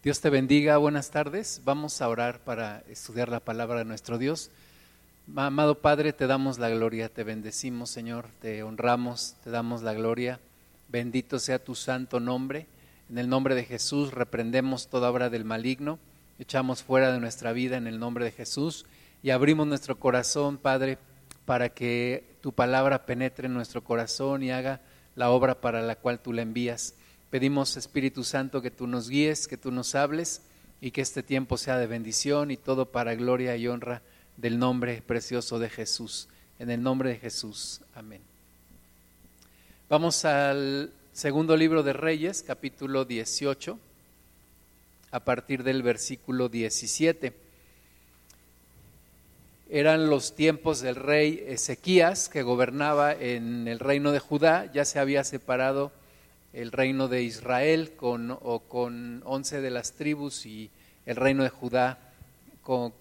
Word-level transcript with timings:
Dios 0.00 0.20
te 0.20 0.30
bendiga, 0.30 0.76
buenas 0.76 1.10
tardes. 1.10 1.62
Vamos 1.64 2.00
a 2.00 2.08
orar 2.08 2.38
para 2.44 2.84
estudiar 2.88 3.28
la 3.30 3.40
palabra 3.40 3.80
de 3.80 3.84
nuestro 3.84 4.16
Dios. 4.16 4.52
Amado 5.34 5.80
Padre, 5.80 6.12
te 6.12 6.28
damos 6.28 6.60
la 6.60 6.68
gloria, 6.68 7.08
te 7.08 7.24
bendecimos, 7.24 7.90
Señor, 7.90 8.26
te 8.40 8.62
honramos, 8.62 9.34
te 9.42 9.50
damos 9.50 9.82
la 9.82 9.94
gloria. 9.94 10.38
Bendito 10.86 11.40
sea 11.40 11.58
tu 11.58 11.74
santo 11.74 12.20
nombre. 12.20 12.68
En 13.10 13.18
el 13.18 13.28
nombre 13.28 13.56
de 13.56 13.64
Jesús 13.64 14.14
reprendemos 14.14 14.86
toda 14.86 15.10
obra 15.10 15.30
del 15.30 15.44
maligno, 15.44 15.98
echamos 16.38 16.84
fuera 16.84 17.10
de 17.10 17.18
nuestra 17.18 17.52
vida 17.52 17.76
en 17.76 17.88
el 17.88 17.98
nombre 17.98 18.24
de 18.24 18.30
Jesús 18.30 18.86
y 19.24 19.30
abrimos 19.30 19.66
nuestro 19.66 19.98
corazón, 19.98 20.58
Padre, 20.58 20.98
para 21.44 21.70
que 21.70 22.36
tu 22.40 22.52
palabra 22.52 23.04
penetre 23.04 23.46
en 23.46 23.54
nuestro 23.54 23.82
corazón 23.82 24.44
y 24.44 24.52
haga 24.52 24.80
la 25.16 25.30
obra 25.30 25.60
para 25.60 25.82
la 25.82 25.96
cual 25.96 26.20
tú 26.20 26.32
la 26.32 26.42
envías. 26.42 26.94
Pedimos, 27.30 27.76
Espíritu 27.76 28.24
Santo, 28.24 28.62
que 28.62 28.70
tú 28.70 28.86
nos 28.86 29.10
guíes, 29.10 29.48
que 29.48 29.58
tú 29.58 29.70
nos 29.70 29.94
hables 29.94 30.40
y 30.80 30.92
que 30.92 31.02
este 31.02 31.22
tiempo 31.22 31.58
sea 31.58 31.76
de 31.76 31.86
bendición 31.86 32.50
y 32.50 32.56
todo 32.56 32.86
para 32.86 33.14
gloria 33.16 33.54
y 33.54 33.68
honra 33.68 34.00
del 34.38 34.58
nombre 34.58 35.02
precioso 35.02 35.58
de 35.58 35.68
Jesús. 35.68 36.28
En 36.58 36.70
el 36.70 36.82
nombre 36.82 37.10
de 37.10 37.16
Jesús. 37.16 37.82
Amén. 37.94 38.22
Vamos 39.90 40.24
al 40.24 40.90
segundo 41.12 41.54
libro 41.54 41.82
de 41.82 41.92
Reyes, 41.92 42.42
capítulo 42.42 43.04
18, 43.04 43.78
a 45.10 45.20
partir 45.20 45.64
del 45.64 45.82
versículo 45.82 46.48
17. 46.48 47.34
Eran 49.68 50.08
los 50.08 50.34
tiempos 50.34 50.80
del 50.80 50.96
rey 50.96 51.44
Ezequías, 51.46 52.30
que 52.30 52.42
gobernaba 52.42 53.12
en 53.12 53.68
el 53.68 53.80
reino 53.80 54.12
de 54.12 54.18
Judá, 54.18 54.72
ya 54.72 54.86
se 54.86 54.98
había 54.98 55.24
separado 55.24 55.92
el 56.52 56.72
reino 56.72 57.08
de 57.08 57.22
Israel 57.22 57.92
con, 57.96 58.30
o 58.30 58.60
con 58.60 59.22
once 59.24 59.60
de 59.60 59.70
las 59.70 59.92
tribus 59.92 60.46
y 60.46 60.70
el 61.06 61.16
reino 61.16 61.42
de 61.42 61.50
Judá 61.50 61.98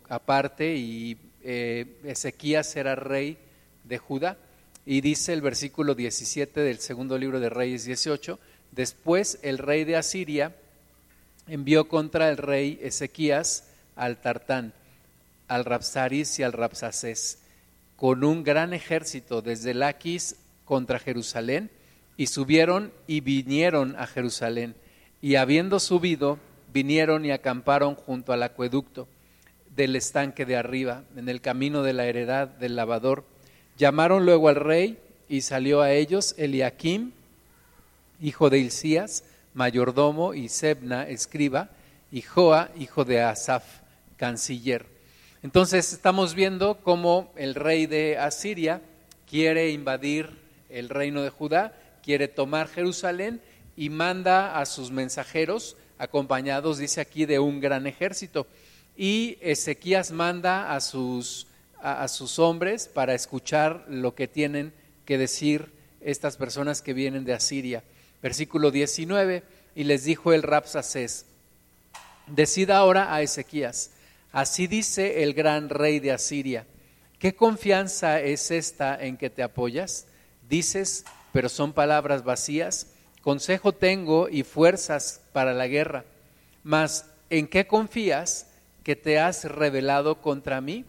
aparte 0.08 0.76
y 0.76 1.18
eh, 1.44 2.00
Ezequías 2.06 2.76
era 2.76 2.96
rey 2.96 3.38
de 3.84 3.98
Judá. 3.98 4.38
Y 4.86 5.02
dice 5.02 5.34
el 5.34 5.42
versículo 5.42 5.96
17 5.96 6.62
del 6.62 6.80
segundo 6.80 7.18
libro 7.18 7.42
de 7.42 7.50
Reyes 7.50 7.84
18, 7.84 8.40
después 8.72 9.40
el 9.42 9.58
rey 9.58 9.84
de 9.84 9.98
Asiria 9.98 10.56
envió 11.48 11.90
contra 11.90 12.30
el 12.30 12.38
rey 12.38 12.80
Ezequías 12.82 13.66
al 13.98 14.22
Tartán, 14.22 14.74
al 15.50 15.66
Rapsaris 15.66 16.40
y 16.40 16.44
al 16.44 16.54
Rapsacés, 16.54 17.40
con 17.98 18.24
un 18.24 18.44
gran 18.44 18.74
ejército 18.74 19.42
desde 19.42 19.74
Laquis 19.74 20.38
contra 20.64 21.00
Jerusalén 21.00 21.70
y 22.18 22.28
subieron 22.28 22.92
y 23.06 23.22
vinieron 23.22 23.96
a 23.98 24.08
Jerusalén. 24.08 24.76
Y 25.22 25.36
habiendo 25.36 25.80
subido, 25.80 26.40
vinieron 26.74 27.24
y 27.26 27.32
acamparon 27.32 27.96
junto 27.96 28.34
al 28.34 28.44
acueducto 28.44 29.08
del 29.76 29.96
estanque 29.96 30.46
de 30.46 30.56
arriba, 30.56 31.04
en 31.16 31.30
el 31.30 31.40
camino 31.40 31.84
de 31.84 31.94
la 31.94 32.06
heredad 32.06 32.48
del 32.48 32.76
lavador. 32.76 33.24
Llamaron 33.78 34.26
luego 34.26 34.50
al 34.50 34.56
rey 34.56 34.98
y 35.30 35.42
salió 35.42 35.82
a 35.82 35.92
ellos 35.92 36.34
Eliakim, 36.38 37.12
hijo 38.20 38.50
de 38.50 38.58
Hilcías, 38.58 39.24
mayordomo, 39.54 40.34
y 40.34 40.50
Sebna, 40.50 41.08
escriba, 41.08 41.70
y 42.12 42.24
Joa, 42.24 42.72
hijo 42.80 43.06
de 43.06 43.22
Asaf, 43.22 43.64
canciller. 44.18 44.88
Entonces 45.44 45.94
estamos 45.94 46.34
viendo 46.34 46.80
cómo 46.82 47.32
el 47.36 47.54
rey 47.54 47.86
de 47.86 48.18
Asiria 48.18 48.82
quiere 49.30 49.70
invadir 49.70 50.30
el 50.70 50.90
reino 50.90 51.22
de 51.22 51.30
Judá 51.30 51.74
quiere 52.08 52.30
tomar 52.30 52.70
Jerusalén 52.70 53.42
y 53.76 53.90
manda 53.90 54.62
a 54.62 54.66
sus 54.66 54.92
mensajeros, 54.92 55.76
acompañados, 55.98 56.78
dice 56.78 57.02
aquí, 57.02 57.26
de 57.26 57.38
un 57.38 57.60
gran 57.60 57.86
ejército. 57.86 58.48
Y 58.96 59.38
Ezequías 59.42 60.14
manda 60.14 60.74
a 60.74 60.80
sus, 60.80 61.48
a, 61.82 62.08
sus 62.08 62.40
hombres 62.40 62.88
para 62.88 63.14
escuchar 63.14 63.84
lo 63.90 64.16
que 64.16 64.30
tienen 64.30 64.72
que 65.04 65.18
decir 65.18 65.70
estas 66.00 66.38
personas 66.38 66.82
que 66.82 66.94
vienen 66.94 67.26
de 67.26 67.34
Asiria. 67.34 67.84
Versículo 68.22 68.72
19, 68.72 69.44
y 69.76 69.84
les 69.84 70.06
dijo 70.06 70.32
el 70.32 70.44
Rapsacés, 70.44 71.26
decida 72.28 72.78
ahora 72.78 73.14
a 73.14 73.22
Ezequías, 73.22 73.92
así 74.32 74.68
dice 74.68 75.24
el 75.24 75.34
gran 75.34 75.68
rey 75.68 76.00
de 76.00 76.14
Asiria, 76.14 76.66
¿qué 77.20 77.36
confianza 77.36 78.22
es 78.22 78.50
esta 78.50 78.98
en 78.98 79.18
que 79.18 79.30
te 79.30 79.44
apoyas? 79.44 80.08
Dices, 80.48 81.04
pero 81.38 81.50
son 81.50 81.72
palabras 81.72 82.24
vacías. 82.24 82.88
Consejo 83.22 83.72
tengo 83.72 84.28
y 84.28 84.42
fuerzas 84.42 85.22
para 85.34 85.54
la 85.54 85.68
guerra. 85.68 86.04
Mas, 86.64 87.06
¿en 87.30 87.48
qué 87.48 87.68
confías 87.68 88.48
que 88.82 88.96
te 88.96 89.20
has 89.20 89.44
revelado 89.46 90.20
contra 90.20 90.62
mí? 90.62 90.84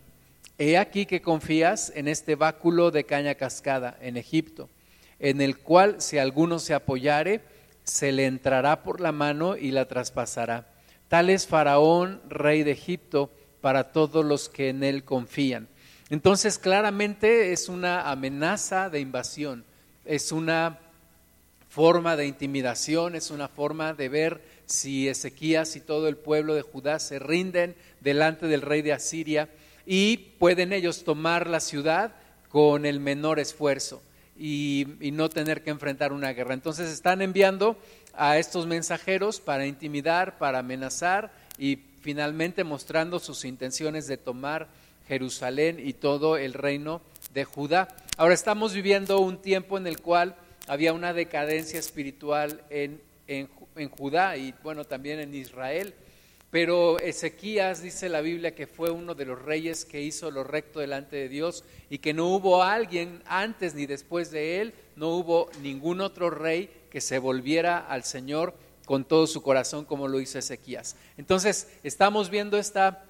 He 0.57 0.79
aquí 0.79 1.05
que 1.05 1.21
confías 1.21 1.93
en 1.95 2.09
este 2.09 2.35
báculo 2.35 2.91
de 2.91 3.05
caña 3.05 3.35
cascada 3.35 3.99
en 4.01 4.17
Egipto, 4.17 4.71
en 5.19 5.43
el 5.43 5.59
cual 5.59 6.01
si 6.01 6.17
alguno 6.17 6.61
se 6.61 6.73
apoyare, 6.73 7.43
se 7.85 8.11
le 8.11 8.25
entrará 8.25 8.83
por 8.83 9.03
la 9.03 9.13
mano 9.13 9.55
y 9.55 9.71
la 9.71 9.87
traspasará. 9.87 10.67
Tal 11.09 11.29
es 11.29 11.47
Faraón, 11.47 12.23
rey 12.27 12.63
de 12.63 12.71
Egipto, 12.71 13.31
para 13.61 13.93
todos 13.93 14.25
los 14.25 14.49
que 14.49 14.71
en 14.71 14.83
él 14.83 15.05
confían. 15.05 15.69
Entonces, 16.09 16.59
claramente 16.59 17.53
es 17.53 17.69
una 17.69 18.11
amenaza 18.11 18.89
de 18.89 19.01
invasión 19.01 19.68
es 20.09 20.33
una 20.33 20.79
forma 21.69 22.17
de 22.17 22.27
intimidación, 22.27 23.15
es 23.15 23.31
una 23.31 23.47
forma 23.47 23.93
de 23.93 24.09
ver 24.09 24.43
si 24.65 25.07
Ezequías 25.07 25.77
y 25.77 25.81
todo 25.81 26.09
el 26.09 26.17
pueblo 26.17 26.55
de 26.55 26.63
Judá 26.63 26.99
se 26.99 27.19
rinden 27.19 27.77
delante 28.01 28.47
del 28.47 28.63
rey 28.63 28.81
de 28.81 28.95
Asiria 28.95 29.51
y 29.85 30.17
pueden 30.39 30.73
ellos 30.73 31.05
tomar 31.05 31.47
la 31.47 31.61
ciudad 31.61 32.15
con 32.49 32.87
el 32.87 33.01
menor 33.01 33.39
esfuerzo 33.39 34.03
y, 34.39 34.87
no 35.13 35.29
tener 35.29 35.63
que 35.63 35.71
enfrentar 35.71 36.15
una 36.15 36.33
guerra. 36.33 36.55
Entonces 36.55 36.91
están 36.91 37.21
enviando 37.21 37.77
a 38.15 38.39
estos 38.39 38.67
mensajeros 38.67 39.41
para 39.41 39.67
intimidar, 39.67 40.39
para 40.39 40.61
amenazar 40.61 41.33
y 41.59 41.81
finalmente 42.01 42.65
mostrando 42.65 43.19
sus 43.19 43.45
intenciones 43.45 44.07
de 44.07 44.17
tomar 44.17 44.69
Jerusalén 45.09 45.81
y 45.83 45.95
todo 45.95 46.37
el 46.37 46.53
reino 46.53 47.01
de 47.33 47.45
Judá. 47.45 47.89
Ahora 48.17 48.35
estamos 48.35 48.75
viviendo 48.75 49.21
un 49.21 49.39
tiempo 49.39 49.79
en 49.79 49.87
el 49.87 50.01
cual 50.01 50.37
había 50.67 50.93
una 50.93 51.15
decadencia 51.15 51.81
espiritual 51.81 52.63
en, 52.69 53.01
en, 53.27 53.49
Judá 53.91 54.37
y 54.37 54.55
bueno, 54.63 54.85
también 54.85 55.19
en 55.19 55.35
Israel. 55.35 55.95
Pero 56.51 56.99
Ezequías 56.99 57.83
dice 57.83 58.09
la 58.09 58.21
Biblia 58.21 58.55
que 58.55 58.67
fue 58.67 58.91
uno 58.91 59.15
de 59.15 59.27
los 59.27 59.41
reyes 59.41 59.85
que 59.85 60.03
hizo 60.03 60.31
lo 60.31 60.45
recto 60.45 60.81
delante 60.81 61.17
de 61.17 61.29
Dios 61.29 61.65
y 61.91 61.99
que 61.99 62.15
no 62.15 62.29
hubo 62.29 62.63
alguien 62.63 63.23
antes 63.27 63.75
ni 63.75 63.87
después 63.87 64.31
de 64.31 64.61
él, 64.61 64.75
no 64.97 65.11
hubo 65.11 65.51
ningún 65.63 66.01
otro 66.01 66.31
rey 66.31 66.71
que 66.91 67.01
se 67.01 67.19
volviera 67.19 67.79
al 67.79 68.05
Señor 68.05 68.55
con 68.87 69.05
todo 69.05 69.27
su 69.27 69.43
corazón 69.43 69.85
como 69.85 70.09
lo 70.09 70.21
hizo 70.21 70.39
Ezequías. 70.39 70.97
Entonces, 71.19 71.69
estamos 71.83 72.31
viendo 72.31 72.57
esta 72.57 73.05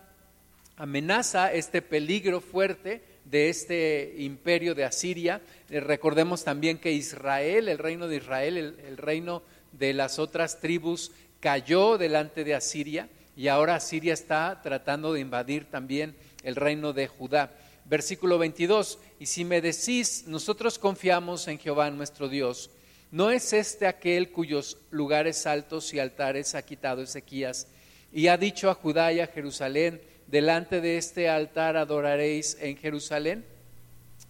amenaza, 0.79 1.53
este 1.53 1.83
peligro 1.83 2.41
fuerte 2.41 3.03
de 3.25 3.51
este 3.51 4.15
imperio 4.19 4.75
de 4.75 4.85
Asiria. 4.85 5.43
Eh, 5.69 5.81
recordemos 5.81 6.45
también 6.45 6.79
que 6.79 6.93
Israel, 6.93 7.69
el 7.69 7.79
reino 7.79 8.09
de 8.09 8.17
Israel, 8.17 8.57
el, 8.57 8.97
reino 8.97 9.43
de 9.73 9.93
las 9.93 10.19
otras 10.19 10.61
tribus, 10.61 11.11
cayó 11.41 11.99
delante 11.99 12.45
de 12.45 12.55
Asiria 12.55 13.09
y 13.37 13.49
ahora 13.49 13.75
Asiria 13.75 14.15
está 14.15 14.61
tratando 14.63 15.13
de 15.13 15.21
invadir 15.21 15.67
también 15.67 16.17
el 16.43 16.57
reino 16.57 16.93
de 16.93 17.09
Judá. 17.09 17.53
Versículo 17.85 18.39
22, 18.39 18.99
y 19.19 19.27
si 19.27 19.45
me 19.45 19.61
decís, 19.61 20.25
nosotros 20.27 20.79
confiamos 20.79 21.49
en 21.49 21.59
Jehová 21.59 21.91
nuestro 21.91 22.29
Dios, 22.29 22.71
¿no 23.11 23.31
es 23.31 23.53
este 23.53 23.87
aquel 23.87 24.31
cuyos 24.31 24.77
lugares 24.91 25.47
altos 25.47 25.93
y 25.95 25.99
altares 25.99 26.55
ha 26.55 26.63
quitado 26.63 27.03
Ezequías 27.03 27.67
y 28.13 28.29
ha 28.29 28.37
dicho 28.37 28.71
a 28.71 28.75
Judá 28.75 29.13
y 29.13 29.21
a 29.21 29.27
Jerusalén, 29.27 30.01
delante 30.29 30.81
de 30.81 30.99
este 30.99 31.29
altar 31.29 31.77
adoraréis 31.77 32.57
en 32.61 32.77
Jerusalén? 32.77 33.45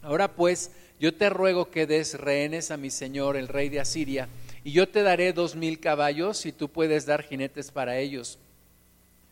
Ahora 0.01 0.35
pues, 0.35 0.71
yo 0.99 1.15
te 1.15 1.29
ruego 1.29 1.71
que 1.71 1.87
des 1.87 2.15
rehenes 2.15 2.71
a 2.71 2.77
mi 2.77 2.91
señor, 2.91 3.37
el 3.37 3.49
rey 3.49 3.69
de 3.69 3.81
Asiria, 3.81 4.29
y 4.65 4.73
yo 4.73 4.89
te 4.89 5.03
daré 5.03 5.33
dos 5.33 5.55
mil 5.55 5.81
caballos 5.81 6.47
y 6.47 6.53
tú 6.53 6.69
puedes 6.69 7.07
dar 7.07 7.23
jinetes 7.23 7.71
para 7.71 7.99
ellos. 7.99 8.39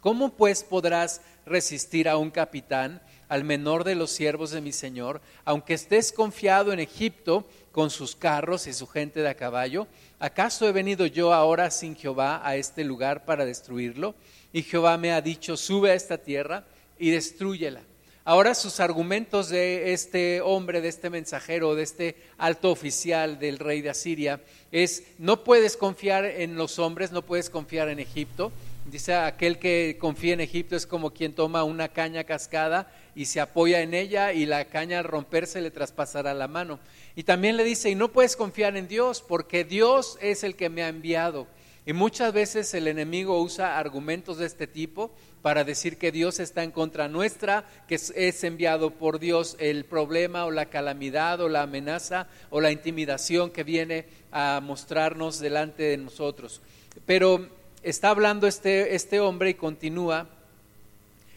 ¿Cómo 0.00 0.34
pues 0.34 0.62
podrás 0.62 1.20
resistir 1.46 2.08
a 2.08 2.16
un 2.16 2.30
capitán, 2.30 3.02
al 3.28 3.42
menor 3.42 3.82
de 3.82 3.96
los 3.96 4.12
siervos 4.12 4.52
de 4.52 4.60
mi 4.60 4.72
señor, 4.72 5.20
aunque 5.44 5.74
estés 5.74 6.12
confiado 6.12 6.72
en 6.72 6.78
Egipto 6.78 7.44
con 7.72 7.90
sus 7.90 8.14
carros 8.14 8.68
y 8.68 8.72
su 8.72 8.86
gente 8.86 9.20
de 9.20 9.28
a 9.28 9.34
caballo? 9.34 9.88
¿Acaso 10.20 10.68
he 10.68 10.72
venido 10.72 11.06
yo 11.06 11.32
ahora 11.32 11.70
sin 11.70 11.96
Jehová 11.96 12.40
a 12.44 12.56
este 12.56 12.84
lugar 12.84 13.24
para 13.24 13.44
destruirlo? 13.44 14.14
Y 14.56 14.62
Jehová 14.62 14.96
me 14.96 15.12
ha 15.12 15.20
dicho, 15.20 15.54
sube 15.54 15.90
a 15.90 15.94
esta 15.94 16.16
tierra 16.16 16.64
y 16.98 17.10
destruyela. 17.10 17.82
Ahora 18.24 18.54
sus 18.54 18.80
argumentos 18.80 19.50
de 19.50 19.92
este 19.92 20.40
hombre, 20.40 20.80
de 20.80 20.88
este 20.88 21.10
mensajero, 21.10 21.74
de 21.74 21.82
este 21.82 22.16
alto 22.38 22.70
oficial 22.70 23.38
del 23.38 23.58
rey 23.58 23.82
de 23.82 23.90
Asiria 23.90 24.40
es, 24.72 25.02
no 25.18 25.44
puedes 25.44 25.76
confiar 25.76 26.24
en 26.24 26.56
los 26.56 26.78
hombres, 26.78 27.12
no 27.12 27.20
puedes 27.20 27.50
confiar 27.50 27.90
en 27.90 27.98
Egipto. 27.98 28.50
Dice, 28.86 29.12
aquel 29.12 29.58
que 29.58 29.98
confía 30.00 30.32
en 30.32 30.40
Egipto 30.40 30.74
es 30.74 30.86
como 30.86 31.10
quien 31.10 31.34
toma 31.34 31.62
una 31.62 31.88
caña 31.88 32.24
cascada 32.24 32.90
y 33.14 33.26
se 33.26 33.40
apoya 33.40 33.82
en 33.82 33.92
ella 33.92 34.32
y 34.32 34.46
la 34.46 34.64
caña 34.64 35.00
al 35.00 35.04
romperse 35.04 35.60
le 35.60 35.70
traspasará 35.70 36.32
la 36.32 36.48
mano. 36.48 36.78
Y 37.14 37.24
también 37.24 37.58
le 37.58 37.64
dice, 37.64 37.90
y 37.90 37.94
no 37.94 38.10
puedes 38.10 38.36
confiar 38.36 38.74
en 38.78 38.88
Dios 38.88 39.20
porque 39.20 39.64
Dios 39.64 40.16
es 40.22 40.44
el 40.44 40.56
que 40.56 40.70
me 40.70 40.82
ha 40.82 40.88
enviado. 40.88 41.46
Y 41.88 41.92
muchas 41.92 42.32
veces 42.32 42.74
el 42.74 42.88
enemigo 42.88 43.40
usa 43.40 43.78
argumentos 43.78 44.38
de 44.38 44.46
este 44.46 44.66
tipo 44.66 45.12
para 45.40 45.62
decir 45.62 45.98
que 45.98 46.10
Dios 46.10 46.40
está 46.40 46.64
en 46.64 46.72
contra 46.72 47.06
nuestra, 47.06 47.64
que 47.86 47.94
es 47.94 48.44
enviado 48.44 48.90
por 48.90 49.20
Dios 49.20 49.56
el 49.60 49.84
problema 49.84 50.46
o 50.46 50.50
la 50.50 50.66
calamidad 50.66 51.40
o 51.40 51.48
la 51.48 51.62
amenaza 51.62 52.26
o 52.50 52.60
la 52.60 52.72
intimidación 52.72 53.50
que 53.50 53.62
viene 53.62 54.06
a 54.32 54.60
mostrarnos 54.60 55.38
delante 55.38 55.84
de 55.84 55.96
nosotros. 55.96 56.60
Pero 57.06 57.48
está 57.84 58.10
hablando 58.10 58.48
este, 58.48 58.96
este 58.96 59.20
hombre 59.20 59.50
y 59.50 59.54
continúa 59.54 60.28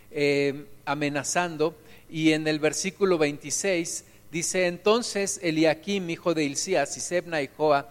eh, 0.10 0.66
amenazando 0.86 1.78
y 2.10 2.32
en 2.32 2.48
el 2.48 2.58
versículo 2.58 3.20
26 3.20 4.04
dice, 4.32 4.66
entonces 4.66 5.40
Eliakim, 5.44 6.10
hijo 6.10 6.34
de 6.34 6.46
Hilcías, 6.46 6.98
y 6.98 7.16
y 7.16 7.50
Joa, 7.56 7.88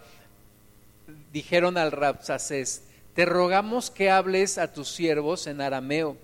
dijeron 1.31 1.77
al 1.77 1.91
Rapsacés, 1.91 2.83
te 3.13 3.25
rogamos 3.25 3.89
que 3.89 4.09
hables 4.09 4.57
a 4.57 4.71
tus 4.71 4.89
siervos 4.89 5.47
en 5.47 5.61
arameo, 5.61 6.17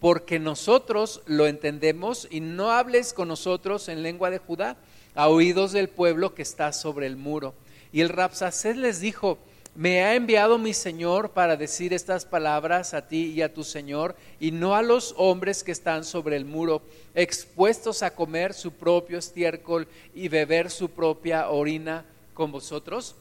porque 0.00 0.38
nosotros 0.38 1.22
lo 1.26 1.46
entendemos 1.46 2.28
y 2.30 2.40
no 2.40 2.70
hables 2.70 3.12
con 3.12 3.28
nosotros 3.28 3.88
en 3.88 4.02
lengua 4.02 4.30
de 4.30 4.38
Judá, 4.38 4.76
a 5.14 5.28
oídos 5.28 5.72
del 5.72 5.88
pueblo 5.88 6.34
que 6.34 6.42
está 6.42 6.72
sobre 6.72 7.06
el 7.06 7.16
muro. 7.16 7.54
Y 7.90 8.02
el 8.02 8.10
Rapsacés 8.10 8.76
les 8.76 9.00
dijo, 9.00 9.38
me 9.74 10.02
ha 10.02 10.14
enviado 10.14 10.58
mi 10.58 10.72
Señor 10.72 11.30
para 11.30 11.56
decir 11.56 11.92
estas 11.92 12.24
palabras 12.24 12.94
a 12.94 13.08
ti 13.08 13.26
y 13.26 13.42
a 13.42 13.52
tu 13.52 13.62
Señor, 13.62 14.16
y 14.40 14.50
no 14.50 14.74
a 14.74 14.82
los 14.82 15.14
hombres 15.18 15.62
que 15.62 15.72
están 15.72 16.04
sobre 16.04 16.36
el 16.36 16.44
muro, 16.44 16.82
expuestos 17.14 18.02
a 18.02 18.14
comer 18.14 18.54
su 18.54 18.72
propio 18.72 19.18
estiércol 19.18 19.86
y 20.14 20.28
beber 20.28 20.70
su 20.70 20.90
propia 20.90 21.50
orina 21.50 22.04
con 22.32 22.52
vosotros. 22.52 23.16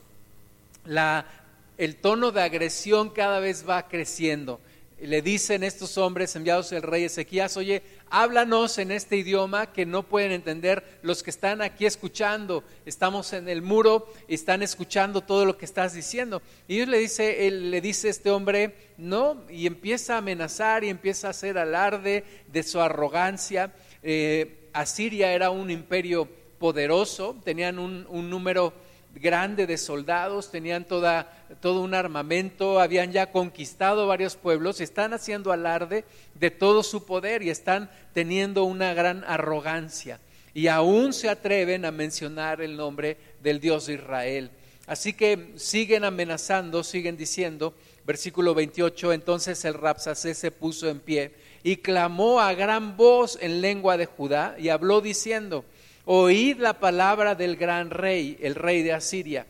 El 1.78 1.96
tono 1.98 2.32
de 2.32 2.42
agresión 2.42 3.10
cada 3.10 3.40
vez 3.40 3.68
va 3.68 3.88
creciendo 3.88 4.60
le 5.00 5.22
dicen 5.22 5.64
estos 5.64 5.98
hombres 5.98 6.36
enviados 6.36 6.70
del 6.70 6.82
rey 6.82 7.04
Ezequías, 7.04 7.58
oye, 7.58 7.84
háblanos 8.10 8.78
en 8.78 8.92
este 8.92 9.18
idioma 9.18 9.72
que 9.74 9.86
no 9.86 10.04
pueden 10.04 10.32
entender 10.32 11.00
los 11.02 11.22
que 11.22 11.32
están 11.32 11.62
aquí 11.62 11.86
escuchando. 11.86 12.64
Estamos 12.86 13.34
en 13.34 13.50
el 13.50 13.62
muro 13.62 14.08
están 14.28 14.64
escuchando 14.64 15.22
todo 15.22 15.46
lo 15.46 15.58
que 15.58 15.66
estás 15.66 15.94
diciendo. 15.94 16.42
Y 16.68 16.86
le 16.86 17.00
dice, 17.00 17.48
él, 17.48 17.72
le 17.72 17.82
dice 17.82 18.10
este 18.10 18.30
hombre, 18.30 18.76
no, 18.98 19.44
y 19.50 19.68
empieza 19.68 20.16
a 20.16 20.20
amenazar 20.20 20.84
y 20.84 20.90
empieza 20.90 21.28
a 21.28 21.32
hacer 21.32 21.58
alarde 21.58 22.24
de 22.48 22.64
su 22.64 22.80
arrogancia. 22.80 23.74
Eh, 24.02 24.70
Asiria 24.72 25.34
era 25.34 25.50
un 25.50 25.72
imperio 25.72 26.28
poderoso, 26.58 27.36
tenían 27.44 27.80
un, 27.80 28.06
un 28.10 28.30
número 28.30 28.74
grande 29.16 29.66
de 29.66 29.78
soldados, 29.78 30.52
tenían 30.52 30.86
toda, 30.86 31.32
todo 31.62 31.82
un 31.82 31.94
armamento, 31.94 32.80
habían 32.80 33.12
ya 33.12 33.32
conquistado 33.32 34.08
varios 34.08 34.36
pueblos, 34.36 34.82
están 34.82 35.14
haciendo 35.14 35.52
alarde 35.52 36.06
de 36.36 36.52
todo 36.52 36.84
su 36.84 37.06
poder 37.06 37.42
y 37.42 37.50
están 37.50 37.90
teniendo 38.14 38.66
una 38.66 38.94
gran 38.94 39.24
arrogancia. 39.26 40.20
Y 40.54 40.68
aún 40.68 41.14
se 41.14 41.30
atreven 41.30 41.86
a 41.86 41.92
mencionar 41.92 42.62
el 42.62 42.78
nombre 42.78 43.18
del 43.42 43.60
Dios 43.60 43.88
de 43.88 43.96
Israel. 43.96 44.52
Así 44.88 45.14
que 45.14 45.54
siguen 45.56 46.04
amenazando, 46.04 46.84
siguen 46.84 47.18
diciendo, 47.18 47.74
versículo 48.06 48.54
28, 48.54 49.14
entonces 49.14 49.66
el 49.66 49.74
Rapsacé 49.74 50.36
se 50.36 50.52
puso 50.52 50.88
en 50.88 51.00
pie 51.00 51.34
y 51.64 51.78
clamó 51.78 52.40
a 52.40 52.54
gran 52.54 52.96
voz 52.96 53.40
en 53.42 53.62
lengua 53.62 53.98
de 53.98 54.06
Judá 54.06 54.56
y 54.60 54.70
habló 54.70 55.02
diciendo, 55.02 55.66
oíd 56.06 56.60
la 56.60 56.80
palabra 56.80 57.36
del 57.36 57.56
gran 57.56 57.90
rey, 57.90 58.38
el 58.42 58.56
rey 58.56 58.84
de 58.84 58.94
Asiria. 58.94 59.46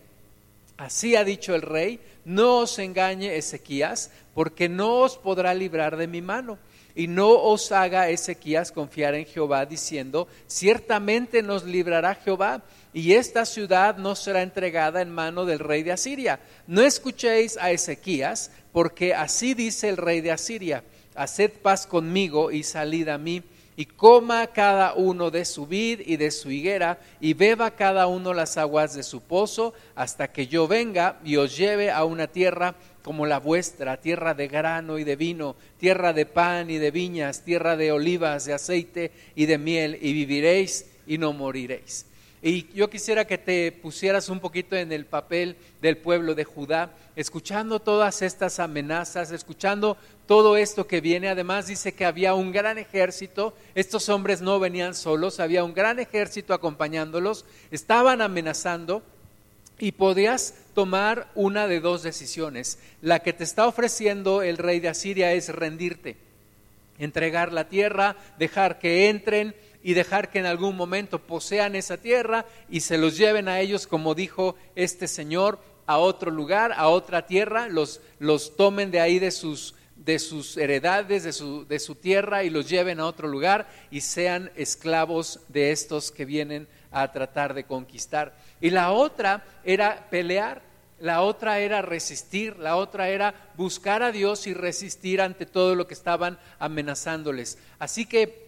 Así 0.78 1.16
ha 1.16 1.24
dicho 1.24 1.56
el 1.56 1.62
rey, 1.62 2.00
no 2.25 2.60
os 2.60 2.80
engañe 2.80 3.38
Ezequías, 3.38 4.12
porque 4.34 4.68
no 4.68 5.00
os 5.00 5.18
podrá 5.18 5.54
librar 5.54 5.96
de 5.96 6.07
mi 6.07 6.22
mano. 6.22 6.57
Y 6.98 7.07
no 7.07 7.30
os 7.30 7.74
haga 7.74 8.10
Ezequías 8.10 8.72
confiar 8.72 9.16
en 9.16 9.25
Jehová, 9.25 9.66
diciendo, 9.66 10.30
ciertamente 10.48 11.44
nos 11.44 11.66
librará 11.66 12.16
Jehová, 12.16 12.63
y 12.94 13.13
esta 13.13 13.46
ciudad 13.46 13.98
no 13.98 14.16
será 14.16 14.42
entregada 14.42 15.01
en 15.01 15.12
mano 15.12 15.46
del 15.46 15.60
rey 15.60 15.84
de 15.84 15.92
Asiria. 15.92 16.40
No 16.68 16.81
escuchéis 16.81 17.58
a 17.58 17.72
Ezequías, 17.72 18.51
porque 18.72 19.13
así 19.13 19.54
dice 19.54 19.90
el 19.90 19.98
rey 19.98 20.22
de 20.22 20.31
Asiria, 20.31 20.84
haced 21.16 21.51
paz 21.51 21.86
conmigo 21.86 22.51
y 22.51 22.63
salid 22.63 23.10
a 23.10 23.18
mí 23.18 23.44
y 23.77 23.86
coma 23.86 24.48
cada 24.48 24.94
uno 24.94 25.31
de 25.31 25.45
su 25.45 25.68
vid 25.68 26.01
y 26.06 26.18
de 26.18 26.31
su 26.31 26.51
higuera, 26.51 27.00
y 27.19 27.33
beba 27.33 27.72
cada 27.72 28.07
uno 28.07 28.33
las 28.33 28.57
aguas 28.57 28.95
de 28.95 29.04
su 29.04 29.22
pozo, 29.22 29.74
hasta 29.95 30.31
que 30.31 30.48
yo 30.48 30.68
venga 30.68 31.19
y 31.24 31.36
os 31.36 31.57
lleve 31.57 31.92
a 31.92 32.06
una 32.06 32.27
tierra 32.27 32.75
como 33.04 33.25
la 33.25 33.39
vuestra, 33.39 33.98
tierra 33.98 34.33
de 34.33 34.48
grano 34.48 34.98
y 34.98 35.04
de 35.04 35.16
vino, 35.16 35.56
tierra 35.77 36.13
de 36.13 36.25
pan 36.25 36.69
y 36.69 36.77
de 36.77 36.92
viñas, 36.92 37.44
tierra 37.44 37.75
de 37.77 37.92
olivas, 37.92 38.45
de 38.45 38.54
aceite 38.54 39.12
y 39.36 39.45
de 39.45 39.57
miel, 39.57 40.00
y 40.01 40.13
viviréis 40.13 40.88
y 41.06 41.18
no 41.18 41.33
moriréis. 41.33 42.07
Y 42.42 42.68
yo 42.75 42.92
quisiera 42.92 43.25
que 43.25 43.39
te 43.39 43.72
pusieras 43.72 44.30
un 44.30 44.39
poquito 44.39 44.75
en 44.75 44.92
el 44.92 45.06
papel 45.06 45.56
del 45.81 45.98
pueblo 45.98 46.36
de 46.36 46.44
Judá, 46.44 46.92
escuchando 47.16 47.80
todas 47.80 48.22
estas 48.22 48.60
amenazas, 48.60 49.31
escuchando 49.31 49.98
todo 50.27 50.57
esto 50.57 50.88
que 50.88 51.01
viene. 51.01 51.30
Además 51.30 51.68
dice 51.68 51.94
que 51.94 52.06
había 52.06 52.33
un 52.33 52.51
gran 52.51 52.77
ejército, 52.77 53.54
estos 53.75 54.10
hombres 54.10 54.42
no 54.42 54.60
venían 54.60 54.95
solos, 54.95 55.39
había 55.39 55.63
un 55.63 55.74
gran 55.74 56.00
ejército 56.00 56.54
acompañándolos, 56.54 57.45
estaban 57.72 58.22
amenazando 58.22 59.04
y 59.80 59.92
podías 59.92 60.56
tomar 60.74 61.30
una 61.36 61.68
de 61.68 61.80
dos 61.80 62.04
decisiones. 62.04 62.80
La 63.01 63.19
que 63.19 63.33
te 63.33 63.44
está 63.44 63.68
ofreciendo 63.68 64.42
el 64.42 64.57
rey 64.57 64.80
de 64.80 64.89
Asiria 64.89 65.33
es 65.33 65.50
rendirte, 65.50 66.18
entregar 67.00 67.51
la 67.51 67.68
tierra, 67.68 68.16
dejar 68.39 68.80
que 68.80 69.10
entren 69.10 69.56
y 69.83 69.94
dejar 69.94 70.31
que 70.31 70.39
en 70.39 70.45
algún 70.48 70.75
momento 70.75 71.19
posean 71.19 71.75
esa 71.75 71.98
tierra 71.98 72.45
y 72.69 72.80
se 72.80 72.98
los 72.98 73.18
lleven 73.18 73.48
a 73.48 73.60
ellos, 73.60 73.86
como 73.86 74.16
dijo 74.16 74.56
este 74.75 75.07
Señor, 75.07 75.60
a 75.86 76.00
otro 76.00 76.31
lugar, 76.31 76.74
a 76.75 76.88
otra 76.88 77.27
tierra, 77.27 77.68
los, 77.69 78.01
los 78.18 78.56
tomen 78.56 78.89
de 78.89 79.00
ahí 79.00 79.19
de 79.19 79.30
sus, 79.30 79.75
de 80.06 80.19
sus 80.19 80.56
heredades, 80.56 81.24
de 81.24 81.34
su, 81.34 81.65
de 81.65 81.79
su 81.79 81.96
tierra 81.96 82.44
y 82.44 82.50
los 82.50 82.70
lleven 82.70 83.00
a 83.00 83.06
otro 83.08 83.27
lugar 83.27 83.68
y 83.89 84.01
sean 84.01 84.51
esclavos 84.56 85.39
de 85.48 85.72
estos 85.72 86.12
que 86.12 86.25
vienen 86.25 86.68
a 86.91 87.12
tratar 87.12 87.53
de 87.53 87.65
conquistar. 87.65 88.38
Y 88.62 88.70
la 88.70 88.91
otra 88.91 89.44
era 89.63 90.08
pelear, 90.10 90.62
la 91.00 91.22
otra 91.22 91.60
era 91.60 91.82
resistir, 91.82 92.58
la 92.58 92.77
otra 92.77 93.10
era 93.10 93.51
buscar 93.56 94.03
a 94.03 94.12
Dios 94.12 94.48
y 94.48 94.53
resistir 94.53 95.22
ante 95.22 95.46
todo 95.46 95.75
lo 95.75 95.88
que 95.88 95.96
estaban 95.96 96.38
amenazándoles. 96.60 97.58
Así 97.79 98.06
que 98.06 98.46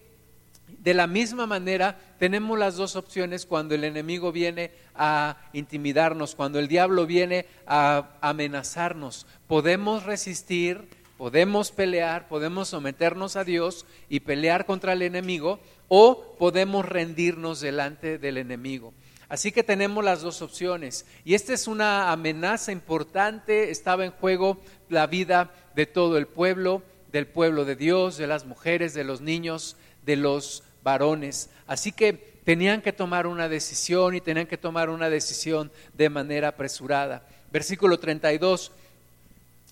de 0.67 0.93
la 0.93 1.07
misma 1.07 1.45
manera, 1.45 1.97
tenemos 2.19 2.59
las 2.59 2.75
dos 2.75 2.95
opciones 2.95 3.45
cuando 3.45 3.73
el 3.73 3.85
enemigo 3.85 4.31
viene 4.31 4.71
a 4.95 5.37
intimidarnos, 5.53 6.35
cuando 6.35 6.59
el 6.59 6.67
diablo 6.67 7.05
viene 7.05 7.45
a 7.65 8.09
amenazarnos. 8.21 9.25
Podemos 9.47 10.03
resistir, 10.03 10.89
podemos 11.17 11.71
pelear, 11.71 12.27
podemos 12.27 12.69
someternos 12.69 13.35
a 13.35 13.43
Dios 13.43 13.85
y 14.09 14.21
pelear 14.21 14.65
contra 14.65 14.93
el 14.93 15.01
enemigo 15.01 15.59
o 15.87 16.35
podemos 16.37 16.85
rendirnos 16.85 17.59
delante 17.59 18.17
del 18.17 18.37
enemigo. 18.37 18.93
Así 19.29 19.51
que 19.51 19.63
tenemos 19.63 20.05
las 20.05 20.21
dos 20.21 20.41
opciones. 20.41 21.05
Y 21.25 21.33
esta 21.33 21.53
es 21.53 21.67
una 21.67 22.11
amenaza 22.11 22.71
importante. 22.71 23.71
Estaba 23.71 24.05
en 24.05 24.11
juego 24.11 24.57
la 24.89 25.07
vida 25.07 25.51
de 25.75 25.85
todo 25.85 26.17
el 26.17 26.27
pueblo, 26.27 26.81
del 27.11 27.27
pueblo 27.27 27.65
de 27.65 27.75
Dios, 27.75 28.17
de 28.17 28.27
las 28.27 28.45
mujeres, 28.45 28.93
de 28.93 29.03
los 29.03 29.19
niños, 29.19 29.75
de 30.05 30.15
los 30.15 30.63
varones. 30.83 31.49
Así 31.65 31.91
que 31.91 32.13
tenían 32.45 32.81
que 32.81 32.93
tomar 32.93 33.27
una 33.27 33.49
decisión 33.49 34.15
y 34.15 34.21
tenían 34.21 34.47
que 34.47 34.57
tomar 34.57 34.89
una 34.89 35.09
decisión 35.09 35.71
de 35.93 36.09
manera 36.09 36.49
apresurada. 36.49 37.27
Versículo 37.51 37.99
32. 37.99 38.71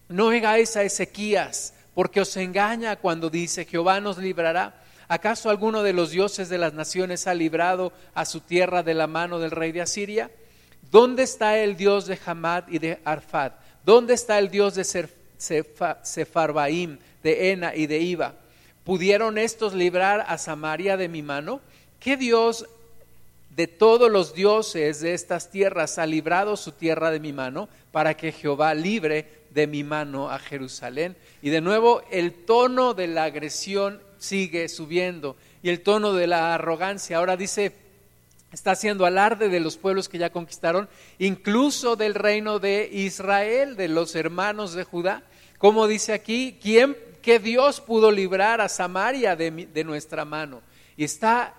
No 0.07 0.27
oigáis 0.27 0.77
a 0.77 0.83
Ezequías, 0.83 1.74
porque 1.93 2.21
os 2.21 2.38
engaña 2.38 2.97
cuando 2.97 3.29
dice, 3.29 3.65
Jehová 3.65 4.00
nos 4.00 4.17
librará. 4.17 4.81
¿Acaso 5.07 5.50
alguno 5.50 5.83
de 5.83 5.93
los 5.93 6.12
dioses 6.12 6.50
de 6.50 6.57
las 6.57 6.74
naciones 6.74 7.27
ha 7.27 7.33
librado 7.33 7.93
a 8.13 8.25
su 8.25 8.41
tierra 8.41 8.83
de 8.83 8.93
la 8.93 9.07
mano 9.07 9.39
del 9.39 9.51
rey 9.51 9.71
de 9.71 9.81
Asiria? 9.81 10.29
¿Dónde 10.91 11.24
está 11.24 11.57
el 11.57 11.77
Dios 11.77 12.05
de 12.05 12.19
Hamad 12.25 12.67
y 12.67 12.79
de 12.79 13.00
Arfad? 13.05 13.53
¿Dónde 13.83 14.13
está 14.13 14.39
el 14.39 14.50
Dios 14.50 14.75
de 14.75 15.07
Sefarbaim, 16.03 16.97
de 17.24 17.51
Ena 17.51 17.75
y 17.75 17.88
de 17.88 18.00
Iba? 18.00 18.35
¿Pudieron 18.83 19.38
estos 19.38 19.74
librar 19.74 20.25
a 20.27 20.38
Samaria 20.38 20.97
de 20.97 21.07
mi 21.07 21.21
mano? 21.21 21.62
¿Qué 22.00 22.17
Dios 22.17 22.67
de 23.55 23.67
todos 23.67 24.12
los 24.12 24.33
dioses 24.33 25.00
de 25.00 25.13
estas 25.13 25.50
tierras 25.50 25.97
ha 25.97 26.05
librado 26.05 26.57
su 26.57 26.71
tierra 26.71 27.09
de 27.09 27.19
mi 27.19 27.31
mano 27.31 27.69
para 27.91 28.15
que 28.15 28.31
Jehová 28.31 28.74
libre 28.74 29.44
de 29.55 29.65
mi 29.65 29.83
mano 29.83 30.29
a 30.29 30.38
Jerusalén? 30.38 31.15
Y 31.41 31.50
de 31.50 31.62
nuevo 31.62 32.03
el 32.12 32.33
tono 32.45 32.93
de 32.93 33.07
la 33.07 33.24
agresión 33.24 34.00
sigue 34.19 34.69
subiendo 34.69 35.35
y 35.63 35.69
el 35.69 35.81
tono 35.81 36.13
de 36.13 36.27
la 36.27 36.53
arrogancia. 36.53 37.17
Ahora 37.17 37.38
dice, 37.38 37.74
está 38.51 38.71
haciendo 38.71 39.05
alarde 39.05 39.50
de 39.50 39.59
los 39.59 39.77
pueblos 39.77 40.09
que 40.09 40.17
ya 40.17 40.29
conquistaron, 40.29 40.88
incluso 41.17 41.95
del 41.95 42.13
reino 42.13 42.59
de 42.59 42.89
Israel, 42.91 43.75
de 43.75 43.88
los 43.88 44.15
hermanos 44.15 44.74
de 44.74 44.83
Judá. 44.83 45.24
Como 45.57 45.88
dice 45.88 46.13
aquí, 46.13 46.59
¿quién, 46.62 46.95
qué 47.21 47.39
Dios 47.39 47.81
pudo 47.81 48.12
librar 48.12 48.62
a 48.62 48.69
Samaria 48.69 49.35
de, 49.35 49.50
de 49.51 49.83
nuestra 49.83 50.25
mano? 50.25 50.62
Y 50.97 51.03
está 51.03 51.55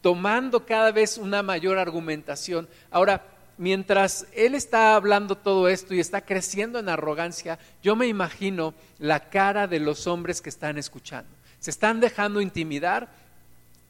tomando 0.00 0.64
cada 0.64 0.92
vez 0.92 1.18
una 1.18 1.42
mayor 1.42 1.78
argumentación. 1.78 2.68
Ahora, 2.90 3.22
mientras 3.60 4.26
él 4.32 4.54
está 4.54 4.94
hablando 4.94 5.36
todo 5.36 5.68
esto 5.68 5.94
y 5.94 6.00
está 6.00 6.22
creciendo 6.22 6.78
en 6.78 6.88
arrogancia, 6.88 7.58
yo 7.82 7.94
me 7.94 8.06
imagino 8.06 8.72
la 8.98 9.28
cara 9.28 9.66
de 9.66 9.78
los 9.78 10.06
hombres 10.06 10.40
que 10.40 10.48
están 10.48 10.78
escuchando. 10.78 11.30
Se 11.58 11.70
están 11.70 12.00
dejando 12.00 12.40
intimidar 12.40 13.10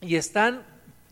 y 0.00 0.16
están, 0.16 0.64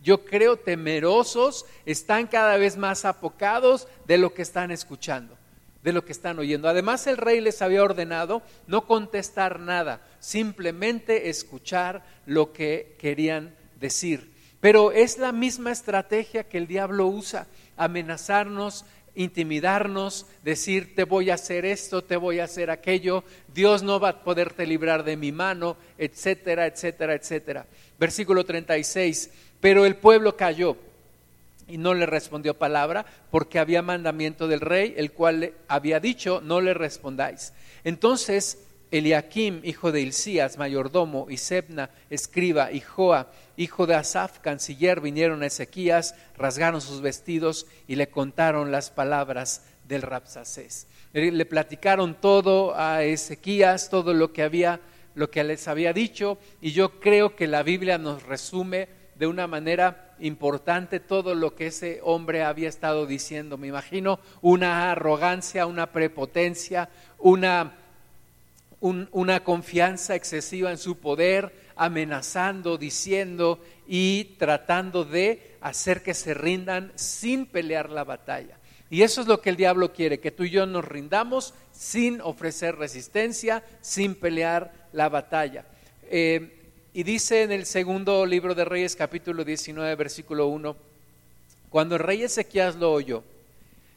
yo 0.02 0.24
creo, 0.24 0.56
temerosos, 0.56 1.66
están 1.86 2.26
cada 2.26 2.56
vez 2.56 2.76
más 2.76 3.04
apocados 3.04 3.86
de 4.08 4.18
lo 4.18 4.34
que 4.34 4.42
están 4.42 4.72
escuchando, 4.72 5.38
de 5.84 5.92
lo 5.92 6.04
que 6.04 6.10
están 6.10 6.40
oyendo. 6.40 6.68
Además, 6.68 7.06
el 7.06 7.16
rey 7.16 7.40
les 7.40 7.62
había 7.62 7.84
ordenado 7.84 8.42
no 8.66 8.88
contestar 8.88 9.60
nada, 9.60 10.02
simplemente 10.18 11.30
escuchar 11.30 12.02
lo 12.26 12.52
que 12.52 12.96
querían 12.98 13.54
decir. 13.78 14.36
Pero 14.60 14.90
es 14.90 15.18
la 15.18 15.30
misma 15.30 15.70
estrategia 15.70 16.48
que 16.48 16.58
el 16.58 16.66
diablo 16.66 17.06
usa, 17.06 17.46
amenazarnos, 17.78 18.84
intimidarnos, 19.14 20.26
decir 20.44 20.94
te 20.94 21.04
voy 21.04 21.30
a 21.30 21.34
hacer 21.34 21.64
esto, 21.64 22.04
te 22.04 22.16
voy 22.16 22.40
a 22.40 22.44
hacer 22.44 22.70
aquello, 22.70 23.24
Dios 23.52 23.82
no 23.82 23.98
va 23.98 24.10
a 24.10 24.22
poderte 24.22 24.66
librar 24.66 25.02
de 25.04 25.16
mi 25.16 25.32
mano, 25.32 25.76
etcétera, 25.96 26.66
etcétera, 26.66 27.14
etcétera. 27.14 27.66
Versículo 27.98 28.44
36, 28.44 29.30
pero 29.60 29.86
el 29.86 29.96
pueblo 29.96 30.36
cayó 30.36 30.76
y 31.66 31.78
no 31.78 31.94
le 31.94 32.06
respondió 32.06 32.54
palabra 32.54 33.04
porque 33.30 33.58
había 33.58 33.82
mandamiento 33.82 34.46
del 34.46 34.60
rey, 34.60 34.94
el 34.96 35.12
cual 35.12 35.40
le 35.40 35.54
había 35.66 36.00
dicho, 36.00 36.40
no 36.42 36.60
le 36.60 36.74
respondáis. 36.74 37.52
Entonces 37.84 38.58
Eliakim, 38.90 39.60
hijo 39.64 39.92
de 39.92 40.00
Hilcías, 40.00 40.58
mayordomo, 40.58 41.26
y 41.28 41.36
Sebna, 41.36 41.90
escriba, 42.08 42.72
y 42.72 42.80
Joa, 42.80 43.30
hijo 43.58 43.86
de 43.86 43.96
Asaf, 43.96 44.38
canciller, 44.38 45.00
vinieron 45.00 45.42
a 45.42 45.46
Ezequías, 45.46 46.14
rasgaron 46.36 46.80
sus 46.80 47.02
vestidos 47.02 47.66
y 47.88 47.96
le 47.96 48.08
contaron 48.08 48.70
las 48.70 48.90
palabras 48.90 49.64
del 49.86 50.02
Rapsacés. 50.02 50.86
Le 51.12 51.44
platicaron 51.44 52.14
todo 52.14 52.78
a 52.78 53.02
Ezequías, 53.02 53.90
todo 53.90 54.14
lo 54.14 54.32
que 54.32 54.44
había, 54.44 54.80
lo 55.16 55.30
que 55.30 55.42
les 55.42 55.66
había 55.66 55.92
dicho, 55.92 56.38
y 56.60 56.70
yo 56.70 57.00
creo 57.00 57.34
que 57.34 57.48
la 57.48 57.64
Biblia 57.64 57.98
nos 57.98 58.22
resume 58.22 58.88
de 59.16 59.26
una 59.26 59.48
manera 59.48 60.14
importante 60.20 61.00
todo 61.00 61.34
lo 61.34 61.56
que 61.56 61.66
ese 61.66 62.00
hombre 62.04 62.44
había 62.44 62.68
estado 62.68 63.06
diciendo. 63.06 63.58
Me 63.58 63.66
imagino 63.66 64.20
una 64.40 64.92
arrogancia, 64.92 65.66
una 65.66 65.90
prepotencia, 65.90 66.88
una 67.18 67.74
una 68.80 69.42
confianza 69.42 70.14
excesiva 70.14 70.70
en 70.70 70.78
su 70.78 70.98
poder, 70.98 71.52
amenazando, 71.78 72.76
diciendo 72.76 73.58
y 73.86 74.36
tratando 74.38 75.04
de 75.04 75.56
hacer 75.60 76.02
que 76.02 76.12
se 76.12 76.34
rindan 76.34 76.92
sin 76.96 77.46
pelear 77.46 77.88
la 77.88 78.04
batalla. 78.04 78.58
Y 78.90 79.02
eso 79.02 79.20
es 79.20 79.26
lo 79.26 79.40
que 79.40 79.50
el 79.50 79.56
diablo 79.56 79.92
quiere, 79.92 80.20
que 80.20 80.30
tú 80.30 80.44
y 80.44 80.50
yo 80.50 80.66
nos 80.66 80.84
rindamos 80.84 81.54
sin 81.72 82.20
ofrecer 82.20 82.76
resistencia, 82.76 83.62
sin 83.80 84.14
pelear 84.14 84.88
la 84.92 85.08
batalla. 85.08 85.64
Eh, 86.10 86.56
y 86.92 87.02
dice 87.02 87.42
en 87.42 87.52
el 87.52 87.66
segundo 87.66 88.26
libro 88.26 88.54
de 88.54 88.64
Reyes, 88.64 88.96
capítulo 88.96 89.44
19, 89.44 89.94
versículo 89.94 90.48
1, 90.48 90.76
cuando 91.68 91.96
el 91.96 92.02
rey 92.02 92.22
Ezequías 92.22 92.76
lo 92.76 92.92
oyó, 92.92 93.22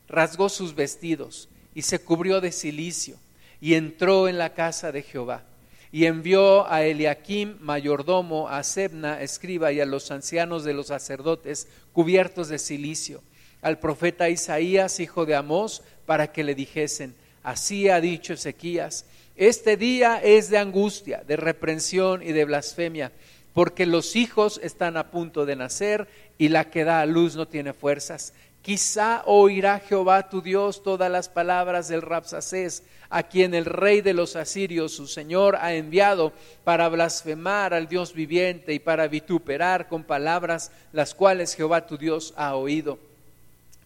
rasgó 0.08 0.50
sus 0.50 0.76
vestidos 0.76 1.48
y 1.74 1.84
se 1.84 2.00
cubrió 2.00 2.42
de 2.42 2.52
silicio 2.52 3.16
y 3.62 3.76
entró 3.76 4.28
en 4.28 4.38
la 4.38 4.54
casa 4.54 4.92
de 4.92 5.04
Jehová. 5.04 5.44
Y 5.92 6.06
envió 6.06 6.70
a 6.72 6.84
Eliakim, 6.84 7.58
mayordomo, 7.60 8.48
a 8.48 8.64
Sebna, 8.64 9.22
escriba, 9.22 9.72
y 9.72 9.82
a 9.82 9.86
los 9.86 10.10
ancianos 10.12 10.64
de 10.64 10.74
los 10.74 10.88
sacerdotes, 10.88 11.68
cubiertos 11.92 12.48
de 12.48 12.60
silicio, 12.60 13.22
al 13.62 13.80
profeta 13.80 14.30
Isaías, 14.30 15.00
hijo 15.00 15.26
de 15.26 15.36
Amós, 15.36 15.84
para 16.06 16.32
que 16.32 16.44
le 16.44 16.56
dijesen, 16.56 17.14
así 17.44 17.90
ha 17.90 18.00
dicho 18.00 18.34
Ezequías, 18.34 19.06
este 19.36 19.78
día 19.78 20.22
es 20.24 20.50
de 20.50 20.58
angustia, 20.58 21.24
de 21.26 21.36
reprensión 21.36 22.22
y 22.22 22.32
de 22.32 22.46
blasfemia, 22.46 23.12
porque 23.54 23.86
los 23.86 24.16
hijos 24.16 24.60
están 24.64 24.98
a 24.98 25.10
punto 25.10 25.46
de 25.46 25.56
nacer 25.56 26.08
y 26.38 26.50
la 26.50 26.70
que 26.70 26.84
da 26.84 27.02
a 27.02 27.06
luz 27.06 27.36
no 27.36 27.48
tiene 27.48 27.74
fuerzas. 27.74 28.34
Quizá 28.62 29.24
oirá 29.26 29.80
Jehová 29.80 30.30
tu 30.30 30.42
Dios 30.42 30.84
todas 30.84 31.10
las 31.12 31.30
palabras 31.30 31.88
del 31.88 32.04
Rapsacés, 32.04 32.84
a 33.10 33.24
quien 33.24 33.56
el 33.56 33.66
rey 33.66 34.02
de 34.02 34.14
los 34.14 34.36
asirios, 34.36 34.94
su 34.94 35.08
señor, 35.08 35.56
ha 35.56 35.74
enviado 35.74 36.32
para 36.64 36.88
blasfemar 36.88 37.74
al 37.74 37.88
Dios 37.88 38.14
viviente 38.14 38.74
y 38.74 38.80
para 38.80 39.08
vituperar 39.08 39.88
con 39.88 40.04
palabras 40.04 40.72
las 40.94 41.16
cuales 41.16 41.56
Jehová 41.56 41.88
tu 41.88 41.98
Dios 41.98 42.34
ha 42.38 42.56
oído. 42.56 43.00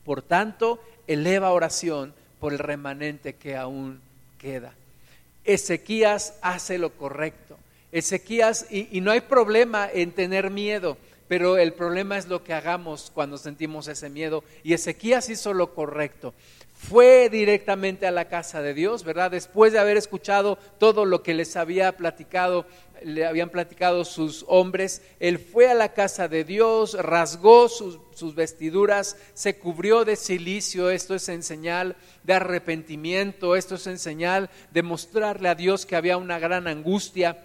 Por 0.03 0.21
tanto, 0.21 0.79
eleva 1.07 1.51
oración 1.51 2.13
por 2.39 2.51
el 2.51 2.59
remanente 2.59 3.33
que 3.33 3.55
aún 3.55 4.01
queda. 4.37 4.73
Ezequías 5.45 6.33
hace 6.41 6.77
lo 6.77 6.91
correcto. 6.91 7.57
Ezequías, 7.91 8.67
y, 8.69 8.89
y 8.95 8.99
no 8.99 9.11
hay 9.11 9.21
problema 9.21 9.89
en 9.91 10.11
tener 10.11 10.51
miedo, 10.51 10.97
pero 11.27 11.57
el 11.57 11.73
problema 11.73 12.17
es 12.17 12.27
lo 12.27 12.43
que 12.43 12.53
hagamos 12.53 13.11
cuando 13.13 13.37
sentimos 13.37 13.87
ese 13.87 14.09
miedo. 14.09 14.43
Y 14.63 14.73
Ezequías 14.73 15.29
hizo 15.29 15.53
lo 15.53 15.73
correcto. 15.73 16.33
Fue 16.73 17.29
directamente 17.29 18.05
a 18.05 18.11
la 18.11 18.27
casa 18.27 18.61
de 18.61 18.73
Dios, 18.73 19.03
¿verdad? 19.03 19.31
Después 19.31 19.73
de 19.73 19.79
haber 19.79 19.97
escuchado 19.97 20.57
todo 20.77 21.05
lo 21.05 21.23
que 21.23 21.33
les 21.33 21.55
había 21.55 21.95
platicado, 21.95 22.65
le 23.01 23.25
habían 23.25 23.49
platicado 23.49 24.03
sus 24.05 24.45
hombres, 24.47 25.01
él 25.19 25.39
fue 25.39 25.69
a 25.69 25.73
la 25.73 25.93
casa 25.93 26.27
de 26.27 26.43
Dios, 26.43 26.93
rasgó 26.93 27.69
sus, 27.69 27.99
sus 28.13 28.35
vestiduras, 28.35 29.17
se 29.33 29.57
cubrió 29.57 30.05
de 30.05 30.15
silicio, 30.17 30.89
esto 30.89 31.15
es 31.15 31.27
en 31.29 31.43
señal 31.43 31.95
de 32.23 32.33
arrepentimiento, 32.33 33.55
esto 33.55 33.75
es 33.75 33.87
en 33.87 33.97
señal 33.97 34.49
de 34.71 34.83
mostrarle 34.83 35.49
a 35.49 35.55
Dios 35.55 35.85
que 35.85 35.95
había 35.95 36.17
una 36.17 36.39
gran 36.39 36.67
angustia 36.67 37.43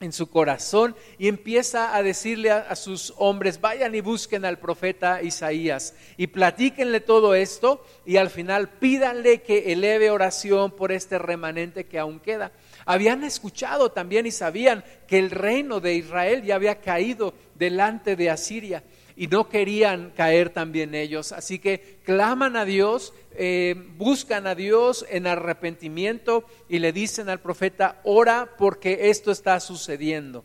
en 0.00 0.12
su 0.12 0.28
corazón 0.30 0.94
y 1.18 1.28
empieza 1.28 1.96
a 1.96 2.02
decirle 2.02 2.50
a, 2.50 2.76
sus 2.76 3.12
hombres, 3.16 3.60
vayan 3.60 3.94
y 3.94 4.00
busquen 4.00 4.44
al 4.44 4.58
profeta 4.58 5.22
Isaías 5.22 5.94
y 6.16 6.28
platíquenle 6.28 7.00
todo 7.00 7.34
esto 7.34 7.84
y 8.06 8.16
al 8.16 8.30
final 8.30 8.68
pídanle 8.68 9.42
que 9.42 9.72
eleve 9.72 10.10
oración 10.10 10.70
por 10.70 10.92
este 10.92 11.18
remanente 11.18 11.86
que 11.86 11.98
aún 11.98 12.20
queda. 12.20 12.52
Habían 12.86 13.24
escuchado 13.24 13.90
también 13.90 14.26
y 14.26 14.30
sabían 14.30 14.84
que 15.06 15.18
el 15.18 15.30
reino 15.30 15.80
de 15.80 15.94
Israel 15.94 16.42
ya 16.42 16.54
había 16.54 16.80
caído 16.80 17.34
delante 17.54 18.16
de 18.16 18.30
Asiria 18.30 18.82
y 19.18 19.26
no 19.26 19.48
querían 19.48 20.12
caer 20.16 20.50
también 20.50 20.94
ellos. 20.94 21.32
Así 21.32 21.58
que 21.58 21.98
claman 22.04 22.54
a 22.54 22.64
Dios, 22.64 23.12
eh, 23.32 23.74
buscan 23.96 24.46
a 24.46 24.54
Dios 24.54 25.04
en 25.10 25.26
arrepentimiento 25.26 26.44
y 26.68 26.78
le 26.78 26.92
dicen 26.92 27.28
al 27.28 27.40
profeta, 27.40 28.00
ora 28.04 28.54
porque 28.56 29.10
esto 29.10 29.32
está 29.32 29.58
sucediendo. 29.58 30.44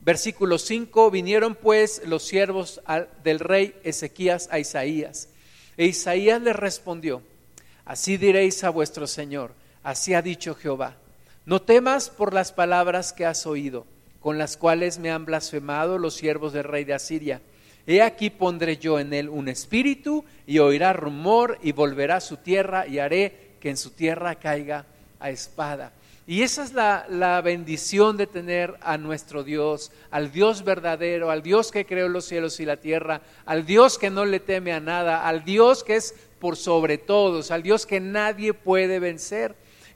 Versículo 0.00 0.56
5, 0.58 1.10
vinieron 1.10 1.54
pues 1.54 2.00
los 2.06 2.22
siervos 2.22 2.80
del 3.22 3.40
rey 3.40 3.74
Ezequías 3.84 4.48
a 4.50 4.58
Isaías. 4.58 5.28
E 5.76 5.84
Isaías 5.84 6.40
le 6.40 6.54
respondió, 6.54 7.20
así 7.84 8.16
diréis 8.16 8.64
a 8.64 8.70
vuestro 8.70 9.06
Señor, 9.06 9.52
así 9.82 10.14
ha 10.14 10.22
dicho 10.22 10.54
Jehová, 10.54 10.96
no 11.44 11.60
temas 11.60 12.08
por 12.08 12.32
las 12.32 12.52
palabras 12.52 13.12
que 13.12 13.26
has 13.26 13.44
oído 13.44 13.84
con 14.24 14.38
las 14.38 14.56
cuales 14.56 14.98
me 14.98 15.10
han 15.10 15.26
blasfemado 15.26 15.98
los 15.98 16.14
siervos 16.14 16.54
del 16.54 16.64
rey 16.64 16.84
de 16.84 16.94
Asiria. 16.94 17.42
He 17.86 18.00
aquí 18.00 18.30
pondré 18.30 18.78
yo 18.78 18.98
en 18.98 19.12
él 19.12 19.28
un 19.28 19.48
espíritu 19.48 20.24
y 20.46 20.60
oirá 20.60 20.94
rumor 20.94 21.58
y 21.62 21.72
volverá 21.72 22.16
a 22.16 22.20
su 22.22 22.38
tierra 22.38 22.86
y 22.86 23.00
haré 23.00 23.50
que 23.60 23.68
en 23.68 23.76
su 23.76 23.90
tierra 23.90 24.36
caiga 24.36 24.86
a 25.20 25.28
espada. 25.28 25.92
Y 26.26 26.40
esa 26.40 26.64
es 26.64 26.72
la, 26.72 27.04
la, 27.10 27.38
bendición 27.42 28.16
de 28.16 28.26
tener 28.26 28.78
a 28.80 28.96
nuestro 28.96 29.44
Dios, 29.44 29.92
al 30.10 30.32
Dios 30.32 30.64
verdadero, 30.64 31.30
al 31.30 31.42
Dios 31.42 31.70
que 31.70 31.84
creó 31.84 32.08
los 32.08 32.24
cielos 32.24 32.58
y 32.60 32.64
la 32.64 32.78
tierra, 32.78 33.20
al 33.44 33.66
Dios 33.66 33.98
que 33.98 34.08
no 34.08 34.24
le 34.24 34.40
teme 34.40 34.72
a 34.72 34.80
nada, 34.80 35.28
al 35.28 35.44
Dios 35.44 35.84
que 35.84 35.96
es 35.96 36.14
por 36.38 36.56
sobre 36.56 36.96
todos, 36.96 37.50
al 37.50 37.62
Dios 37.62 37.84
que 37.84 38.00
nadie 38.00 38.54
puede 38.54 39.00
vencer 39.00 39.54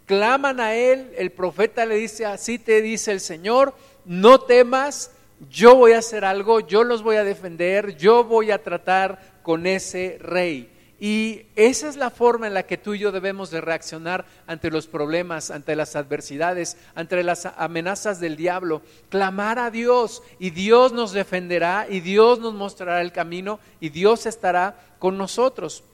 claman 0.08 0.58
a 0.58 0.74
él, 0.74 1.12
el 1.18 1.30
profeta 1.30 1.84
le 1.84 1.96
dice, 1.96 2.24
así 2.24 2.58
te 2.58 2.80
dice 2.80 3.12
el 3.12 3.20
Señor, 3.20 3.74
no 4.08 4.40
temas, 4.40 5.10
yo 5.50 5.76
voy 5.76 5.92
a 5.92 5.98
hacer 5.98 6.24
algo, 6.24 6.60
yo 6.60 6.82
los 6.82 7.02
voy 7.02 7.16
a 7.16 7.24
defender, 7.24 7.96
yo 7.96 8.24
voy 8.24 8.50
a 8.50 8.62
tratar 8.62 9.20
con 9.42 9.66
ese 9.66 10.16
rey. 10.20 10.72
Y 10.98 11.42
esa 11.54 11.88
es 11.88 11.96
la 11.96 12.10
forma 12.10 12.48
en 12.48 12.54
la 12.54 12.64
que 12.64 12.78
tú 12.78 12.94
y 12.94 12.98
yo 12.98 13.12
debemos 13.12 13.50
de 13.50 13.60
reaccionar 13.60 14.24
ante 14.46 14.70
los 14.70 14.88
problemas, 14.88 15.50
ante 15.50 15.76
las 15.76 15.94
adversidades, 15.94 16.76
ante 16.96 17.22
las 17.22 17.46
amenazas 17.46 18.18
del 18.18 18.36
diablo. 18.36 18.82
Clamar 19.10 19.60
a 19.60 19.70
Dios 19.70 20.22
y 20.40 20.50
Dios 20.50 20.92
nos 20.92 21.12
defenderá 21.12 21.86
y 21.88 22.00
Dios 22.00 22.40
nos 22.40 22.54
mostrará 22.54 23.00
el 23.00 23.12
camino 23.12 23.60
y 23.78 23.90
Dios 23.90 24.26
estará 24.26 24.74
con 24.98 25.18
nosotros. 25.18 25.84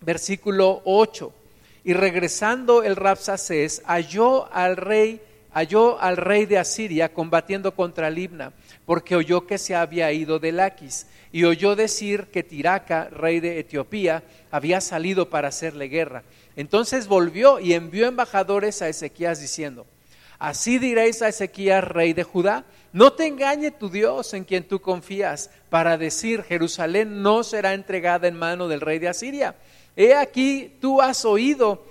Versículo 0.00 0.80
8. 0.84 1.32
Y 1.84 1.92
regresando 1.92 2.82
el 2.82 2.96
Rapsacés 2.96 3.82
halló 3.84 4.52
al 4.52 4.76
rey, 4.78 5.20
halló 5.54 6.00
al 6.00 6.16
rey 6.16 6.46
de 6.46 6.58
Asiria 6.58 7.14
combatiendo 7.14 7.74
contra 7.74 8.10
Libna, 8.10 8.52
porque 8.84 9.16
oyó 9.16 9.46
que 9.46 9.56
se 9.56 9.74
había 9.74 10.12
ido 10.12 10.38
de 10.38 10.52
Laquis 10.52 11.06
y 11.32 11.44
oyó 11.44 11.76
decir 11.76 12.26
que 12.26 12.42
Tiraca, 12.42 13.08
rey 13.10 13.40
de 13.40 13.60
Etiopía, 13.60 14.24
había 14.50 14.80
salido 14.80 15.30
para 15.30 15.48
hacerle 15.48 15.88
guerra. 15.88 16.24
Entonces 16.56 17.06
volvió 17.06 17.60
y 17.60 17.72
envió 17.72 18.06
embajadores 18.06 18.82
a 18.82 18.88
Ezequías 18.88 19.40
diciendo, 19.40 19.86
Así 20.38 20.78
diréis 20.78 21.22
a 21.22 21.28
Ezequías, 21.28 21.84
rey 21.84 22.12
de 22.12 22.24
Judá, 22.24 22.64
no 22.92 23.12
te 23.12 23.26
engañe 23.26 23.70
tu 23.70 23.88
Dios 23.88 24.34
en 24.34 24.44
quien 24.44 24.64
tú 24.64 24.80
confías, 24.80 25.50
para 25.70 25.96
decir, 25.96 26.42
Jerusalén 26.42 27.22
no 27.22 27.44
será 27.44 27.74
entregada 27.74 28.28
en 28.28 28.36
mano 28.36 28.68
del 28.68 28.80
rey 28.80 28.98
de 28.98 29.08
Asiria. 29.08 29.54
He 29.96 30.14
aquí, 30.14 30.76
tú 30.80 31.00
has 31.00 31.24
oído 31.24 31.84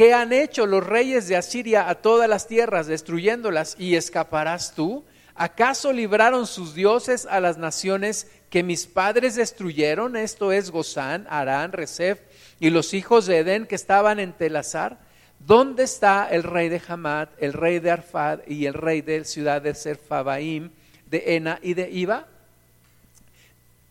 que 0.00 0.14
han 0.14 0.32
hecho 0.32 0.64
los 0.64 0.86
reyes 0.86 1.28
de 1.28 1.36
Asiria 1.36 1.90
a 1.90 1.96
todas 1.96 2.26
las 2.26 2.46
tierras, 2.46 2.86
destruyéndolas, 2.86 3.76
y 3.78 3.96
escaparás 3.96 4.74
tú. 4.74 5.04
¿Acaso 5.34 5.92
libraron 5.92 6.46
sus 6.46 6.74
dioses 6.74 7.26
a 7.26 7.38
las 7.38 7.58
naciones 7.58 8.26
que 8.48 8.62
mis 8.62 8.86
padres 8.86 9.34
destruyeron? 9.34 10.16
Esto 10.16 10.52
es 10.52 10.70
Gozán, 10.70 11.26
Arán, 11.28 11.72
Resef 11.72 12.18
y 12.58 12.70
los 12.70 12.94
hijos 12.94 13.26
de 13.26 13.40
Edén 13.40 13.66
que 13.66 13.74
estaban 13.74 14.18
en 14.18 14.32
Telazar. 14.32 14.98
¿Dónde 15.38 15.82
está 15.82 16.30
el 16.30 16.44
rey 16.44 16.70
de 16.70 16.80
Hamad, 16.88 17.28
el 17.36 17.52
rey 17.52 17.78
de 17.78 17.90
Arfad 17.90 18.38
y 18.46 18.64
el 18.64 18.72
rey 18.72 19.02
de 19.02 19.26
ciudad 19.26 19.60
de 19.60 19.74
Serfabaim, 19.74 20.70
de 21.10 21.36
Ena 21.36 21.58
y 21.60 21.74
de 21.74 21.90
Iba? 21.90 22.26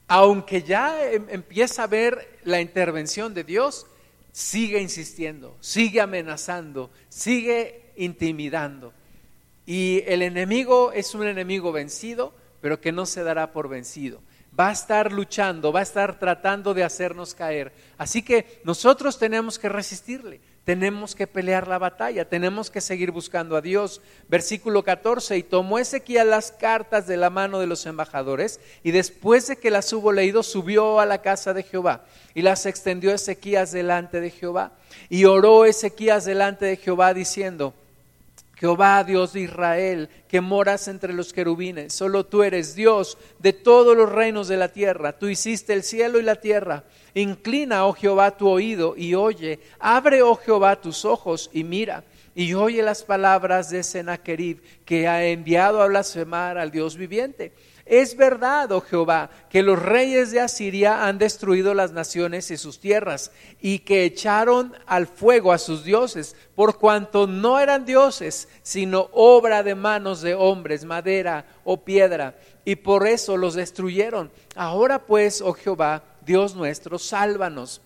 Aunque 0.08 0.64
ya 0.64 1.04
em, 1.04 1.28
empieza 1.30 1.84
a 1.84 1.88
ver 1.88 2.40
la 2.46 2.60
intervención 2.62 3.36
de 3.36 3.44
Dios, 3.44 3.86
sigue 4.32 4.82
insistiendo, 4.82 5.58
sigue 5.60 6.02
amenazando, 6.02 6.92
sigue 7.10 7.92
intimidando. 7.96 8.94
Y 9.66 10.04
el 10.08 10.22
enemigo 10.22 10.92
es 10.92 11.14
un 11.14 11.28
enemigo 11.28 11.72
vencido, 11.72 12.34
pero 12.62 12.82
que 12.82 12.92
no 12.92 13.06
se 13.06 13.24
dará 13.24 13.52
por 13.52 13.70
vencido. 13.70 14.22
Va 14.60 14.70
a 14.70 14.74
estar 14.74 15.12
luchando, 15.12 15.72
va 15.72 15.82
a 15.82 15.84
estar 15.84 16.18
tratando 16.20 16.74
de 16.74 16.84
hacernos 16.84 17.34
caer. 17.34 17.72
Así 17.98 18.24
que 18.24 18.62
nosotros 18.64 19.20
tenemos 19.20 19.60
que 19.60 19.70
resistirle, 19.70 20.42
tenemos 20.70 21.16
que 21.16 21.26
pelear 21.26 21.68
la 21.68 21.80
batalla, 21.80 22.30
tenemos 22.30 22.70
que 22.70 22.80
seguir 22.80 23.10
buscando 23.10 23.58
a 23.58 23.62
Dios. 23.62 24.04
Versículo 24.28 24.84
14, 24.84 25.36
y 25.36 25.42
tomó 25.42 25.80
Ezequiel 25.80 26.30
las 26.30 26.52
cartas 26.52 27.08
de 27.08 27.18
la 27.18 27.32
mano 27.32 27.60
de 27.60 27.66
los 27.66 27.88
embajadores, 27.88 28.60
y 28.84 28.92
después 28.92 29.48
de 29.48 29.56
que 29.56 29.72
las 29.72 29.92
hubo 29.94 30.12
leído, 30.12 30.44
subió 30.44 31.00
a 31.00 31.08
la 31.08 31.24
casa 31.24 31.56
de 31.56 31.64
Jehová, 31.64 32.06
y 32.36 32.44
las 32.44 32.68
extendió 32.68 33.12
Ezequías 33.12 33.72
delante 33.72 34.22
de 34.22 34.30
Jehová. 34.30 34.74
Y 35.10 35.26
oró 35.26 35.66
Ezequías 35.66 36.26
delante 36.26 36.68
de 36.68 36.78
Jehová, 36.78 37.16
diciendo, 37.16 37.74
Jehová, 38.60 39.06
Dios 39.06 39.32
de 39.32 39.42
Israel, 39.42 40.10
que 40.28 40.42
moras 40.42 40.90
entre 40.90 41.14
los 41.14 41.32
querubines, 41.32 41.94
solo 41.94 42.26
tú 42.26 42.44
eres 42.44 42.76
Dios 42.76 43.18
de 43.40 43.54
todos 43.54 43.96
los 43.96 44.12
reinos 44.12 44.50
de 44.50 44.58
la 44.58 44.74
tierra. 44.74 45.18
Tú 45.18 45.28
hiciste 45.28 45.72
el 45.72 45.84
cielo 45.84 46.20
y 46.20 46.24
la 46.24 46.36
tierra. 46.36 46.84
Inclina, 47.14 47.86
oh 47.86 47.94
Jehová, 47.94 48.36
tu 48.36 48.50
oído 48.50 48.96
y 48.98 49.16
oye. 49.16 49.62
Abre, 49.80 50.22
oh 50.22 50.36
Jehová, 50.36 50.76
tus 50.82 51.06
ojos 51.06 51.50
y 51.54 51.64
mira. 51.64 52.04
Y 52.36 52.54
oye 52.54 52.84
las 52.84 53.04
palabras 53.04 53.70
de 53.70 53.82
Sennacherib, 53.82 54.62
que 54.84 55.08
ha 55.08 55.26
enviado 55.26 55.82
a 55.82 55.88
blasfemar 55.88 56.58
al 56.58 56.70
Dios 56.70 56.98
viviente. 56.98 57.54
Es 57.90 58.16
verdad, 58.16 58.72
oh 58.72 58.82
Jehová, 58.82 59.32
que 59.50 59.64
los 59.64 59.82
reyes 59.82 60.30
de 60.30 60.40
Asiria 60.40 61.08
han 61.08 61.18
destruido 61.18 61.74
las 61.74 61.92
naciones 61.92 62.52
y 62.52 62.58
sus 62.58 62.80
tierras, 62.80 63.32
y 63.60 63.80
que 63.80 64.06
echaron 64.06 64.76
al 64.86 65.08
fuego 65.08 65.52
a 65.52 65.58
sus 65.58 65.84
dioses, 65.84 66.36
por 66.54 66.78
cuanto 66.78 67.26
no 67.26 67.60
eran 67.60 67.86
dioses, 67.86 68.48
sino 68.62 69.10
obra 69.12 69.64
de 69.64 69.74
manos 69.74 70.22
de 70.22 70.36
hombres, 70.36 70.86
madera 70.86 71.48
o 71.64 71.78
piedra, 71.78 72.36
y 72.64 72.76
por 72.76 73.08
eso 73.08 73.38
los 73.38 73.56
destruyeron. 73.56 74.30
Ahora 74.56 75.00
pues, 75.00 75.42
oh 75.42 75.54
Jehová, 75.54 76.04
Dios 76.24 76.54
nuestro, 76.54 77.00
sálvanos. 77.00 77.82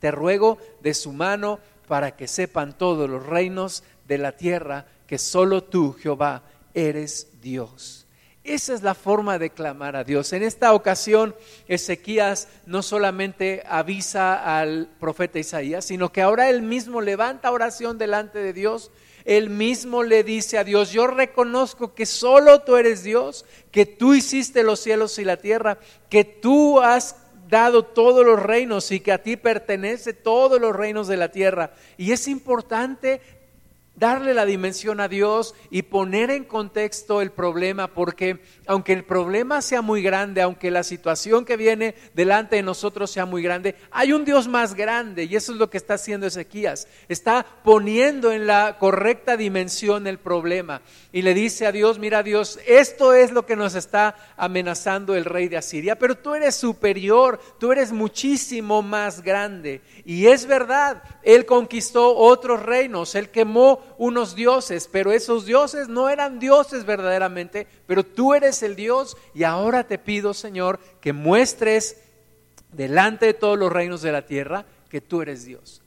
Te 0.00 0.10
ruego 0.10 0.58
de 0.80 0.94
su 0.94 1.12
mano 1.12 1.60
para 1.86 2.16
que 2.16 2.26
sepan 2.26 2.76
todos 2.76 3.08
los 3.08 3.24
reinos 3.24 3.84
de 4.08 4.18
la 4.18 4.32
tierra 4.32 4.84
que 5.06 5.16
solo 5.16 5.62
tú, 5.62 5.92
Jehová, 5.92 6.42
eres 6.74 7.28
Dios. 7.40 8.01
Esa 8.44 8.74
es 8.74 8.82
la 8.82 8.94
forma 8.94 9.38
de 9.38 9.50
clamar 9.50 9.94
a 9.94 10.02
Dios. 10.02 10.32
En 10.32 10.42
esta 10.42 10.74
ocasión, 10.74 11.34
Ezequías 11.68 12.48
no 12.66 12.82
solamente 12.82 13.62
avisa 13.68 14.58
al 14.58 14.88
profeta 14.98 15.38
Isaías, 15.38 15.84
sino 15.84 16.10
que 16.10 16.22
ahora 16.22 16.50
él 16.50 16.60
mismo 16.60 17.00
levanta 17.00 17.52
oración 17.52 17.98
delante 17.98 18.40
de 18.40 18.52
Dios. 18.52 18.90
Él 19.24 19.48
mismo 19.48 20.02
le 20.02 20.24
dice 20.24 20.58
a 20.58 20.64
Dios, 20.64 20.90
yo 20.90 21.06
reconozco 21.06 21.94
que 21.94 22.04
solo 22.04 22.62
tú 22.62 22.76
eres 22.76 23.04
Dios, 23.04 23.44
que 23.70 23.86
tú 23.86 24.12
hiciste 24.12 24.64
los 24.64 24.80
cielos 24.80 25.20
y 25.20 25.24
la 25.24 25.36
tierra, 25.36 25.78
que 26.08 26.24
tú 26.24 26.80
has 26.80 27.14
dado 27.48 27.84
todos 27.84 28.26
los 28.26 28.42
reinos 28.42 28.90
y 28.90 28.98
que 28.98 29.12
a 29.12 29.22
ti 29.22 29.36
pertenece 29.36 30.14
todos 30.14 30.60
los 30.60 30.74
reinos 30.74 31.06
de 31.06 31.16
la 31.16 31.30
tierra. 31.30 31.74
Y 31.96 32.10
es 32.10 32.26
importante 32.26 33.20
darle 33.94 34.34
la 34.34 34.46
dimensión 34.46 35.00
a 35.00 35.08
Dios 35.08 35.54
y 35.70 35.82
poner 35.82 36.30
en 36.30 36.44
contexto 36.44 37.20
el 37.20 37.30
problema, 37.30 37.88
porque 37.88 38.40
aunque 38.66 38.92
el 38.92 39.04
problema 39.04 39.60
sea 39.60 39.82
muy 39.82 40.02
grande, 40.02 40.40
aunque 40.40 40.70
la 40.70 40.82
situación 40.82 41.44
que 41.44 41.56
viene 41.56 41.94
delante 42.14 42.56
de 42.56 42.62
nosotros 42.62 43.10
sea 43.10 43.26
muy 43.26 43.42
grande, 43.42 43.76
hay 43.90 44.12
un 44.12 44.24
Dios 44.24 44.48
más 44.48 44.74
grande 44.74 45.24
y 45.24 45.36
eso 45.36 45.52
es 45.52 45.58
lo 45.58 45.68
que 45.68 45.76
está 45.76 45.94
haciendo 45.94 46.26
Ezequías. 46.26 46.88
Está 47.08 47.44
poniendo 47.62 48.32
en 48.32 48.46
la 48.46 48.78
correcta 48.78 49.36
dimensión 49.36 50.06
el 50.06 50.18
problema 50.18 50.82
y 51.12 51.22
le 51.22 51.34
dice 51.34 51.66
a 51.66 51.72
Dios, 51.72 51.98
mira 51.98 52.22
Dios, 52.22 52.58
esto 52.66 53.12
es 53.12 53.30
lo 53.30 53.44
que 53.44 53.56
nos 53.56 53.74
está 53.74 54.16
amenazando 54.36 55.14
el 55.14 55.24
rey 55.26 55.48
de 55.48 55.58
Asiria, 55.58 55.98
pero 55.98 56.16
tú 56.16 56.34
eres 56.34 56.54
superior, 56.54 57.38
tú 57.58 57.72
eres 57.72 57.92
muchísimo 57.92 58.82
más 58.82 59.22
grande. 59.22 59.82
Y 60.04 60.26
es 60.26 60.46
verdad, 60.46 61.02
él 61.22 61.44
conquistó 61.44 62.16
otros 62.16 62.62
reinos, 62.62 63.14
él 63.14 63.28
quemó 63.28 63.81
unos 63.98 64.34
dioses, 64.34 64.88
pero 64.90 65.12
esos 65.12 65.46
dioses 65.46 65.88
no 65.88 66.08
eran 66.08 66.38
dioses 66.38 66.84
verdaderamente, 66.84 67.66
pero 67.86 68.04
tú 68.04 68.34
eres 68.34 68.62
el 68.62 68.76
Dios 68.76 69.16
y 69.34 69.44
ahora 69.44 69.84
te 69.84 69.98
pido, 69.98 70.34
Señor, 70.34 70.78
que 71.00 71.12
muestres 71.12 72.02
delante 72.72 73.26
de 73.26 73.34
todos 73.34 73.58
los 73.58 73.72
reinos 73.72 74.02
de 74.02 74.12
la 74.12 74.26
tierra 74.26 74.64
que 74.88 75.00
tú 75.00 75.22
eres 75.22 75.44
Dios. 75.44 75.82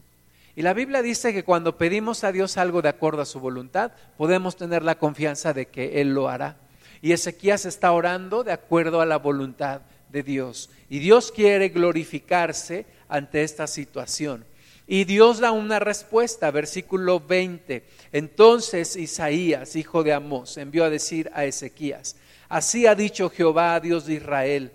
Y 0.56 0.62
la 0.62 0.74
Biblia 0.74 1.02
dice 1.02 1.34
que 1.34 1.44
cuando 1.44 1.78
pedimos 1.78 2.24
a 2.24 2.32
Dios 2.32 2.58
algo 2.58 2.82
de 2.82 2.90
acuerdo 2.90 3.22
a 3.22 3.26
su 3.26 3.40
voluntad, 3.40 3.92
podemos 4.18 4.56
tener 4.56 4.84
la 4.84 4.98
confianza 4.98 5.54
de 5.54 5.66
que 5.68 6.02
Él 6.02 6.14
lo 6.14 6.30
hará. 6.30 6.58
Y 7.02 7.12
Ezequías 7.12 7.66
está 7.66 7.92
orando 7.92 8.44
de 8.44 8.54
acuerdo 8.54 9.02
a 9.02 9.06
la 9.06 9.18
voluntad 9.18 9.82
de 10.10 10.24
Dios. 10.24 10.70
Y 10.90 11.00
Dios 11.00 11.32
quiere 11.32 11.70
glorificarse 11.70 12.86
ante 13.10 13.44
esta 13.44 13.68
situación. 13.68 14.46
Y 14.88 15.06
Dios 15.06 15.40
da 15.40 15.52
una 15.52 15.80
respuesta, 15.80 16.52
versículo 16.52 17.20
20. 17.20 17.84
Entonces 18.12 18.96
Isaías, 18.96 19.76
hijo 19.76 20.04
de 20.04 20.14
Amós, 20.14 20.58
envió 20.58 20.84
a 20.84 20.90
decir 20.90 21.32
a 21.34 21.46
Ezequías, 21.46 22.16
así 22.50 22.86
ha 22.86 22.94
dicho 22.94 23.30
Jehová, 23.30 23.80
Dios 23.80 24.06
de 24.06 24.16
Israel, 24.16 24.72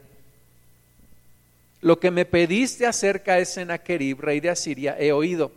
lo 1.81 1.99
que 2.01 2.11
me 2.11 2.25
pediste 2.25 2.87
acerca 2.87 3.37
de 3.37 3.47
Sennacherib, 3.47 4.21
rey 4.21 4.41
de 4.41 4.51
Asiria, 4.51 4.97
he 4.99 5.13
oído. 5.13 5.53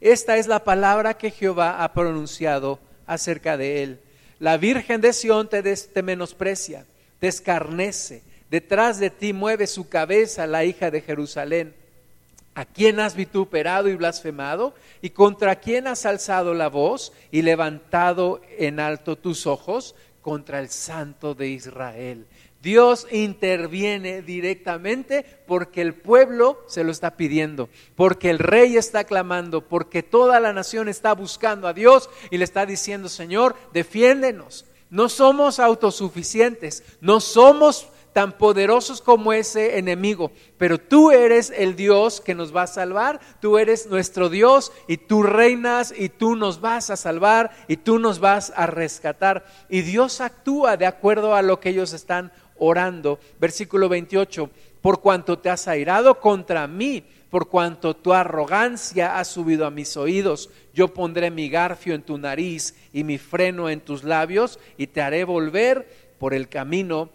Esta 0.00 0.36
es 0.36 0.46
la 0.46 0.64
palabra 0.64 1.14
que 1.14 1.30
Jehová 1.30 1.84
ha 1.84 1.92
pronunciado 1.92 2.80
acerca 3.06 3.56
de 3.56 3.82
él. 3.82 4.00
La 4.40 4.56
Virgen 4.56 5.00
de 5.00 5.12
Sión 5.12 5.48
te, 5.48 5.62
te 5.62 6.02
menosprecia, 6.02 6.84
te 7.20 7.28
escarnece, 7.28 8.22
detrás 8.50 8.98
de 8.98 9.10
ti 9.10 9.32
mueve 9.32 9.66
su 9.66 9.88
cabeza 9.88 10.46
la 10.46 10.64
hija 10.64 10.90
de 10.90 11.02
Jerusalén 11.02 11.74
¿A 12.56 12.64
quién 12.64 13.00
has 13.00 13.14
vituperado 13.14 13.90
y 13.90 13.96
blasfemado? 13.96 14.74
¿Y 15.02 15.10
contra 15.10 15.56
quién 15.56 15.86
has 15.86 16.06
alzado 16.06 16.54
la 16.54 16.70
voz 16.70 17.12
y 17.30 17.42
levantado 17.42 18.40
en 18.56 18.80
alto 18.80 19.16
tus 19.16 19.46
ojos? 19.46 19.94
Contra 20.22 20.58
el 20.58 20.70
Santo 20.70 21.34
de 21.34 21.48
Israel. 21.48 22.26
Dios 22.62 23.08
interviene 23.12 24.22
directamente 24.22 25.26
porque 25.46 25.82
el 25.82 25.92
pueblo 25.92 26.64
se 26.66 26.82
lo 26.82 26.92
está 26.92 27.18
pidiendo, 27.18 27.68
porque 27.94 28.30
el 28.30 28.38
rey 28.38 28.78
está 28.78 29.04
clamando, 29.04 29.68
porque 29.68 30.02
toda 30.02 30.40
la 30.40 30.54
nación 30.54 30.88
está 30.88 31.12
buscando 31.12 31.68
a 31.68 31.74
Dios 31.74 32.08
y 32.30 32.38
le 32.38 32.44
está 32.44 32.64
diciendo, 32.64 33.10
Señor, 33.10 33.54
defiéndenos. 33.74 34.64
No 34.88 35.10
somos 35.10 35.60
autosuficientes, 35.60 36.84
no 37.02 37.20
somos 37.20 37.88
tan 38.16 38.32
poderosos 38.32 39.02
como 39.02 39.34
ese 39.34 39.76
enemigo, 39.76 40.32
pero 40.56 40.78
tú 40.78 41.10
eres 41.10 41.52
el 41.54 41.76
Dios 41.76 42.22
que 42.22 42.34
nos 42.34 42.56
va 42.56 42.62
a 42.62 42.66
salvar, 42.66 43.20
tú 43.42 43.58
eres 43.58 43.88
nuestro 43.88 44.30
Dios 44.30 44.72
y 44.88 44.96
tú 44.96 45.22
reinas 45.22 45.92
y 45.94 46.08
tú 46.08 46.34
nos 46.34 46.62
vas 46.62 46.88
a 46.88 46.96
salvar 46.96 47.50
y 47.68 47.76
tú 47.76 47.98
nos 47.98 48.18
vas 48.18 48.54
a 48.56 48.64
rescatar. 48.64 49.44
Y 49.68 49.82
Dios 49.82 50.22
actúa 50.22 50.78
de 50.78 50.86
acuerdo 50.86 51.34
a 51.34 51.42
lo 51.42 51.60
que 51.60 51.68
ellos 51.68 51.92
están 51.92 52.32
orando. 52.58 53.18
Versículo 53.38 53.90
28, 53.90 54.48
por 54.80 55.02
cuanto 55.02 55.38
te 55.38 55.50
has 55.50 55.68
airado 55.68 56.18
contra 56.18 56.66
mí, 56.66 57.04
por 57.28 57.50
cuanto 57.50 57.96
tu 57.96 58.14
arrogancia 58.14 59.18
ha 59.18 59.26
subido 59.26 59.66
a 59.66 59.70
mis 59.70 59.94
oídos, 59.98 60.48
yo 60.72 60.88
pondré 60.88 61.30
mi 61.30 61.50
garfio 61.50 61.94
en 61.94 62.00
tu 62.00 62.16
nariz 62.16 62.76
y 62.94 63.04
mi 63.04 63.18
freno 63.18 63.68
en 63.68 63.82
tus 63.82 64.04
labios 64.04 64.58
y 64.78 64.86
te 64.86 65.02
haré 65.02 65.24
volver 65.24 66.14
por 66.18 66.32
el 66.32 66.48
camino 66.48 67.10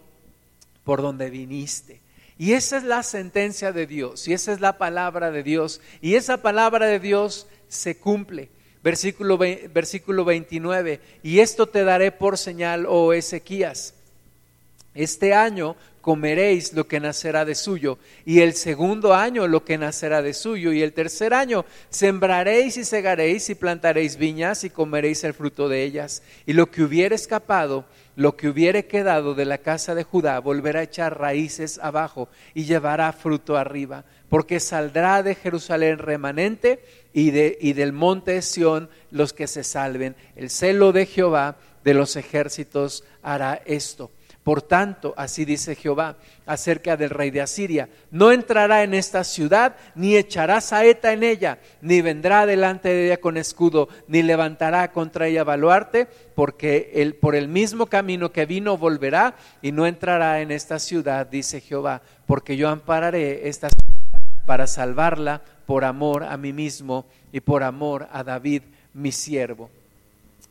por 0.84 1.02
donde 1.02 1.30
viniste. 1.30 2.00
Y 2.38 2.54
esa 2.54 2.78
es 2.78 2.84
la 2.84 3.02
sentencia 3.02 3.72
de 3.72 3.86
Dios, 3.86 4.26
y 4.26 4.32
esa 4.32 4.52
es 4.52 4.60
la 4.60 4.78
palabra 4.78 5.30
de 5.30 5.42
Dios, 5.42 5.80
y 6.00 6.14
esa 6.14 6.38
palabra 6.42 6.86
de 6.86 6.98
Dios 6.98 7.46
se 7.68 7.96
cumple. 7.96 8.48
Versículo, 8.82 9.38
versículo 9.38 10.24
29, 10.24 11.00
y 11.22 11.38
esto 11.38 11.68
te 11.68 11.84
daré 11.84 12.10
por 12.10 12.36
señal, 12.36 12.86
oh 12.88 13.12
Ezequías 13.12 13.94
este 14.94 15.32
año 15.32 15.76
comeréis 16.00 16.72
lo 16.72 16.86
que 16.86 17.00
nacerá 17.00 17.44
de 17.44 17.54
suyo, 17.54 17.98
y 18.26 18.40
el 18.40 18.54
segundo 18.54 19.14
año 19.14 19.46
lo 19.46 19.64
que 19.64 19.78
nacerá 19.78 20.20
de 20.20 20.34
suyo, 20.34 20.72
y 20.72 20.82
el 20.82 20.92
tercer 20.92 21.32
año 21.32 21.64
sembraréis 21.90 22.76
y 22.76 22.84
segaréis 22.84 23.48
y 23.50 23.54
plantaréis 23.54 24.16
viñas 24.16 24.64
y 24.64 24.70
comeréis 24.70 25.24
el 25.24 25.32
fruto 25.32 25.68
de 25.68 25.84
ellas, 25.84 26.22
y 26.44 26.52
lo 26.52 26.70
que 26.70 26.82
hubiere 26.82 27.14
escapado, 27.14 27.86
lo 28.14 28.36
que 28.36 28.48
hubiere 28.48 28.86
quedado 28.86 29.34
de 29.34 29.44
la 29.44 29.58
casa 29.58 29.94
de 29.94 30.04
Judá, 30.04 30.38
volverá 30.40 30.80
a 30.80 30.84
echar 30.84 31.18
raíces 31.18 31.78
abajo 31.82 32.28
y 32.54 32.64
llevará 32.64 33.12
fruto 33.12 33.56
arriba, 33.56 34.04
porque 34.28 34.60
saldrá 34.60 35.22
de 35.22 35.34
Jerusalén 35.34 35.98
remanente 35.98 36.84
y, 37.12 37.30
de, 37.30 37.56
y 37.60 37.72
del 37.72 37.92
monte 37.92 38.40
Sión 38.42 38.90
los 39.10 39.32
que 39.32 39.46
se 39.46 39.64
salven. 39.64 40.16
El 40.36 40.50
celo 40.50 40.92
de 40.92 41.06
Jehová 41.06 41.56
de 41.84 41.94
los 41.94 42.16
ejércitos 42.16 43.04
hará 43.22 43.62
esto. 43.64 44.10
Por 44.44 44.60
tanto, 44.60 45.14
así 45.16 45.44
dice 45.44 45.76
Jehová 45.76 46.16
acerca 46.46 46.96
del 46.96 47.10
rey 47.10 47.30
de 47.30 47.40
Asiria, 47.40 47.88
no 48.10 48.32
entrará 48.32 48.82
en 48.82 48.92
esta 48.92 49.22
ciudad, 49.22 49.76
ni 49.94 50.16
echará 50.16 50.60
saeta 50.60 51.12
en 51.12 51.22
ella, 51.22 51.58
ni 51.80 52.02
vendrá 52.02 52.44
delante 52.44 52.88
de 52.88 53.06
ella 53.06 53.20
con 53.20 53.36
escudo, 53.36 53.88
ni 54.08 54.20
levantará 54.22 54.90
contra 54.90 55.28
ella 55.28 55.44
baluarte, 55.44 56.08
porque 56.34 56.90
él, 56.94 57.14
por 57.14 57.36
el 57.36 57.46
mismo 57.46 57.86
camino 57.86 58.32
que 58.32 58.44
vino 58.44 58.76
volverá 58.76 59.36
y 59.62 59.70
no 59.70 59.86
entrará 59.86 60.40
en 60.40 60.50
esta 60.50 60.80
ciudad, 60.80 61.28
dice 61.28 61.60
Jehová, 61.60 62.02
porque 62.26 62.56
yo 62.56 62.68
ampararé 62.68 63.48
esta 63.48 63.68
ciudad 63.68 64.20
para 64.44 64.66
salvarla 64.66 65.40
por 65.66 65.84
amor 65.84 66.24
a 66.24 66.36
mí 66.36 66.52
mismo 66.52 67.06
y 67.32 67.38
por 67.38 67.62
amor 67.62 68.08
a 68.10 68.24
David, 68.24 68.62
mi 68.92 69.12
siervo. 69.12 69.70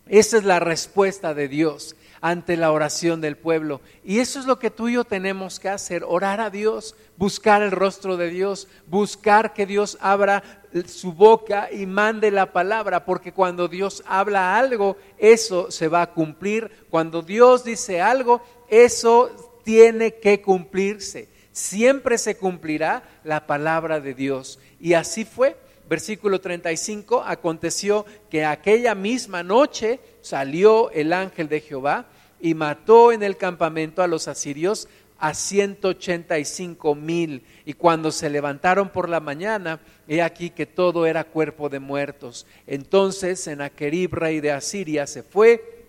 Esa 0.07 0.37
es 0.37 0.45
la 0.45 0.59
respuesta 0.59 1.33
de 1.33 1.49
Dios 1.49 1.95
ante 2.21 2.55
la 2.55 2.71
oración 2.71 3.19
del 3.19 3.35
pueblo. 3.35 3.81
Y 4.03 4.19
eso 4.19 4.39
es 4.39 4.45
lo 4.45 4.59
que 4.59 4.69
tú 4.69 4.87
y 4.87 4.93
yo 4.93 5.03
tenemos 5.03 5.59
que 5.59 5.69
hacer, 5.69 6.03
orar 6.07 6.39
a 6.39 6.51
Dios, 6.51 6.95
buscar 7.17 7.63
el 7.63 7.71
rostro 7.71 8.15
de 8.15 8.29
Dios, 8.29 8.67
buscar 8.87 9.53
que 9.53 9.65
Dios 9.65 9.97
abra 9.99 10.43
su 10.87 11.13
boca 11.13 11.69
y 11.71 11.85
mande 11.85 12.31
la 12.31 12.53
palabra, 12.53 13.03
porque 13.05 13.33
cuando 13.33 13.67
Dios 13.67 14.03
habla 14.05 14.55
algo, 14.57 14.97
eso 15.17 15.71
se 15.71 15.87
va 15.87 16.03
a 16.03 16.11
cumplir. 16.11 16.71
Cuando 16.89 17.21
Dios 17.23 17.63
dice 17.63 18.01
algo, 18.01 18.41
eso 18.69 19.59
tiene 19.63 20.15
que 20.15 20.41
cumplirse. 20.41 21.29
Siempre 21.51 22.17
se 22.17 22.37
cumplirá 22.37 23.03
la 23.23 23.45
palabra 23.45 23.99
de 23.99 24.13
Dios. 24.13 24.59
Y 24.79 24.93
así 24.93 25.25
fue. 25.25 25.57
Versículo 25.91 26.39
35, 26.39 27.21
aconteció 27.21 28.05
que 28.29 28.45
aquella 28.45 28.95
misma 28.95 29.43
noche 29.43 29.99
salió 30.21 30.89
el 30.91 31.11
ángel 31.11 31.49
de 31.49 31.59
Jehová 31.59 32.05
y 32.39 32.53
mató 32.53 33.11
en 33.11 33.23
el 33.23 33.35
campamento 33.35 34.01
a 34.01 34.07
los 34.07 34.29
asirios 34.29 34.87
a 35.19 35.33
185 35.33 36.95
mil. 36.95 37.43
Y 37.65 37.73
cuando 37.73 38.13
se 38.13 38.29
levantaron 38.29 38.87
por 38.87 39.09
la 39.09 39.19
mañana, 39.19 39.81
he 40.07 40.21
aquí 40.21 40.51
que 40.51 40.65
todo 40.65 41.05
era 41.05 41.25
cuerpo 41.25 41.67
de 41.67 41.81
muertos. 41.81 42.45
Entonces 42.67 43.41
Senaquerib, 43.41 44.13
rey 44.13 44.39
de 44.39 44.53
Asiria, 44.53 45.05
se 45.07 45.23
fue 45.23 45.87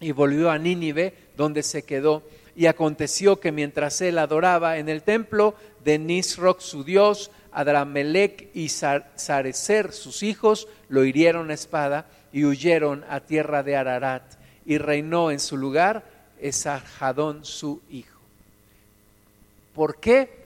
y 0.00 0.12
volvió 0.12 0.50
a 0.50 0.56
Nínive, 0.56 1.12
donde 1.36 1.62
se 1.62 1.82
quedó. 1.82 2.22
Y 2.56 2.64
aconteció 2.64 3.40
que 3.40 3.52
mientras 3.52 4.00
él 4.00 4.16
adoraba 4.16 4.78
en 4.78 4.88
el 4.88 5.02
templo 5.02 5.54
de 5.84 5.98
Nisroch, 5.98 6.60
su 6.60 6.82
dios, 6.82 7.30
Adramelech 7.54 8.50
y 8.52 8.68
Sarecer, 8.68 9.92
sus 9.92 10.22
hijos, 10.22 10.68
lo 10.88 11.04
hirieron 11.04 11.50
a 11.50 11.54
espada 11.54 12.06
y 12.32 12.44
huyeron 12.44 13.04
a 13.08 13.20
tierra 13.20 13.62
de 13.62 13.76
Ararat, 13.76 14.24
y 14.66 14.78
reinó 14.78 15.30
en 15.30 15.40
su 15.40 15.56
lugar 15.56 16.04
Esarjadón 16.40 17.44
su 17.44 17.80
hijo. 17.88 18.20
¿Por 19.74 20.00
qué? 20.00 20.44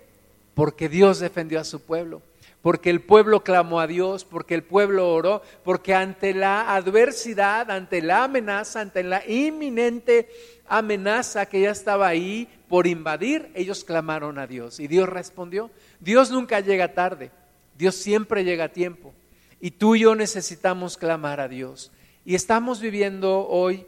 Porque 0.55 0.89
Dios 0.89 1.19
defendió 1.19 1.61
a 1.61 1.65
su 1.65 1.81
pueblo, 1.81 2.21
porque 2.63 2.91
el 2.91 3.01
pueblo 3.01 3.43
clamó 3.43 3.81
a 3.81 3.87
Dios, 3.87 4.25
porque 4.25 4.55
el 4.55 4.63
pueblo 4.63 5.13
oró, 5.13 5.43
porque 5.65 5.95
ante 5.95 6.35
la 6.35 6.75
adversidad, 6.75 7.71
ante 7.71 8.03
la 8.03 8.25
amenaza, 8.25 8.81
ante 8.81 9.03
la 9.03 9.27
inminente 9.27 10.29
amenaza 10.67 11.47
que 11.47 11.63
ya 11.63 11.71
estaba 11.71 12.09
ahí 12.09 12.49
por 12.69 12.87
invadir, 12.87 13.51
ellos 13.55 13.85
clamaron 13.85 14.39
a 14.39 14.47
Dios 14.47 14.79
y 14.79 14.87
Dios 14.89 15.09
respondió. 15.09 15.71
Dios 16.01 16.31
nunca 16.31 16.61
llega 16.61 16.95
tarde, 16.95 17.31
Dios 17.77 17.95
siempre 17.95 18.45
llega 18.45 18.65
a 18.65 18.73
tiempo. 18.73 19.13
Y 19.61 19.73
tú 19.73 19.97
y 19.97 20.01
yo 20.01 20.15
necesitamos 20.15 20.97
clamar 20.97 21.41
a 21.41 21.49
Dios. 21.49 21.91
Y 22.25 22.35
estamos 22.35 22.81
viviendo 22.81 23.49
hoy 23.49 23.87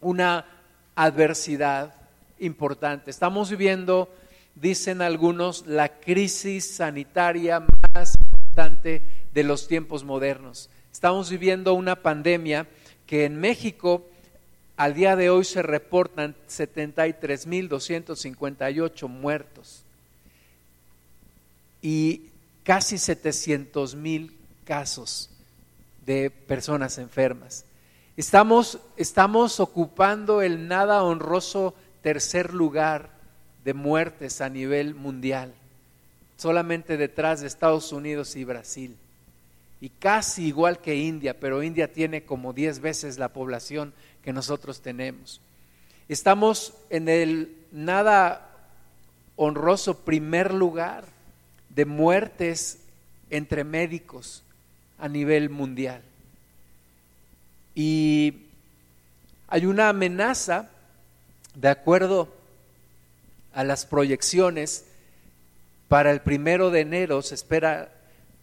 una 0.00 0.46
adversidad 0.94 1.94
importante. 2.40 3.10
Estamos 3.10 3.50
viviendo, 3.50 4.08
dicen 4.54 5.02
algunos, 5.02 5.66
la 5.66 6.00
crisis 6.00 6.74
sanitaria 6.74 7.64
más 7.94 8.14
importante 8.16 9.02
de 9.32 9.44
los 9.44 9.68
tiempos 9.68 10.02
modernos. 10.02 10.68
Estamos 10.92 11.30
viviendo 11.30 11.74
una 11.74 11.96
pandemia 11.96 12.66
que 13.06 13.24
en 13.24 13.38
México 13.38 14.06
al 14.82 14.94
día 14.94 15.14
de 15.14 15.30
hoy 15.30 15.44
se 15.44 15.62
reportan 15.62 16.34
73.258 16.48 19.06
muertos 19.06 19.84
y 21.80 22.22
casi 22.64 22.96
700.000 22.96 24.32
casos 24.64 25.30
de 26.04 26.30
personas 26.30 26.98
enfermas. 26.98 27.64
Estamos, 28.16 28.80
estamos 28.96 29.60
ocupando 29.60 30.42
el 30.42 30.66
nada 30.66 31.04
honroso 31.04 31.76
tercer 32.02 32.52
lugar 32.52 33.10
de 33.64 33.74
muertes 33.74 34.40
a 34.40 34.48
nivel 34.48 34.96
mundial, 34.96 35.54
solamente 36.36 36.96
detrás 36.96 37.40
de 37.40 37.46
Estados 37.46 37.92
Unidos 37.92 38.34
y 38.34 38.42
Brasil. 38.42 38.96
Y 39.80 39.90
casi 39.90 40.46
igual 40.46 40.80
que 40.80 40.96
India, 40.96 41.38
pero 41.38 41.62
India 41.62 41.92
tiene 41.92 42.24
como 42.24 42.52
10 42.52 42.80
veces 42.80 43.16
la 43.18 43.28
población 43.28 43.94
que 44.22 44.32
nosotros 44.32 44.80
tenemos. 44.80 45.40
Estamos 46.08 46.74
en 46.90 47.08
el 47.08 47.56
nada 47.72 48.48
honroso 49.36 49.98
primer 49.98 50.52
lugar 50.52 51.04
de 51.70 51.84
muertes 51.84 52.78
entre 53.30 53.64
médicos 53.64 54.42
a 54.98 55.08
nivel 55.08 55.50
mundial. 55.50 56.02
Y 57.74 58.34
hay 59.48 59.66
una 59.66 59.88
amenaza, 59.88 60.68
de 61.54 61.68
acuerdo 61.68 62.28
a 63.52 63.64
las 63.64 63.86
proyecciones, 63.86 64.84
para 65.88 66.10
el 66.10 66.20
primero 66.20 66.70
de 66.70 66.80
enero 66.80 67.20
se 67.22 67.34
espera 67.34 67.92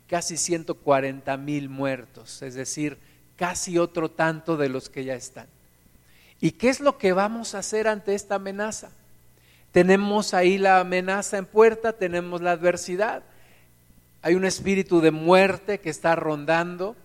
casi 0.08 0.38
140 0.38 1.38
mil 1.38 1.70
muertos, 1.70 2.42
es 2.42 2.56
decir, 2.56 2.98
casi 3.36 3.78
otro 3.78 4.12
tanto 4.12 4.58
de 4.58 4.70
los 4.70 4.90
que 4.90 5.04
ya 5.04 5.16
están. 5.16 5.48
¿Y 6.42 6.52
qué 6.52 6.70
es 6.70 6.80
lo 6.80 6.98
que 6.98 7.14
vamos 7.14 7.54
a 7.54 7.60
hacer 7.60 7.88
ante 7.88 8.16
esta 8.16 8.36
amenaza? 8.36 8.92
Tenemos 9.72 10.34
ahí 10.34 10.58
la 10.58 10.80
amenaza 10.80 11.38
en 11.38 11.46
puerta, 11.46 11.94
tenemos 11.94 12.42
la 12.42 12.52
adversidad, 12.52 13.24
hay 14.22 14.36
un 14.36 14.46
espíritu 14.46 15.02
de 15.02 15.12
muerte 15.12 15.80
que 15.80 15.90
está 15.90 16.16
rondando, 16.16 16.96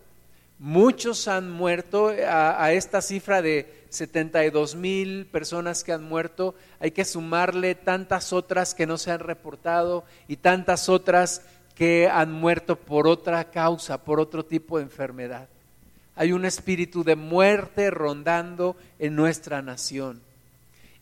Muchos 0.59 1.27
han 1.27 1.51
muerto 1.51 2.13
a, 2.27 2.73
esta 2.73 3.03
cifra 3.03 3.43
de 3.43 3.85
72 3.91 4.77
mil 4.77 5.27
personas 5.27 5.83
que 5.83 5.93
han 5.93 6.05
muerto. 6.05 6.55
Hay 6.79 6.93
que 6.93 7.05
sumarle 7.05 7.75
tantas 7.75 8.33
otras 8.33 8.75
que 8.75 8.87
no 8.87 8.97
se 8.97 9.11
han 9.11 9.19
reportado 9.19 10.05
y 10.29 10.37
tantas 10.37 10.89
otras 10.89 11.43
que 11.75 12.09
han 12.09 12.31
muerto 12.31 12.77
por 12.77 13.09
otra 13.09 13.51
causa, 13.51 14.05
por 14.05 14.21
otro 14.21 14.45
tipo 14.45 14.79
de 14.79 14.85
enfermedad. 14.85 15.49
Hay 16.17 16.33
un 16.33 16.45
espíritu 16.45 17.03
de 17.05 17.17
muerte 17.17 17.91
rondando 17.91 18.77
en 18.99 19.17
nuestra 19.17 19.63
nación. 19.63 20.21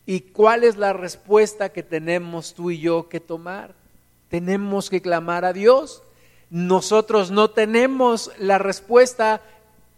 ¿Y 0.06 0.20
cuál 0.20 0.64
es 0.64 0.76
la 0.76 0.92
respuesta 0.92 1.70
que 1.70 1.82
tenemos 1.82 2.54
tú 2.54 2.70
y 2.70 2.80
yo 2.80 3.08
que 3.08 3.20
tomar? 3.20 3.74
Tenemos 4.28 4.90
que 4.90 5.02
clamar 5.02 5.44
a 5.44 5.52
Dios. 5.52 6.02
Nosotros 6.50 7.30
no 7.30 7.50
tenemos 7.50 8.30
la 8.38 8.58
respuesta 8.58 9.42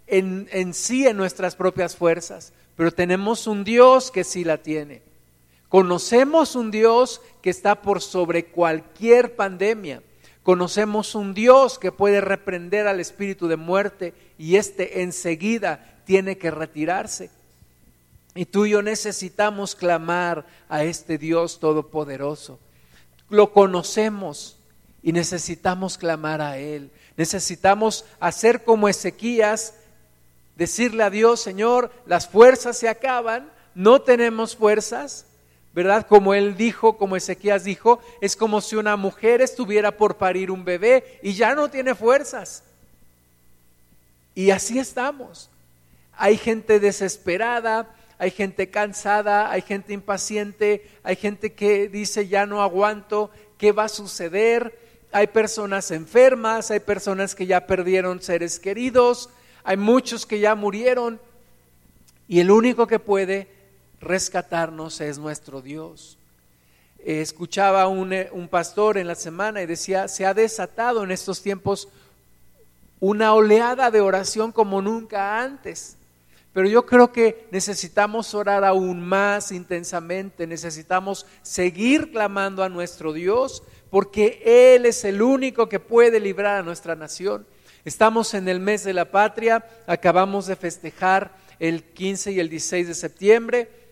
en, 0.06 0.48
en, 0.52 0.74
sí 0.74 1.06
en 1.06 1.16
nuestras 1.16 1.56
propias 1.56 1.96
fuerzas, 1.96 2.52
pero 2.76 2.92
tenemos 2.92 3.46
un 3.46 3.64
Dios 3.64 4.10
que 4.10 4.24
sí 4.24 4.44
la 4.44 4.58
tiene. 4.58 5.02
Conocemos 5.68 6.54
un 6.54 6.70
Dios 6.70 7.20
que 7.40 7.50
está 7.50 7.80
por 7.80 8.00
sobre 8.00 8.46
cualquier 8.46 9.34
pandemia. 9.36 10.02
Conocemos 10.44 11.14
un 11.14 11.32
Dios 11.32 11.78
que 11.78 11.90
puede 11.90 12.20
reprender 12.20 12.86
al 12.86 13.00
espíritu 13.00 13.48
de 13.48 13.56
muerte 13.56 14.12
y 14.36 14.56
éste 14.56 15.00
enseguida 15.00 16.02
tiene 16.04 16.36
que 16.36 16.50
retirarse. 16.50 17.30
Y 18.34 18.44
tú 18.44 18.66
y 18.66 18.70
yo 18.70 18.82
necesitamos 18.82 19.74
clamar 19.74 20.44
a 20.68 20.84
este 20.84 21.16
Dios 21.16 21.60
todopoderoso. 21.60 22.58
Lo 23.30 23.54
conocemos 23.54 24.58
y 25.02 25.12
necesitamos 25.12 25.96
clamar 25.96 26.42
a 26.42 26.58
Él. 26.58 26.90
Necesitamos 27.16 28.04
hacer 28.20 28.64
como 28.64 28.90
Ezequías, 28.90 29.72
decirle 30.56 31.04
a 31.04 31.10
Dios, 31.10 31.40
Señor, 31.40 31.90
las 32.04 32.28
fuerzas 32.28 32.76
se 32.76 32.90
acaban, 32.90 33.50
no 33.74 34.02
tenemos 34.02 34.56
fuerzas, 34.56 35.24
¿verdad? 35.74 36.06
Como 36.06 36.34
él 36.34 36.56
dijo, 36.56 36.96
como 36.96 37.16
Ezequías 37.16 37.64
dijo, 37.64 37.98
es 38.20 38.36
como 38.36 38.60
si 38.60 38.76
una 38.76 38.96
mujer 38.96 39.42
estuviera 39.42 39.96
por 39.96 40.16
parir 40.16 40.50
un 40.50 40.64
bebé 40.64 41.18
y 41.22 41.34
ya 41.34 41.54
no 41.54 41.68
tiene 41.68 41.96
fuerzas. 41.96 42.62
Y 44.36 44.50
así 44.50 44.78
estamos. 44.78 45.50
Hay 46.16 46.36
gente 46.36 46.78
desesperada, 46.78 47.92
hay 48.18 48.30
gente 48.30 48.70
cansada, 48.70 49.50
hay 49.50 49.62
gente 49.62 49.92
impaciente, 49.92 50.88
hay 51.02 51.16
gente 51.16 51.52
que 51.52 51.88
dice 51.88 52.28
ya 52.28 52.46
no 52.46 52.62
aguanto, 52.62 53.30
¿qué 53.58 53.72
va 53.72 53.84
a 53.84 53.88
suceder? 53.88 54.78
Hay 55.10 55.26
personas 55.26 55.90
enfermas, 55.90 56.70
hay 56.70 56.80
personas 56.80 57.34
que 57.34 57.46
ya 57.46 57.66
perdieron 57.66 58.22
seres 58.22 58.60
queridos, 58.60 59.28
hay 59.64 59.76
muchos 59.76 60.24
que 60.24 60.38
ya 60.38 60.54
murieron 60.54 61.20
y 62.28 62.38
el 62.38 62.52
único 62.52 62.86
que 62.86 63.00
puede 63.00 63.48
rescatarnos 64.04 65.00
es 65.00 65.18
nuestro 65.18 65.60
Dios. 65.60 66.18
Escuchaba 66.98 67.88
un, 67.88 68.12
eh, 68.12 68.28
un 68.32 68.48
pastor 68.48 68.96
en 68.98 69.06
la 69.06 69.14
semana 69.14 69.62
y 69.62 69.66
decía, 69.66 70.08
se 70.08 70.24
ha 70.24 70.32
desatado 70.32 71.04
en 71.04 71.10
estos 71.10 71.42
tiempos 71.42 71.88
una 73.00 73.34
oleada 73.34 73.90
de 73.90 74.00
oración 74.00 74.52
como 74.52 74.80
nunca 74.80 75.42
antes. 75.42 75.96
Pero 76.54 76.68
yo 76.68 76.86
creo 76.86 77.12
que 77.12 77.46
necesitamos 77.50 78.32
orar 78.32 78.64
aún 78.64 79.00
más 79.00 79.50
intensamente, 79.50 80.46
necesitamos 80.46 81.26
seguir 81.42 82.12
clamando 82.12 82.62
a 82.62 82.68
nuestro 82.68 83.12
Dios, 83.12 83.64
porque 83.90 84.40
Él 84.74 84.86
es 84.86 85.04
el 85.04 85.20
único 85.20 85.68
que 85.68 85.80
puede 85.80 86.20
librar 86.20 86.60
a 86.60 86.62
nuestra 86.62 86.94
nación. 86.94 87.44
Estamos 87.84 88.32
en 88.34 88.48
el 88.48 88.60
mes 88.60 88.84
de 88.84 88.94
la 88.94 89.10
patria, 89.10 89.66
acabamos 89.86 90.46
de 90.46 90.56
festejar 90.56 91.32
el 91.58 91.82
15 91.82 92.32
y 92.32 92.40
el 92.40 92.48
16 92.48 92.86
de 92.88 92.94
septiembre 92.94 93.83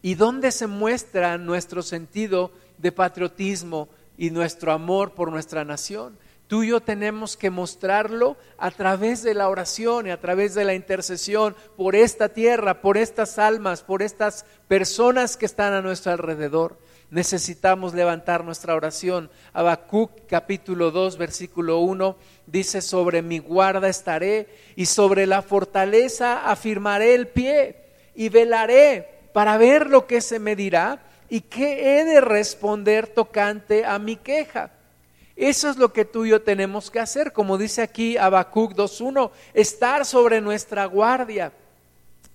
¿Y 0.00 0.14
dónde 0.14 0.52
se 0.52 0.66
muestra 0.66 1.38
nuestro 1.38 1.82
sentido 1.82 2.52
de 2.78 2.92
patriotismo 2.92 3.88
y 4.16 4.30
nuestro 4.30 4.72
amor 4.72 5.14
por 5.14 5.30
nuestra 5.32 5.64
nación? 5.64 6.16
Tú 6.46 6.62
y 6.62 6.68
yo 6.68 6.80
tenemos 6.80 7.36
que 7.36 7.50
mostrarlo 7.50 8.38
a 8.56 8.70
través 8.70 9.22
de 9.22 9.34
la 9.34 9.50
oración 9.50 10.06
y 10.06 10.10
a 10.10 10.20
través 10.20 10.54
de 10.54 10.64
la 10.64 10.72
intercesión 10.72 11.54
por 11.76 11.94
esta 11.94 12.30
tierra, 12.30 12.80
por 12.80 12.96
estas 12.96 13.38
almas, 13.38 13.82
por 13.82 14.02
estas 14.02 14.46
personas 14.66 15.36
que 15.36 15.44
están 15.44 15.74
a 15.74 15.82
nuestro 15.82 16.12
alrededor. 16.12 16.78
Necesitamos 17.10 17.92
levantar 17.92 18.44
nuestra 18.44 18.74
oración. 18.74 19.30
Habacuc 19.52 20.10
capítulo 20.26 20.90
2 20.90 21.18
versículo 21.18 21.80
1 21.80 22.16
dice, 22.46 22.80
sobre 22.80 23.20
mi 23.20 23.40
guarda 23.40 23.88
estaré 23.88 24.48
y 24.74 24.86
sobre 24.86 25.26
la 25.26 25.42
fortaleza 25.42 26.50
afirmaré 26.50 27.14
el 27.14 27.28
pie 27.28 27.76
y 28.14 28.30
velaré 28.30 29.17
para 29.38 29.56
ver 29.56 29.88
lo 29.88 30.08
que 30.08 30.20
se 30.20 30.40
me 30.40 30.56
dirá 30.56 30.98
y 31.28 31.42
qué 31.42 32.00
he 32.00 32.04
de 32.04 32.20
responder 32.20 33.06
tocante 33.06 33.84
a 33.84 33.96
mi 34.00 34.16
queja. 34.16 34.72
Eso 35.36 35.70
es 35.70 35.76
lo 35.76 35.92
que 35.92 36.04
tú 36.04 36.24
y 36.24 36.30
yo 36.30 36.42
tenemos 36.42 36.90
que 36.90 36.98
hacer, 36.98 37.32
como 37.32 37.56
dice 37.56 37.80
aquí 37.80 38.16
Habacuc 38.16 38.72
2.1, 38.72 39.30
estar 39.54 40.04
sobre 40.04 40.40
nuestra 40.40 40.86
guardia 40.86 41.52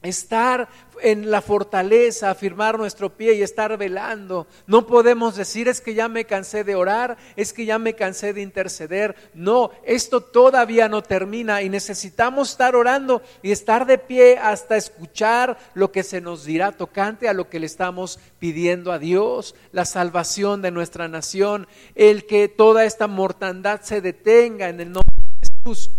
estar 0.04 0.68
en 1.02 1.32
la 1.32 1.42
fortaleza, 1.42 2.30
afirmar 2.30 2.78
nuestro 2.78 3.16
pie 3.16 3.34
y 3.36 3.42
estar 3.42 3.76
velando. 3.78 4.48
No 4.68 4.86
podemos 4.86 5.36
decir 5.36 5.68
es 5.68 5.82
que 5.82 5.94
ya 5.94 6.08
me 6.08 6.26
cansé 6.26 6.64
de 6.64 6.76
orar, 6.76 7.18
es 7.36 7.54
que 7.54 7.66
ya 7.66 7.80
me 7.80 7.96
cansé 7.96 8.34
de 8.34 8.42
interceder. 8.42 9.16
No, 9.34 9.72
esto 9.84 10.22
todavía 10.22 10.90
no 10.90 11.02
termina 11.02 11.62
y 11.62 11.70
necesitamos 11.70 12.52
estar 12.52 12.76
orando 12.76 13.22
y 13.42 13.52
estar 13.52 13.86
de 13.86 13.98
pie 13.98 14.38
hasta 14.38 14.78
escuchar 14.78 15.58
lo 15.74 15.92
que 15.92 16.04
se 16.04 16.22
nos 16.22 16.46
dirá 16.46 16.74
tocante 16.74 17.28
a 17.28 17.34
lo 17.34 17.50
que 17.50 17.60
le 17.60 17.66
estamos 17.66 18.20
pidiendo 18.40 18.92
a 18.92 19.00
Dios, 19.00 19.56
la 19.72 19.86
salvación 19.86 20.62
de 20.62 20.72
nuestra 20.72 21.08
nación, 21.08 21.68
el 21.96 22.26
que 22.26 22.50
toda 22.50 22.86
esta 22.86 23.08
mortandad 23.08 23.82
se 23.82 24.02
detenga 24.02 24.70
en 24.70 24.82
el 24.82 24.92
nombre 24.92 25.14
de 25.16 25.48
Jesús. 25.48 25.92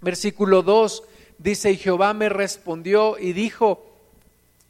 Versículo 0.00 0.62
2 0.62 1.02
Dice, 1.38 1.70
y 1.70 1.76
Jehová 1.76 2.14
me 2.14 2.28
respondió 2.28 3.16
y 3.16 3.32
dijo, 3.32 3.86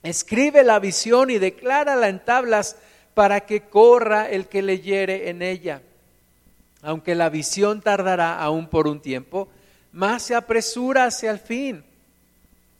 escribe 0.02 0.62
la 0.62 0.78
visión 0.78 1.30
y 1.30 1.38
declárala 1.38 2.08
en 2.08 2.22
tablas 2.22 2.76
para 3.14 3.40
que 3.40 3.62
corra 3.62 4.28
el 4.28 4.46
que 4.48 4.60
leyere 4.60 5.30
en 5.30 5.40
ella. 5.40 5.80
Aunque 6.82 7.14
la 7.14 7.30
visión 7.30 7.80
tardará 7.80 8.38
aún 8.38 8.68
por 8.68 8.86
un 8.86 9.00
tiempo, 9.00 9.48
más 9.92 10.24
se 10.24 10.34
apresura 10.34 11.06
hacia 11.06 11.30
el 11.30 11.38
fin 11.38 11.82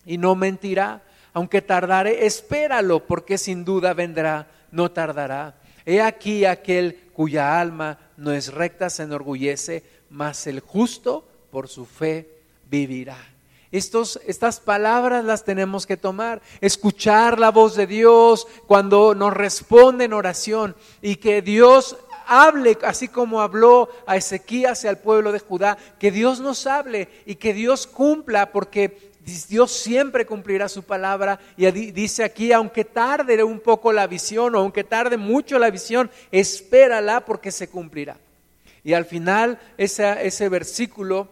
y 0.04 0.18
no 0.18 0.34
mentirá. 0.34 1.02
Aunque 1.32 1.62
tardare, 1.62 2.26
espéralo, 2.26 3.06
porque 3.06 3.38
sin 3.38 3.64
duda 3.64 3.94
vendrá, 3.94 4.48
no 4.70 4.90
tardará. 4.90 5.54
He 5.86 6.02
aquí 6.02 6.44
aquel 6.44 7.08
cuya 7.14 7.58
alma 7.58 7.98
no 8.18 8.32
es 8.32 8.52
recta 8.52 8.90
se 8.90 9.04
enorgullece, 9.04 9.82
mas 10.10 10.46
el 10.46 10.60
justo 10.60 11.26
por 11.50 11.68
su 11.68 11.86
fe 11.86 12.28
vivirá 12.68 13.37
estas 13.70 14.60
palabras 14.60 15.24
las 15.24 15.44
tenemos 15.44 15.86
que 15.86 15.96
tomar, 15.96 16.40
escuchar 16.60 17.38
la 17.38 17.50
voz 17.50 17.76
de 17.76 17.86
Dios 17.86 18.46
cuando 18.66 19.14
nos 19.14 19.34
responde 19.34 20.06
en 20.06 20.12
oración 20.12 20.74
y 21.02 21.16
que 21.16 21.42
Dios 21.42 21.96
hable, 22.26 22.78
así 22.82 23.08
como 23.08 23.40
habló 23.40 23.88
a 24.06 24.16
Ezequías 24.16 24.84
y 24.84 24.88
al 24.88 24.98
pueblo 24.98 25.32
de 25.32 25.40
Judá, 25.40 25.78
que 25.98 26.10
Dios 26.10 26.40
nos 26.40 26.66
hable 26.66 27.08
y 27.26 27.36
que 27.36 27.54
Dios 27.54 27.86
cumpla, 27.86 28.52
porque 28.52 29.12
Dios 29.48 29.72
siempre 29.72 30.26
cumplirá 30.26 30.68
su 30.68 30.82
palabra. 30.82 31.38
Y 31.56 31.70
dice 31.70 32.24
aquí, 32.24 32.52
aunque 32.52 32.84
tarde 32.84 33.42
un 33.42 33.60
poco 33.60 33.92
la 33.92 34.06
visión 34.06 34.54
o 34.54 34.60
aunque 34.60 34.84
tarde 34.84 35.16
mucho 35.16 35.58
la 35.58 35.70
visión, 35.70 36.10
espérala 36.30 37.24
porque 37.24 37.50
se 37.50 37.68
cumplirá. 37.68 38.18
Y 38.84 38.92
al 38.92 39.04
final, 39.04 39.58
ese 39.76 40.48
versículo 40.48 41.28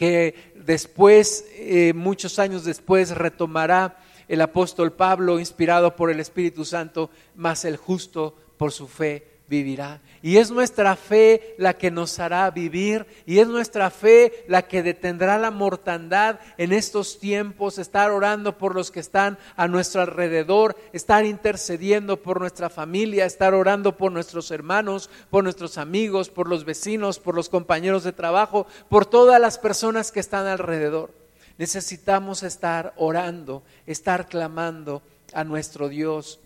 que 0.00 0.54
después, 0.54 1.44
eh, 1.56 1.92
muchos 1.92 2.38
años 2.38 2.64
después, 2.64 3.10
retomará 3.10 3.98
el 4.28 4.40
apóstol 4.40 4.94
Pablo, 4.94 5.38
inspirado 5.38 5.94
por 5.94 6.10
el 6.10 6.20
Espíritu 6.20 6.64
Santo, 6.64 7.10
más 7.34 7.66
el 7.66 7.76
justo 7.76 8.34
por 8.56 8.72
su 8.72 8.88
fe 8.88 9.29
vivirá. 9.50 10.00
Y 10.22 10.36
es 10.36 10.50
nuestra 10.50 10.94
fe 10.96 11.54
la 11.58 11.74
que 11.74 11.90
nos 11.90 12.20
hará 12.20 12.48
vivir 12.50 13.06
y 13.26 13.40
es 13.40 13.48
nuestra 13.48 13.90
fe 13.90 14.44
la 14.46 14.62
que 14.62 14.82
detendrá 14.82 15.38
la 15.38 15.50
mortandad 15.50 16.38
en 16.56 16.72
estos 16.72 17.18
tiempos, 17.18 17.78
estar 17.78 18.12
orando 18.12 18.56
por 18.56 18.74
los 18.74 18.90
que 18.90 19.00
están 19.00 19.38
a 19.56 19.66
nuestro 19.66 20.02
alrededor, 20.02 20.76
estar 20.92 21.26
intercediendo 21.26 22.22
por 22.22 22.38
nuestra 22.40 22.70
familia, 22.70 23.26
estar 23.26 23.52
orando 23.52 23.96
por 23.96 24.12
nuestros 24.12 24.50
hermanos, 24.52 25.10
por 25.30 25.42
nuestros 25.42 25.78
amigos, 25.78 26.30
por 26.30 26.48
los 26.48 26.64
vecinos, 26.64 27.18
por 27.18 27.34
los 27.34 27.48
compañeros 27.48 28.04
de 28.04 28.12
trabajo, 28.12 28.66
por 28.88 29.06
todas 29.06 29.40
las 29.40 29.58
personas 29.58 30.12
que 30.12 30.20
están 30.20 30.46
alrededor. 30.46 31.10
Necesitamos 31.58 32.44
estar 32.44 32.94
orando, 32.96 33.64
estar 33.86 34.28
clamando 34.28 35.02
a 35.34 35.42
nuestro 35.42 35.88
Dios. 35.88 36.38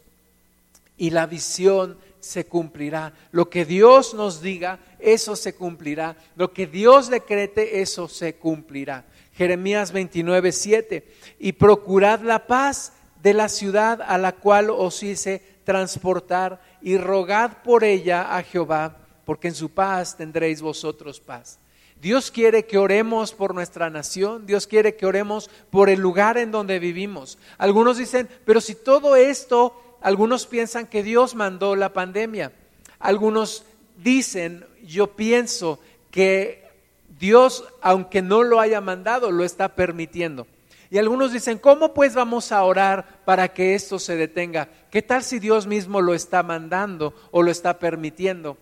Y 0.96 1.10
la 1.10 1.26
visión 1.26 1.96
se 2.24 2.46
cumplirá. 2.46 3.12
Lo 3.30 3.50
que 3.50 3.64
Dios 3.64 4.14
nos 4.14 4.40
diga, 4.40 4.78
eso 4.98 5.36
se 5.36 5.54
cumplirá. 5.54 6.16
Lo 6.36 6.52
que 6.52 6.66
Dios 6.66 7.08
decrete, 7.08 7.80
eso 7.80 8.08
se 8.08 8.34
cumplirá. 8.36 9.04
Jeremías 9.34 9.92
29, 9.92 10.52
7. 10.52 11.06
Y 11.38 11.52
procurad 11.52 12.20
la 12.20 12.46
paz 12.46 12.92
de 13.22 13.34
la 13.34 13.48
ciudad 13.48 14.00
a 14.02 14.18
la 14.18 14.32
cual 14.32 14.70
os 14.70 15.02
hice 15.02 15.42
transportar 15.64 16.60
y 16.82 16.96
rogad 16.96 17.62
por 17.62 17.84
ella 17.84 18.36
a 18.36 18.42
Jehová, 18.42 18.98
porque 19.24 19.48
en 19.48 19.54
su 19.54 19.70
paz 19.70 20.16
tendréis 20.16 20.60
vosotros 20.60 21.20
paz. 21.20 21.58
Dios 22.00 22.30
quiere 22.30 22.66
que 22.66 22.76
oremos 22.76 23.32
por 23.32 23.54
nuestra 23.54 23.88
nación, 23.88 24.44
Dios 24.44 24.66
quiere 24.66 24.94
que 24.94 25.06
oremos 25.06 25.48
por 25.70 25.88
el 25.88 26.00
lugar 26.00 26.36
en 26.36 26.50
donde 26.50 26.78
vivimos. 26.78 27.38
Algunos 27.56 27.96
dicen, 27.96 28.28
pero 28.44 28.60
si 28.60 28.74
todo 28.74 29.16
esto, 29.16 29.74
algunos 30.04 30.46
piensan 30.46 30.86
que 30.86 31.02
Dios 31.02 31.34
mandó 31.34 31.76
la 31.76 31.94
pandemia. 31.94 32.52
Algunos 32.98 33.64
dicen, 33.96 34.66
yo 34.82 35.16
pienso 35.16 35.80
que 36.10 36.68
Dios, 37.18 37.64
aunque 37.80 38.20
no 38.20 38.42
lo 38.42 38.60
haya 38.60 38.82
mandado, 38.82 39.30
lo 39.30 39.44
está 39.44 39.70
permitiendo. 39.70 40.46
Y 40.90 40.98
algunos 40.98 41.32
dicen, 41.32 41.56
¿cómo 41.56 41.94
pues 41.94 42.14
vamos 42.14 42.52
a 42.52 42.62
orar 42.64 43.22
para 43.24 43.54
que 43.54 43.74
esto 43.74 43.98
se 43.98 44.14
detenga? 44.14 44.68
¿Qué 44.90 45.00
tal 45.00 45.22
si 45.22 45.38
Dios 45.38 45.66
mismo 45.66 46.02
lo 46.02 46.12
está 46.12 46.42
mandando 46.42 47.14
o 47.30 47.42
lo 47.42 47.50
está 47.50 47.78
permitiendo? 47.78 48.58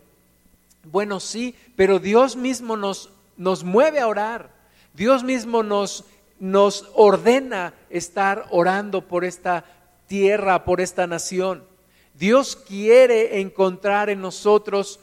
Bueno, 0.85 1.19
sí, 1.19 1.57
pero 1.75 1.99
Dios 1.99 2.37
mismo 2.37 2.77
nos, 2.77 3.11
nos 3.37 3.65
mueve 3.65 3.99
a 3.99 4.07
orar. 4.07 4.51
Dios 4.95 5.25
mismo 5.25 5.65
nos, 5.65 6.05
nos 6.39 6.89
ordena 6.95 7.75
estar 7.91 8.47
orando 8.51 9.09
por 9.09 9.25
esta 9.25 9.65
tierra, 10.13 10.63
por 10.67 10.83
esta 10.83 11.07
nación. 11.07 11.65
Dios 12.13 12.55
quiere 12.55 13.41
encontrar 13.41 14.11
en 14.11 14.21
nosotros 14.21 15.01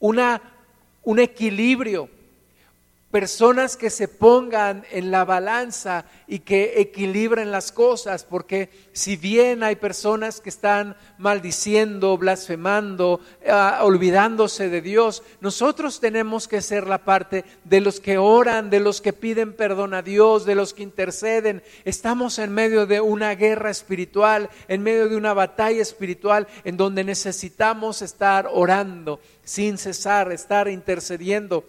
una, 0.00 0.40
un 1.02 1.18
equilibrio 1.18 2.08
personas 3.10 3.76
que 3.76 3.88
se 3.88 4.08
pongan 4.08 4.84
en 4.90 5.10
la 5.10 5.24
balanza 5.24 6.04
y 6.26 6.40
que 6.40 6.80
equilibren 6.80 7.52
las 7.52 7.70
cosas, 7.70 8.24
porque 8.24 8.68
si 8.92 9.16
bien 9.16 9.62
hay 9.62 9.76
personas 9.76 10.40
que 10.40 10.48
están 10.48 10.96
maldiciendo, 11.16 12.18
blasfemando, 12.18 13.20
ah, 13.48 13.80
olvidándose 13.82 14.68
de 14.68 14.80
Dios, 14.80 15.22
nosotros 15.40 16.00
tenemos 16.00 16.48
que 16.48 16.60
ser 16.60 16.88
la 16.88 17.04
parte 17.04 17.44
de 17.64 17.80
los 17.80 18.00
que 18.00 18.18
oran, 18.18 18.70
de 18.70 18.80
los 18.80 19.00
que 19.00 19.12
piden 19.12 19.52
perdón 19.52 19.94
a 19.94 20.02
Dios, 20.02 20.44
de 20.44 20.56
los 20.56 20.74
que 20.74 20.82
interceden. 20.82 21.62
Estamos 21.84 22.40
en 22.40 22.52
medio 22.52 22.86
de 22.86 23.00
una 23.00 23.34
guerra 23.36 23.70
espiritual, 23.70 24.50
en 24.66 24.82
medio 24.82 25.08
de 25.08 25.16
una 25.16 25.32
batalla 25.32 25.80
espiritual 25.80 26.48
en 26.64 26.76
donde 26.76 27.04
necesitamos 27.04 28.02
estar 28.02 28.48
orando 28.52 29.20
sin 29.44 29.78
cesar, 29.78 30.32
estar 30.32 30.66
intercediendo 30.66 31.64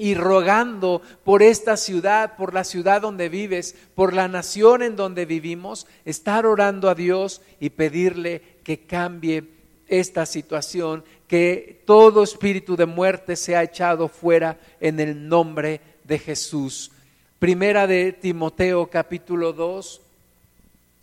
y 0.00 0.14
rogando 0.14 1.02
por 1.24 1.42
esta 1.42 1.76
ciudad, 1.76 2.34
por 2.38 2.54
la 2.54 2.64
ciudad 2.64 3.02
donde 3.02 3.28
vives, 3.28 3.76
por 3.94 4.14
la 4.14 4.28
nación 4.28 4.82
en 4.82 4.96
donde 4.96 5.26
vivimos, 5.26 5.86
estar 6.06 6.46
orando 6.46 6.88
a 6.88 6.94
Dios 6.94 7.42
y 7.60 7.68
pedirle 7.68 8.40
que 8.64 8.86
cambie 8.86 9.44
esta 9.88 10.24
situación, 10.24 11.04
que 11.28 11.82
todo 11.84 12.22
espíritu 12.22 12.76
de 12.76 12.86
muerte 12.86 13.36
sea 13.36 13.62
echado 13.62 14.08
fuera 14.08 14.58
en 14.80 15.00
el 15.00 15.28
nombre 15.28 15.82
de 16.04 16.18
Jesús. 16.18 16.90
Primera 17.38 17.86
de 17.86 18.14
Timoteo 18.14 18.88
capítulo 18.88 19.52
2, 19.52 20.00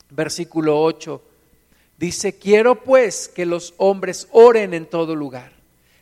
versículo 0.10 0.82
8. 0.82 1.22
Dice, 2.00 2.34
quiero 2.40 2.84
pues 2.84 3.28
que 3.28 3.46
los 3.46 3.76
hombres 3.78 4.28
oren 4.32 4.74
en 4.74 4.88
todo 4.88 5.16
lugar 5.16 5.58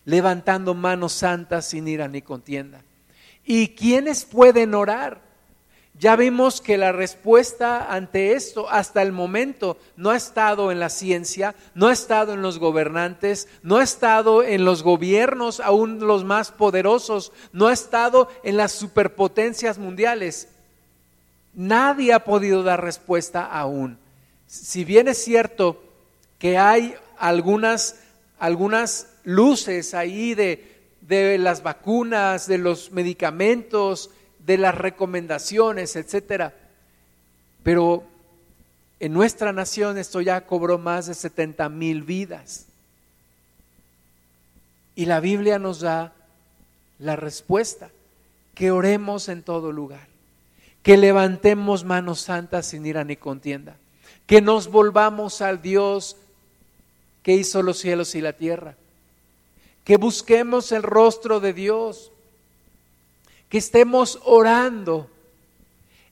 levantando 0.05 0.73
manos 0.73 1.13
santas 1.13 1.65
sin 1.65 1.87
ira 1.87 2.07
ni 2.07 2.21
contienda. 2.21 2.81
¿Y 3.45 3.69
quiénes 3.69 4.25
pueden 4.25 4.73
orar? 4.73 5.21
Ya 5.97 6.17
vimos 6.17 6.59
que 6.59 6.77
la 6.77 6.91
respuesta 6.91 7.93
ante 7.93 8.33
esto 8.33 8.69
hasta 8.69 9.01
el 9.01 9.13
momento 9.13 9.77
no 9.95 10.09
ha 10.09 10.17
estado 10.17 10.71
en 10.71 10.79
la 10.79 10.89
ciencia, 10.89 11.55
no 11.73 11.87
ha 11.87 11.93
estado 11.93 12.33
en 12.33 12.41
los 12.41 12.59
gobernantes, 12.59 13.47
no 13.63 13.77
ha 13.77 13.83
estado 13.83 14.43
en 14.43 14.65
los 14.65 14.83
gobiernos, 14.83 15.61
aún 15.61 16.05
los 16.05 16.25
más 16.25 16.51
poderosos, 16.51 17.31
no 17.53 17.67
ha 17.67 17.73
estado 17.73 18.27
en 18.43 18.57
las 18.57 18.73
superpotencias 18.73 19.77
mundiales. 19.77 20.49
Nadie 21.53 22.11
ha 22.11 22.25
podido 22.25 22.61
dar 22.61 22.83
respuesta 22.83 23.45
aún. 23.45 23.97
Si 24.47 24.83
bien 24.83 25.07
es 25.07 25.23
cierto 25.23 25.81
que 26.39 26.57
hay 26.57 26.95
algunas, 27.17 28.01
algunas 28.37 29.07
luces 29.23 29.93
ahí 29.93 30.35
de, 30.35 30.74
las 31.07 31.63
vacunas, 31.63 32.47
de 32.47 32.57
los 32.57 32.91
medicamentos, 32.91 34.09
de 34.39 34.57
las 34.57 34.75
recomendaciones, 34.75 35.95
etcétera. 35.95 36.53
Pero 37.63 38.03
en 38.99 39.13
nuestra 39.13 39.51
nación 39.53 39.97
esto 39.97 40.21
ya 40.21 40.45
cobró 40.45 40.77
más 40.77 41.07
de 41.07 41.13
70 41.13 41.69
mil 41.69 42.03
vidas. 42.03 42.67
Y 44.95 45.05
la 45.05 45.19
Biblia 45.19 45.59
nos 45.59 45.81
da 45.81 46.13
la 46.99 47.15
respuesta, 47.15 47.89
que 48.53 48.71
oremos 48.71 49.27
en 49.27 49.43
todo 49.43 49.73
lugar, 49.73 50.07
que 50.81 50.95
levantemos 50.95 51.83
manos 51.83 52.21
santas 52.21 52.67
sin 52.67 52.85
ira 52.85 53.03
ni 53.03 53.17
contienda, 53.17 53.75
que 54.25 54.41
nos 54.41 54.69
volvamos 54.69 55.41
al 55.41 55.61
Dios 55.61 56.15
que 57.21 57.33
hizo 57.33 57.61
los 57.63 57.79
cielos 57.79 58.15
y 58.15 58.21
la 58.21 58.33
tierra, 58.33 58.75
que 59.85 59.97
busquemos 59.97 60.71
el 60.71 60.83
rostro 60.83 61.39
de 61.39 61.53
Dios, 61.53 62.11
que 63.47 63.59
estemos 63.59 64.19
orando 64.25 65.09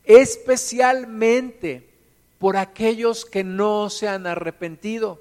especialmente 0.05 1.89
por 2.37 2.55
aquellos 2.55 3.25
que 3.25 3.43
no 3.43 3.89
se 3.89 4.07
han 4.07 4.27
arrepentido, 4.27 5.19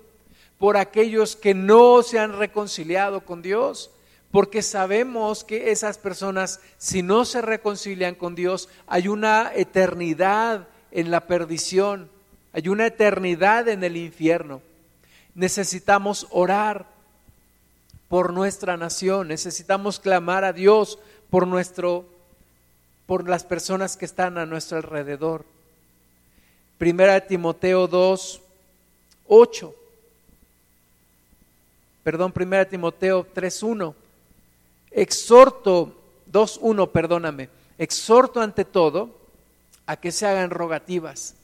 por 0.59 0.77
aquellos 0.77 1.35
que 1.35 1.55
no 1.55 2.03
se 2.03 2.19
han 2.19 2.39
reconciliado 2.39 3.25
con 3.25 3.41
Dios, 3.41 3.91
porque 4.31 4.61
sabemos 4.61 5.45
que 5.45 5.71
esas 5.71 5.97
personas, 5.97 6.61
si 6.77 7.03
no 7.03 7.25
se 7.25 7.41
reconcilian 7.41 8.15
con 8.15 8.35
Dios, 8.35 8.69
hay 8.87 9.09
una 9.09 9.51
eternidad 9.55 10.69
en 10.91 11.11
la 11.11 11.27
perdición, 11.27 12.11
hay 12.53 12.69
una 12.69 12.87
eternidad 12.87 13.69
en 13.69 13.83
el 13.83 13.97
infierno. 13.97 14.61
Necesitamos 15.35 16.27
orar 16.31 16.92
por 18.13 18.35
nuestra 18.35 18.77
nación, 18.77 19.29
necesitamos 19.29 19.99
clamar 19.99 20.45
a 20.45 20.53
Dios 20.53 20.99
por 21.31 21.47
nuestro 21.47 22.05
por 23.07 23.27
las 23.27 23.43
personas 23.43 23.97
que 23.97 24.05
están 24.05 24.37
a 24.37 24.45
nuestro 24.45 24.77
alrededor. 24.77 25.47
Primera 26.77 27.27
Timoteo 27.27 27.89
2 27.89 28.43
8. 29.29 29.75
Perdón, 32.05 32.33
Primera 32.33 32.69
Timoteo 32.69 33.27
3:1. 33.35 33.95
Exhorto 34.91 35.97
2:1, 36.31 36.93
perdóname. 36.93 37.49
Exhorto 37.79 38.43
ante 38.43 38.67
todo 38.67 39.17
a 39.87 39.97
que 39.97 40.13
se 40.13 40.27
hagan 40.27 40.51
rogativas, 40.51 41.35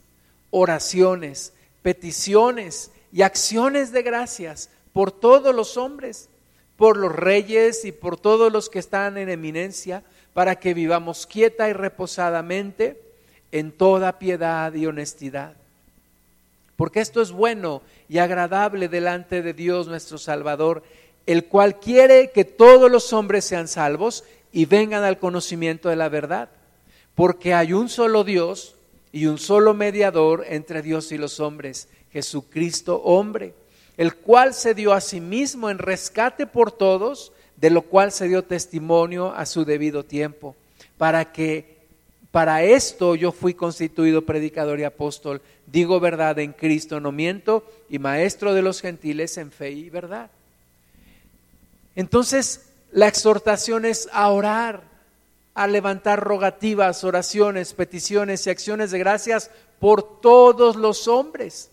oraciones, 0.50 1.54
peticiones 1.80 2.90
y 3.10 3.22
acciones 3.22 3.90
de 3.90 4.02
gracias 4.02 4.68
por 4.92 5.10
todos 5.10 5.54
los 5.54 5.78
hombres 5.78 6.28
por 6.78 6.96
los 6.96 7.12
reyes 7.12 7.84
y 7.84 7.90
por 7.90 8.16
todos 8.16 8.52
los 8.52 8.70
que 8.70 8.78
están 8.78 9.18
en 9.18 9.28
eminencia, 9.28 10.04
para 10.32 10.60
que 10.60 10.74
vivamos 10.74 11.26
quieta 11.26 11.68
y 11.68 11.72
reposadamente 11.72 13.02
en 13.50 13.72
toda 13.72 14.20
piedad 14.20 14.72
y 14.72 14.86
honestidad. 14.86 15.54
Porque 16.76 17.00
esto 17.00 17.20
es 17.20 17.32
bueno 17.32 17.82
y 18.08 18.18
agradable 18.18 18.88
delante 18.88 19.42
de 19.42 19.54
Dios 19.54 19.88
nuestro 19.88 20.18
Salvador, 20.18 20.84
el 21.26 21.46
cual 21.46 21.80
quiere 21.80 22.30
que 22.30 22.44
todos 22.44 22.88
los 22.88 23.12
hombres 23.12 23.44
sean 23.44 23.66
salvos 23.66 24.22
y 24.52 24.66
vengan 24.66 25.02
al 25.02 25.18
conocimiento 25.18 25.88
de 25.88 25.96
la 25.96 26.08
verdad. 26.08 26.48
Porque 27.16 27.54
hay 27.54 27.72
un 27.72 27.88
solo 27.88 28.22
Dios 28.22 28.76
y 29.10 29.26
un 29.26 29.38
solo 29.38 29.74
mediador 29.74 30.44
entre 30.48 30.82
Dios 30.82 31.10
y 31.10 31.18
los 31.18 31.40
hombres, 31.40 31.88
Jesucristo 32.12 33.02
hombre 33.02 33.52
el 33.98 34.14
cual 34.14 34.54
se 34.54 34.74
dio 34.74 34.94
a 34.94 35.00
sí 35.00 35.20
mismo 35.20 35.68
en 35.68 35.78
rescate 35.78 36.46
por 36.46 36.70
todos, 36.70 37.32
de 37.56 37.68
lo 37.68 37.82
cual 37.82 38.12
se 38.12 38.28
dio 38.28 38.44
testimonio 38.44 39.34
a 39.34 39.44
su 39.44 39.64
debido 39.64 40.04
tiempo, 40.04 40.54
para 40.96 41.32
que 41.32 41.76
para 42.30 42.62
esto 42.62 43.16
yo 43.16 43.32
fui 43.32 43.54
constituido 43.54 44.22
predicador 44.22 44.78
y 44.78 44.84
apóstol, 44.84 45.42
digo 45.66 45.98
verdad 45.98 46.38
en 46.38 46.52
Cristo, 46.52 47.00
no 47.00 47.10
miento, 47.10 47.68
y 47.90 47.98
maestro 47.98 48.54
de 48.54 48.62
los 48.62 48.80
gentiles 48.80 49.36
en 49.36 49.50
fe 49.50 49.72
y 49.72 49.90
verdad. 49.90 50.30
Entonces, 51.96 52.66
la 52.92 53.08
exhortación 53.08 53.84
es 53.84 54.08
a 54.12 54.28
orar, 54.30 54.84
a 55.54 55.66
levantar 55.66 56.20
rogativas, 56.20 57.02
oraciones, 57.02 57.72
peticiones 57.72 58.46
y 58.46 58.50
acciones 58.50 58.92
de 58.92 59.00
gracias 59.00 59.50
por 59.80 60.20
todos 60.20 60.76
los 60.76 61.08
hombres 61.08 61.70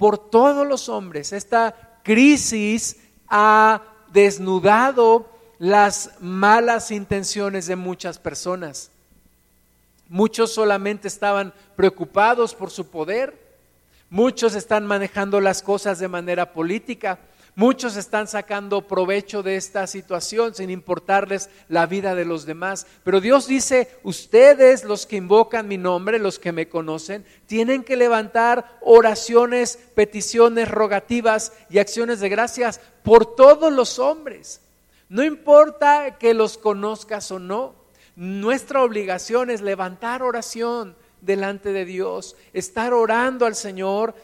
por 0.00 0.16
todos 0.16 0.66
los 0.66 0.88
hombres. 0.88 1.30
Esta 1.34 2.00
crisis 2.02 2.96
ha 3.28 3.82
desnudado 4.10 5.28
las 5.58 6.12
malas 6.20 6.90
intenciones 6.90 7.66
de 7.66 7.76
muchas 7.76 8.18
personas. 8.18 8.90
Muchos 10.08 10.54
solamente 10.54 11.06
estaban 11.06 11.52
preocupados 11.76 12.54
por 12.54 12.70
su 12.70 12.86
poder. 12.86 13.58
Muchos 14.08 14.54
están 14.54 14.86
manejando 14.86 15.38
las 15.38 15.60
cosas 15.60 15.98
de 15.98 16.08
manera 16.08 16.54
política. 16.54 17.18
Muchos 17.56 17.96
están 17.96 18.28
sacando 18.28 18.86
provecho 18.86 19.42
de 19.42 19.56
esta 19.56 19.86
situación 19.86 20.54
sin 20.54 20.70
importarles 20.70 21.50
la 21.68 21.86
vida 21.86 22.14
de 22.14 22.24
los 22.24 22.46
demás. 22.46 22.86
Pero 23.02 23.20
Dios 23.20 23.46
dice, 23.46 23.88
ustedes 24.02 24.84
los 24.84 25.04
que 25.04 25.16
invocan 25.16 25.68
mi 25.68 25.76
nombre, 25.76 26.18
los 26.18 26.38
que 26.38 26.52
me 26.52 26.68
conocen, 26.68 27.24
tienen 27.46 27.82
que 27.82 27.96
levantar 27.96 28.78
oraciones, 28.80 29.78
peticiones, 29.94 30.70
rogativas 30.70 31.52
y 31.68 31.78
acciones 31.78 32.20
de 32.20 32.28
gracias 32.28 32.80
por 33.02 33.34
todos 33.34 33.72
los 33.72 33.98
hombres. 33.98 34.60
No 35.08 35.24
importa 35.24 36.18
que 36.18 36.34
los 36.34 36.56
conozcas 36.56 37.30
o 37.32 37.40
no. 37.40 37.74
Nuestra 38.14 38.82
obligación 38.82 39.50
es 39.50 39.60
levantar 39.60 40.22
oración 40.22 40.94
delante 41.20 41.72
de 41.72 41.84
Dios, 41.84 42.36
estar 42.52 42.92
orando 42.92 43.44
al 43.44 43.54
Señor 43.54 44.14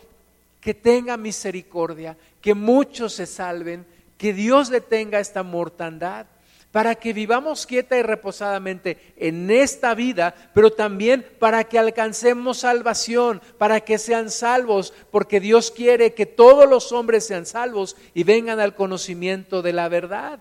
que 0.61 0.75
tenga 0.75 1.17
misericordia, 1.17 2.17
que 2.47 2.55
muchos 2.55 3.13
se 3.15 3.27
salven, 3.27 3.85
que 4.17 4.33
Dios 4.33 4.69
detenga 4.69 5.19
esta 5.19 5.43
mortandad, 5.43 6.27
para 6.71 6.95
que 6.95 7.13
vivamos 7.13 7.67
quieta 7.67 7.99
y 7.99 8.03
reposadamente 8.03 9.15
en 9.17 9.51
esta 9.51 9.97
vida, 9.97 10.33
pero 10.55 10.71
también 10.71 11.27
para 11.41 11.65
que 11.65 11.77
alcancemos 11.77 12.59
salvación, 12.59 13.43
para 13.59 13.81
que 13.81 13.99
sean 13.99 14.31
salvos, 14.31 14.95
porque 15.11 15.41
Dios 15.41 15.73
quiere 15.73 16.15
que 16.15 16.25
todos 16.25 16.71
los 16.71 16.93
hombres 16.93 17.27
sean 17.27 17.47
salvos 17.47 17.97
y 18.15 18.23
vengan 18.23 18.61
al 18.61 18.77
conocimiento 18.77 19.61
de 19.61 19.73
la 19.73 19.89
verdad. 19.89 20.39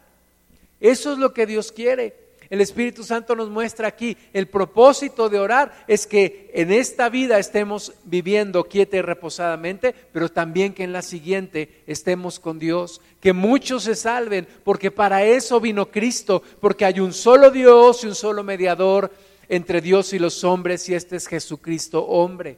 Eso 0.79 1.11
es 1.11 1.17
lo 1.17 1.33
que 1.33 1.47
Dios 1.47 1.71
quiere. 1.71 2.24
El 2.55 2.61
Espíritu 2.61 3.03
Santo 3.03 3.35
nos 3.35 3.49
muestra 3.49 3.89
aquí 3.89 4.15
el 4.31 4.47
propósito 4.47 5.27
de 5.27 5.39
orar 5.39 5.83
es 5.89 6.07
que 6.07 6.49
en 6.53 6.71
esta 6.71 7.09
vida 7.09 7.37
estemos 7.37 7.91
viviendo 8.05 8.63
quieta 8.63 8.95
y 8.95 9.01
reposadamente, 9.01 9.93
pero 10.13 10.29
también 10.29 10.73
que 10.73 10.85
en 10.85 10.93
la 10.93 11.01
siguiente 11.01 11.83
estemos 11.85 12.39
con 12.39 12.57
Dios, 12.57 13.01
que 13.19 13.33
muchos 13.33 13.83
se 13.83 13.93
salven, 13.93 14.47
porque 14.63 14.89
para 14.89 15.25
eso 15.25 15.59
vino 15.59 15.91
Cristo, 15.91 16.41
porque 16.61 16.85
hay 16.85 17.01
un 17.01 17.11
solo 17.11 17.51
Dios 17.51 18.05
y 18.05 18.07
un 18.07 18.15
solo 18.15 18.41
mediador 18.41 19.11
entre 19.49 19.81
Dios 19.81 20.13
y 20.13 20.19
los 20.19 20.45
hombres 20.45 20.87
y 20.87 20.95
este 20.95 21.17
es 21.17 21.27
Jesucristo 21.27 22.05
hombre. 22.05 22.55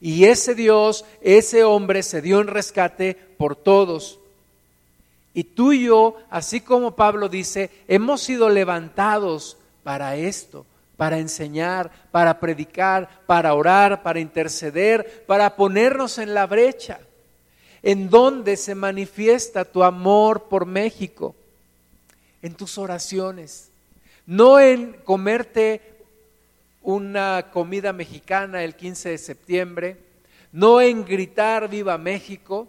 Y 0.00 0.26
ese 0.26 0.54
Dios, 0.54 1.04
ese 1.22 1.64
hombre 1.64 2.04
se 2.04 2.22
dio 2.22 2.40
en 2.40 2.46
rescate 2.46 3.16
por 3.36 3.56
todos. 3.56 4.20
Y 5.36 5.44
tú 5.44 5.74
y 5.74 5.84
yo, 5.84 6.16
así 6.30 6.62
como 6.62 6.96
Pablo 6.96 7.28
dice, 7.28 7.70
hemos 7.88 8.22
sido 8.22 8.48
levantados 8.48 9.58
para 9.82 10.16
esto, 10.16 10.64
para 10.96 11.18
enseñar, 11.18 11.90
para 12.10 12.40
predicar, 12.40 13.20
para 13.26 13.52
orar, 13.52 14.02
para 14.02 14.18
interceder, 14.18 15.26
para 15.26 15.54
ponernos 15.54 16.16
en 16.16 16.32
la 16.32 16.46
brecha, 16.46 17.00
en 17.82 18.08
donde 18.08 18.56
se 18.56 18.74
manifiesta 18.74 19.66
tu 19.66 19.82
amor 19.82 20.44
por 20.44 20.64
México, 20.64 21.34
en 22.40 22.54
tus 22.54 22.78
oraciones, 22.78 23.68
no 24.24 24.58
en 24.58 24.94
comerte 25.04 25.82
una 26.80 27.50
comida 27.52 27.92
mexicana 27.92 28.64
el 28.64 28.74
15 28.74 29.10
de 29.10 29.18
septiembre, 29.18 29.96
no 30.50 30.80
en 30.80 31.04
gritar 31.04 31.68
viva 31.68 31.98
México, 31.98 32.68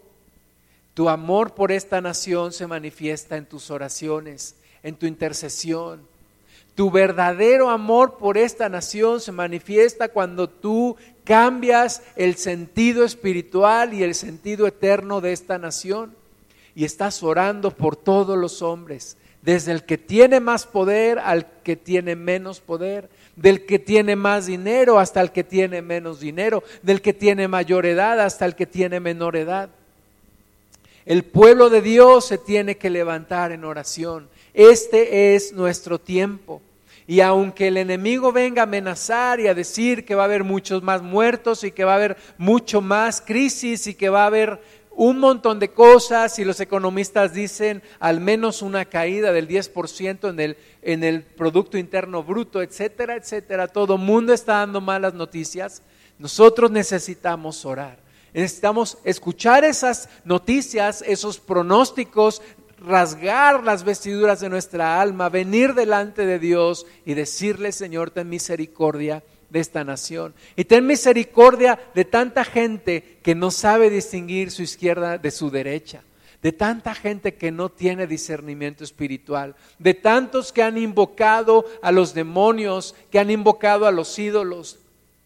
tu 0.98 1.10
amor 1.10 1.54
por 1.54 1.72
esta 1.72 2.02
nación 2.02 2.52
se 2.52 2.66
manifiesta 2.66 3.38
en 3.38 3.46
tus 3.46 3.70
oraciones, 3.70 4.56
en 4.82 4.96
tu 4.96 5.06
intercesión. 5.06 6.02
Tu 6.74 6.90
verdadero 6.90 7.70
amor 7.70 8.18
por 8.18 8.36
esta 8.36 8.68
nación 8.68 9.22
se 9.22 9.32
manifiesta 9.32 10.08
cuando 10.08 10.50
tú 10.50 10.98
cambias 11.24 12.02
el 12.16 12.36
sentido 12.36 13.04
espiritual 13.04 13.94
y 13.94 14.02
el 14.02 14.16
sentido 14.16 14.66
eterno 14.66 15.22
de 15.22 15.34
esta 15.34 15.60
nación 15.60 16.16
y 16.74 16.84
estás 16.84 17.22
orando 17.22 17.70
por 17.70 17.96
todos 17.96 18.36
los 18.36 18.64
hombres, 18.64 19.18
desde 19.44 19.74
el 19.74 19.84
que 19.84 20.00
tiene 20.00 20.40
más 20.40 20.66
poder 20.66 21.20
al 21.20 21.46
que 21.62 21.76
tiene 21.76 22.16
menos 22.16 22.60
poder, 22.60 23.08
del 23.36 23.68
que 23.68 23.78
tiene 23.78 24.16
más 24.16 24.48
dinero 24.48 24.98
hasta 24.98 25.22
el 25.22 25.32
que 25.32 25.44
tiene 25.44 25.84
menos 25.84 26.20
dinero, 26.20 26.64
del 26.82 27.04
que 27.04 27.14
tiene 27.14 27.48
mayor 27.48 27.86
edad 27.86 28.20
hasta 28.20 28.48
el 28.48 28.56
que 28.56 28.66
tiene 28.66 29.00
menor 29.00 29.36
edad. 29.36 29.70
El 31.08 31.24
pueblo 31.24 31.70
de 31.70 31.82
Dios 31.82 32.26
se 32.26 32.38
tiene 32.38 32.76
que 32.76 32.90
levantar 32.90 33.54
en 33.54 33.64
oración. 33.64 34.28
Este 34.54 35.36
es 35.36 35.54
nuestro 35.54 36.02
tiempo. 36.02 36.62
Y 37.08 37.22
aunque 37.22 37.70
el 37.70 37.78
enemigo 37.78 38.34
venga 38.34 38.64
a 38.64 38.66
amenazar 38.66 39.40
y 39.40 39.48
a 39.48 39.54
decir 39.54 40.04
que 40.04 40.16
va 40.16 40.24
a 40.24 40.26
haber 40.26 40.44
muchos 40.44 40.84
más 40.84 41.02
muertos 41.02 41.64
y 41.64 41.72
que 41.72 41.86
va 41.86 41.94
a 41.94 41.96
haber 41.96 42.18
mucho 42.38 42.82
más 42.82 43.22
crisis 43.22 43.88
y 43.88 43.96
que 43.96 44.10
va 44.10 44.24
a 44.24 44.28
haber 44.28 44.60
un 44.92 45.18
montón 45.18 45.60
de 45.60 45.70
cosas 45.70 46.40
y 46.40 46.44
los 46.44 46.60
economistas 46.60 47.34
dicen 47.34 47.82
al 48.02 48.20
menos 48.20 48.62
una 48.62 48.84
caída 48.84 49.32
del 49.32 49.48
10% 49.48 50.30
en 50.30 50.40
el, 50.42 50.58
en 50.82 51.06
el 51.06 51.24
Producto 51.24 51.78
Interno 51.78 52.22
Bruto, 52.22 52.62
etcétera, 52.62 53.16
etcétera, 53.16 53.70
todo 53.70 53.98
mundo 53.98 54.34
está 54.34 54.56
dando 54.56 54.82
malas 54.82 55.14
noticias, 55.14 55.84
nosotros 56.20 56.70
necesitamos 56.70 57.64
orar. 57.64 58.07
Necesitamos 58.34 58.98
escuchar 59.04 59.64
esas 59.64 60.10
noticias, 60.24 61.04
esos 61.08 61.40
pronósticos, 61.40 62.42
rasgar 62.86 63.64
las 63.64 63.84
vestiduras 63.84 64.40
de 64.40 64.50
nuestra 64.50 65.02
alma, 65.02 65.30
venir 65.30 65.74
delante 65.74 66.26
de 66.26 66.40
Dios 66.40 66.86
y 67.06 67.14
decirle, 67.14 67.72
Señor, 67.72 68.12
ten 68.12 68.30
misericordia 68.30 69.24
de 69.50 69.60
esta 69.60 69.84
nación. 69.84 70.34
Y 70.56 70.66
ten 70.66 70.86
misericordia 70.86 71.80
de 71.96 72.06
tanta 72.06 72.44
gente 72.44 73.20
que 73.24 73.36
no 73.36 73.52
sabe 73.52 73.90
distinguir 73.90 74.52
su 74.52 74.62
izquierda 74.62 75.18
de 75.18 75.32
su 75.32 75.50
derecha. 75.50 76.04
De 76.42 76.52
tanta 76.52 76.94
gente 76.94 77.34
que 77.34 77.52
no 77.52 77.70
tiene 77.70 78.06
discernimiento 78.06 78.84
espiritual, 78.84 79.56
de 79.80 79.96
tantos 79.96 80.54
que 80.54 80.62
han 80.62 80.78
invocado 80.78 81.66
a 81.82 81.92
los 81.92 82.14
demonios, 82.14 82.94
que 83.12 83.18
han 83.18 83.32
invocado 83.32 83.88
a 83.88 83.92
los 83.92 84.18
ídolos, 84.20 84.78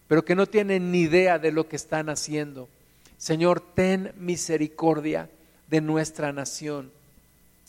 pero 0.07 0.23
que 0.23 0.35
no 0.35 0.45
tienen 0.45 0.89
ni 0.89 1.01
idea 1.01 1.37
de 1.37 1.51
lo 1.51 1.67
que 1.67 1.75
están 1.75 2.09
haciendo. 2.09 2.69
Señor, 3.21 3.61
ten 3.75 4.13
misericordia 4.17 5.29
de 5.67 5.79
nuestra 5.79 6.33
nación. 6.33 6.91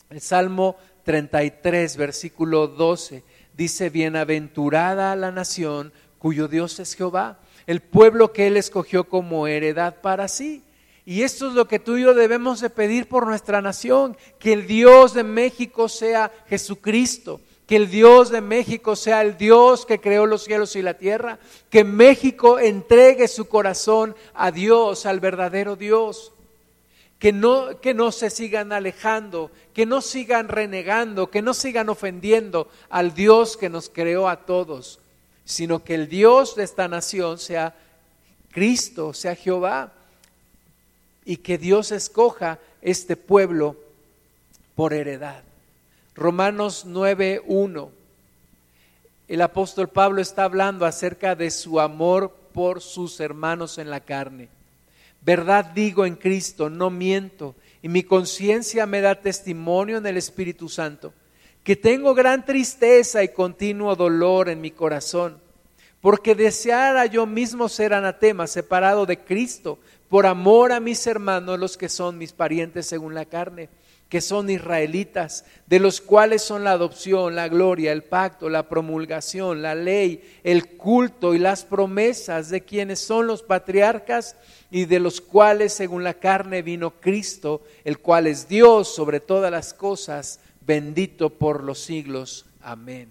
El 0.09 0.19
Salmo 0.19 0.77
33, 1.03 1.95
versículo 1.95 2.65
12, 2.65 3.21
dice, 3.55 3.91
bienaventurada 3.91 5.15
la 5.15 5.31
nación 5.31 5.93
cuyo 6.17 6.47
Dios 6.47 6.79
es 6.79 6.95
Jehová, 6.95 7.37
el 7.67 7.81
pueblo 7.81 8.33
que 8.33 8.47
Él 8.47 8.57
escogió 8.57 9.03
como 9.03 9.45
heredad 9.45 10.01
para 10.01 10.27
sí. 10.27 10.63
Y 11.05 11.21
esto 11.21 11.49
es 11.49 11.53
lo 11.53 11.67
que 11.67 11.77
tú 11.77 11.97
y 11.97 12.01
yo 12.01 12.15
debemos 12.15 12.59
de 12.59 12.71
pedir 12.71 13.07
por 13.07 13.27
nuestra 13.27 13.61
nación, 13.61 14.17
que 14.39 14.53
el 14.53 14.65
Dios 14.65 15.13
de 15.13 15.23
México 15.23 15.87
sea 15.87 16.31
Jesucristo, 16.47 17.41
que 17.67 17.77
el 17.77 17.89
Dios 17.89 18.29
de 18.29 18.41
México 18.41 18.95
sea 18.95 19.21
el 19.21 19.37
Dios 19.37 19.85
que 19.85 20.01
creó 20.01 20.25
los 20.25 20.43
cielos 20.43 20.75
y 20.75 20.81
la 20.81 20.95
tierra, 20.95 21.39
que 21.69 21.83
México 21.83 22.59
entregue 22.59 23.27
su 23.27 23.47
corazón 23.47 24.15
a 24.33 24.51
Dios, 24.51 25.05
al 25.05 25.19
verdadero 25.19 25.75
Dios, 25.75 26.33
que 27.19 27.31
no, 27.31 27.79
que 27.79 27.93
no 27.93 28.11
se 28.11 28.29
sigan 28.29 28.73
alejando, 28.73 29.49
que 29.73 29.85
no 29.85 30.01
sigan 30.01 30.49
renegando, 30.49 31.31
que 31.31 31.41
no 31.41 31.53
sigan 31.53 31.87
ofendiendo 31.87 32.69
al 32.89 33.13
Dios 33.13 33.55
que 33.55 33.69
nos 33.69 33.89
creó 33.89 34.27
a 34.27 34.45
todos, 34.45 34.99
sino 35.45 35.83
que 35.85 35.95
el 35.95 36.09
Dios 36.09 36.55
de 36.55 36.63
esta 36.63 36.89
nación 36.89 37.39
sea 37.39 37.75
Cristo, 38.51 39.13
sea 39.13 39.35
Jehová, 39.35 39.93
y 41.23 41.37
que 41.37 41.57
Dios 41.57 41.93
escoja 41.93 42.59
este 42.81 43.15
pueblo 43.15 43.77
por 44.75 44.93
heredad. 44.93 45.43
Romanos 46.15 46.85
9.1. 46.87 47.89
El 49.27 49.41
apóstol 49.41 49.89
Pablo 49.89 50.21
está 50.21 50.43
hablando 50.43 50.85
acerca 50.85 51.33
de 51.33 51.49
su 51.49 51.79
amor 51.79 52.31
por 52.53 52.81
sus 52.81 53.19
hermanos 53.19 53.79
en 53.79 53.89
la 53.89 53.99
carne. 53.99 54.49
Verdad 55.21 55.71
digo 55.73 56.05
en 56.05 56.15
Cristo, 56.15 56.69
no 56.69 56.91
miento, 56.91 57.55
y 57.81 57.87
mi 57.87 58.03
conciencia 58.03 58.85
me 58.85 59.01
da 59.01 59.21
testimonio 59.21 59.97
en 59.97 60.05
el 60.05 60.17
Espíritu 60.17 60.69
Santo, 60.69 61.13
que 61.63 61.75
tengo 61.75 62.13
gran 62.13 62.45
tristeza 62.45 63.23
y 63.23 63.29
continuo 63.29 63.95
dolor 63.95 64.49
en 64.49 64.61
mi 64.61 64.69
corazón, 64.69 65.39
porque 65.99 66.35
deseara 66.35 67.07
yo 67.07 67.25
mismo 67.25 67.69
ser 67.69 67.93
anatema, 67.93 68.45
separado 68.45 69.07
de 69.07 69.17
Cristo, 69.17 69.79
por 70.09 70.27
amor 70.27 70.73
a 70.73 70.79
mis 70.79 71.07
hermanos, 71.07 71.57
los 71.57 71.75
que 71.75 71.89
son 71.89 72.19
mis 72.19 72.33
parientes 72.33 72.85
según 72.85 73.15
la 73.15 73.25
carne 73.25 73.69
que 74.13 74.21
son 74.21 74.47
israelitas, 74.51 75.43
de 75.65 75.79
los 75.79 75.99
cuales 75.99 76.43
son 76.43 76.63
la 76.63 76.73
adopción, 76.73 77.33
la 77.33 77.47
gloria, 77.47 77.91
el 77.91 78.03
pacto, 78.03 78.47
la 78.47 78.69
promulgación, 78.69 79.63
la 79.63 79.73
ley, 79.73 80.23
el 80.43 80.77
culto 80.77 81.33
y 81.33 81.39
las 81.39 81.65
promesas 81.65 82.49
de 82.49 82.61
quienes 82.61 82.99
son 82.99 83.25
los 83.25 83.41
patriarcas 83.41 84.35
y 84.69 84.85
de 84.85 84.99
los 84.99 85.19
cuales 85.19 85.73
según 85.73 86.03
la 86.03 86.13
carne 86.13 86.61
vino 86.61 86.91
Cristo, 86.91 87.63
el 87.83 87.97
cual 87.97 88.27
es 88.27 88.47
Dios 88.47 88.93
sobre 88.93 89.19
todas 89.19 89.49
las 89.49 89.73
cosas, 89.73 90.39
bendito 90.61 91.31
por 91.31 91.63
los 91.63 91.79
siglos. 91.79 92.45
Amén. 92.61 93.09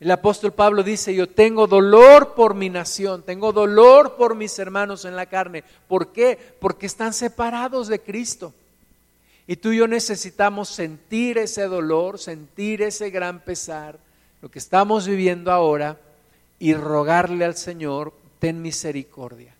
El 0.00 0.10
apóstol 0.10 0.50
Pablo 0.50 0.82
dice, 0.82 1.14
yo 1.14 1.28
tengo 1.28 1.68
dolor 1.68 2.34
por 2.34 2.54
mi 2.54 2.70
nación, 2.70 3.22
tengo 3.22 3.52
dolor 3.52 4.16
por 4.16 4.34
mis 4.34 4.58
hermanos 4.58 5.04
en 5.04 5.14
la 5.14 5.26
carne. 5.26 5.62
¿Por 5.86 6.08
qué? 6.08 6.36
Porque 6.58 6.86
están 6.86 7.12
separados 7.12 7.86
de 7.86 8.00
Cristo. 8.00 8.52
Y 9.50 9.56
tú 9.56 9.72
y 9.72 9.78
yo 9.78 9.88
necesitamos 9.88 10.68
sentir 10.68 11.38
ese 11.38 11.62
dolor, 11.62 12.18
sentir 12.18 12.82
ese 12.82 13.08
gran 13.08 13.40
pesar, 13.40 13.98
lo 14.42 14.50
que 14.50 14.58
estamos 14.58 15.08
viviendo 15.08 15.50
ahora, 15.50 15.98
y 16.58 16.74
rogarle 16.74 17.46
al 17.46 17.56
Señor, 17.56 18.12
ten 18.40 18.60
misericordia, 18.60 19.54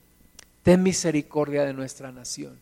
ten 0.62 0.82
misericordia 0.82 1.64
de 1.64 1.72
nuestra 1.72 2.12
nación. 2.12 2.58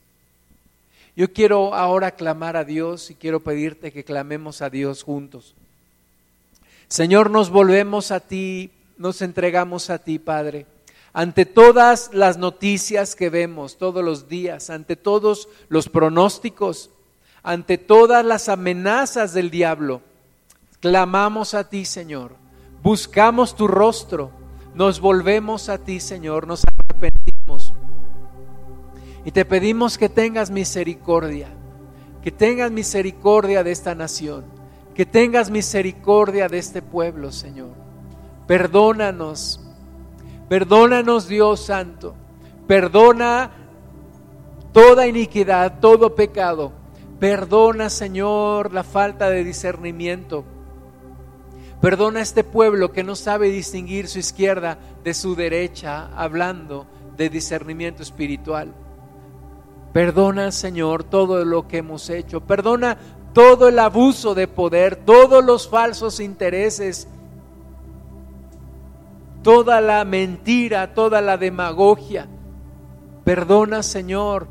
Yo 1.16 1.32
quiero 1.32 1.74
ahora 1.74 2.12
clamar 2.12 2.56
a 2.56 2.62
Dios 2.62 3.10
y 3.10 3.16
quiero 3.16 3.40
pedirte 3.40 3.90
que 3.90 4.04
clamemos 4.04 4.62
a 4.62 4.70
Dios 4.70 5.02
juntos. 5.02 5.56
Señor, 6.86 7.30
nos 7.30 7.50
volvemos 7.50 8.12
a 8.12 8.20
ti, 8.20 8.70
nos 8.98 9.20
entregamos 9.20 9.90
a 9.90 9.98
ti, 9.98 10.20
Padre. 10.20 10.66
Ante 11.12 11.44
todas 11.44 12.10
las 12.12 12.38
noticias 12.38 13.16
que 13.16 13.30
vemos 13.30 13.78
todos 13.78 14.04
los 14.04 14.28
días, 14.28 14.70
ante 14.70 14.94
todos 14.94 15.48
los 15.68 15.88
pronósticos, 15.88 16.90
ante 17.46 17.78
todas 17.78 18.24
las 18.24 18.48
amenazas 18.48 19.32
del 19.32 19.52
diablo, 19.52 20.02
clamamos 20.80 21.54
a 21.54 21.68
ti, 21.68 21.84
Señor. 21.84 22.32
Buscamos 22.82 23.54
tu 23.54 23.68
rostro, 23.68 24.32
nos 24.74 24.98
volvemos 24.98 25.68
a 25.68 25.78
ti, 25.78 26.00
Señor, 26.00 26.48
nos 26.48 26.64
arrepentimos. 26.64 27.72
Y 29.24 29.30
te 29.30 29.44
pedimos 29.44 29.96
que 29.96 30.08
tengas 30.08 30.50
misericordia, 30.50 31.46
que 32.20 32.32
tengas 32.32 32.72
misericordia 32.72 33.62
de 33.62 33.70
esta 33.70 33.94
nación, 33.94 34.44
que 34.92 35.06
tengas 35.06 35.48
misericordia 35.48 36.48
de 36.48 36.58
este 36.58 36.82
pueblo, 36.82 37.30
Señor. 37.30 37.70
Perdónanos, 38.48 39.60
perdónanos 40.48 41.28
Dios 41.28 41.64
Santo, 41.64 42.16
perdona 42.66 43.52
toda 44.72 45.06
iniquidad, 45.06 45.78
todo 45.78 46.16
pecado. 46.16 46.85
Perdona, 47.18 47.88
Señor, 47.88 48.72
la 48.72 48.84
falta 48.84 49.30
de 49.30 49.42
discernimiento. 49.42 50.44
Perdona 51.80 52.20
a 52.20 52.22
este 52.22 52.44
pueblo 52.44 52.92
que 52.92 53.04
no 53.04 53.16
sabe 53.16 53.48
distinguir 53.48 54.08
su 54.08 54.18
izquierda 54.18 54.78
de 55.02 55.14
su 55.14 55.34
derecha, 55.34 56.10
hablando 56.14 56.86
de 57.16 57.30
discernimiento 57.30 58.02
espiritual. 58.02 58.72
Perdona, 59.92 60.52
Señor, 60.52 61.04
todo 61.04 61.44
lo 61.44 61.68
que 61.68 61.78
hemos 61.78 62.10
hecho. 62.10 62.42
Perdona 62.42 62.98
todo 63.32 63.68
el 63.68 63.78
abuso 63.78 64.34
de 64.34 64.48
poder, 64.48 64.96
todos 64.96 65.42
los 65.44 65.68
falsos 65.68 66.20
intereses, 66.20 67.08
toda 69.42 69.80
la 69.80 70.04
mentira, 70.04 70.92
toda 70.92 71.22
la 71.22 71.38
demagogia. 71.38 72.26
Perdona, 73.24 73.82
Señor, 73.82 74.48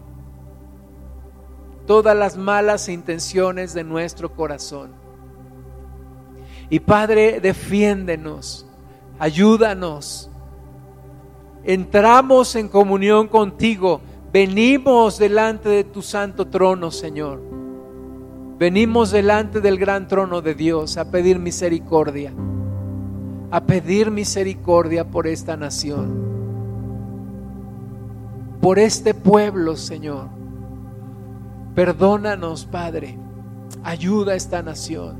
todas 1.85 2.15
las 2.17 2.37
malas 2.37 2.89
intenciones 2.89 3.73
de 3.73 3.83
nuestro 3.83 4.31
corazón. 4.31 4.91
Y 6.69 6.79
Padre, 6.79 7.39
defiéndenos, 7.39 8.65
ayúdanos. 9.19 10.29
Entramos 11.63 12.55
en 12.55 12.67
comunión 12.67 13.27
contigo 13.27 14.01
Venimos 14.35 15.17
delante 15.17 15.69
de 15.69 15.85
tu 15.85 16.01
santo 16.01 16.47
trono, 16.47 16.91
Señor. 16.91 17.39
Venimos 18.59 19.11
delante 19.11 19.61
del 19.61 19.77
gran 19.77 20.09
trono 20.09 20.41
de 20.41 20.53
Dios 20.53 20.97
a 20.97 21.09
pedir 21.09 21.39
misericordia, 21.39 22.33
a 23.49 23.63
pedir 23.63 24.11
misericordia 24.11 25.05
por 25.09 25.25
esta 25.25 25.55
nación, 25.55 26.21
por 28.59 28.77
este 28.77 29.13
pueblo, 29.13 29.77
Señor. 29.77 30.27
Perdónanos, 31.75 32.65
Padre. 32.65 33.19
Ayuda 33.83 34.31
a 34.31 34.35
esta 34.35 34.63
nación, 34.63 35.17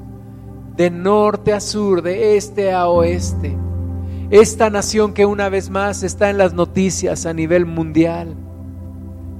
de 0.75 0.89
norte 0.89 1.53
a 1.53 1.59
sur, 1.59 2.01
de 2.01 2.37
este 2.37 2.73
a 2.73 2.87
oeste. 2.87 3.55
Esta 4.31 4.71
nación 4.71 5.13
que 5.13 5.25
una 5.25 5.49
vez 5.49 5.69
más 5.69 6.01
está 6.01 6.31
en 6.31 6.39
las 6.39 6.53
noticias 6.53 7.27
a 7.27 7.33
nivel 7.33 7.67
mundial 7.67 8.35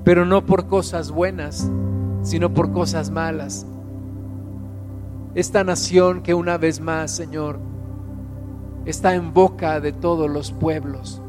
pero 0.06 0.24
no 0.24 0.46
por 0.46 0.68
cosas 0.68 1.12
buenas, 1.12 1.70
sino 2.22 2.54
por 2.54 2.72
cosas 2.72 3.10
malas. 3.10 3.66
Esta 5.34 5.66
nación 5.66 6.22
que 6.22 6.36
una 6.36 6.58
vez 6.58 6.80
más, 6.80 7.12
Señor, 7.12 7.60
está 8.86 9.16
en 9.16 9.34
boca 9.34 9.82
de 9.82 9.92
todos 9.92 10.30
los 10.30 10.52
pueblos. 10.52 11.22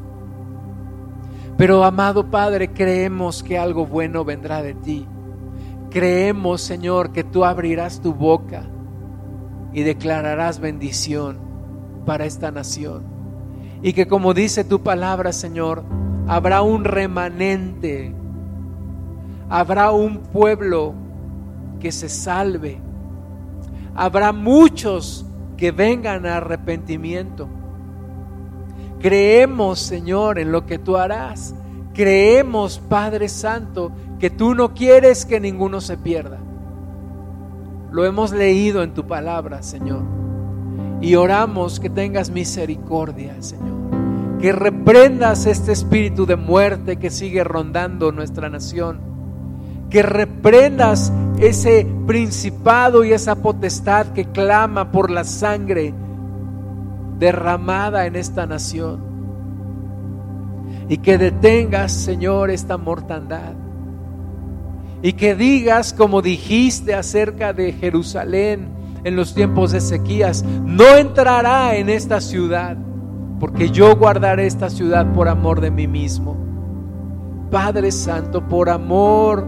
Pero 1.57 1.83
amado 1.83 2.29
Padre, 2.29 2.71
creemos 2.71 3.41
que 3.41 3.57
algo 3.57 3.87
bueno 3.87 4.23
vendrá 4.23 4.61
de 4.61 4.75
ti. 4.75 5.07
Creemos, 5.89 6.61
Señor, 6.61 7.11
que 7.11 7.23
tú 7.23 7.45
abrirás 7.45 8.01
tu 8.01 8.13
boca 8.13 8.63
y 9.73 9.83
declararás 9.83 10.59
bendición 10.59 11.37
para 12.05 12.25
esta 12.25 12.51
nación. 12.51 13.03
Y 13.81 13.93
que 13.93 14.07
como 14.07 14.33
dice 14.33 14.63
tu 14.63 14.81
palabra, 14.81 15.31
Señor, 15.31 15.83
habrá 16.27 16.61
un 16.61 16.83
remanente 16.83 18.13
habrá 19.49 19.91
un 19.91 20.17
pueblo 20.17 20.93
que 21.79 21.91
se 21.91 22.09
salve. 22.09 22.79
Habrá 23.95 24.31
muchos 24.31 25.25
que 25.55 25.71
vengan 25.71 26.25
a 26.25 26.37
arrepentimiento. 26.37 27.47
Creemos, 28.99 29.79
Señor, 29.79 30.39
en 30.39 30.51
lo 30.51 30.65
que 30.65 30.79
tú 30.79 30.97
harás. 30.97 31.55
Creemos, 31.93 32.79
Padre 32.79 33.27
Santo, 33.27 33.91
que 34.19 34.29
tú 34.29 34.55
no 34.55 34.73
quieres 34.73 35.25
que 35.25 35.39
ninguno 35.39 35.81
se 35.81 35.97
pierda. 35.97 36.39
Lo 37.91 38.05
hemos 38.05 38.31
leído 38.31 38.83
en 38.83 38.93
tu 38.93 39.07
palabra, 39.07 39.63
Señor. 39.63 40.03
Y 41.01 41.15
oramos 41.15 41.79
que 41.79 41.89
tengas 41.89 42.29
misericordia, 42.29 43.35
Señor. 43.41 44.37
Que 44.39 44.51
reprendas 44.51 45.45
este 45.45 45.71
espíritu 45.71 46.25
de 46.25 46.35
muerte 46.35 46.97
que 46.97 47.09
sigue 47.09 47.43
rondando 47.43 48.11
nuestra 48.11 48.49
nación 48.49 49.07
que 49.89 50.03
reprendas 50.03 51.13
ese 51.39 51.87
principado 52.05 53.03
y 53.03 53.13
esa 53.13 53.35
potestad 53.35 54.07
que 54.07 54.25
clama 54.25 54.91
por 54.91 55.11
la 55.11 55.23
sangre 55.23 55.93
derramada 57.19 58.05
en 58.05 58.15
esta 58.15 58.45
nación. 58.45 59.05
Y 60.89 60.97
que 60.97 61.17
detengas, 61.17 61.91
Señor, 61.91 62.49
esta 62.49 62.77
mortandad. 62.77 63.53
Y 65.01 65.13
que 65.13 65.35
digas, 65.35 65.93
como 65.93 66.21
dijiste 66.21 66.95
acerca 66.95 67.53
de 67.53 67.73
Jerusalén 67.73 68.69
en 69.03 69.15
los 69.15 69.33
tiempos 69.33 69.71
de 69.71 69.81
sequías, 69.81 70.43
no 70.43 70.95
entrará 70.95 71.75
en 71.75 71.89
esta 71.89 72.19
ciudad, 72.19 72.77
porque 73.39 73.69
yo 73.69 73.95
guardaré 73.95 74.47
esta 74.47 74.69
ciudad 74.69 75.13
por 75.13 75.27
amor 75.27 75.61
de 75.61 75.71
mí 75.71 75.87
mismo. 75.87 76.35
Padre 77.51 77.91
Santo, 77.91 78.47
por 78.47 78.69
amor 78.69 79.45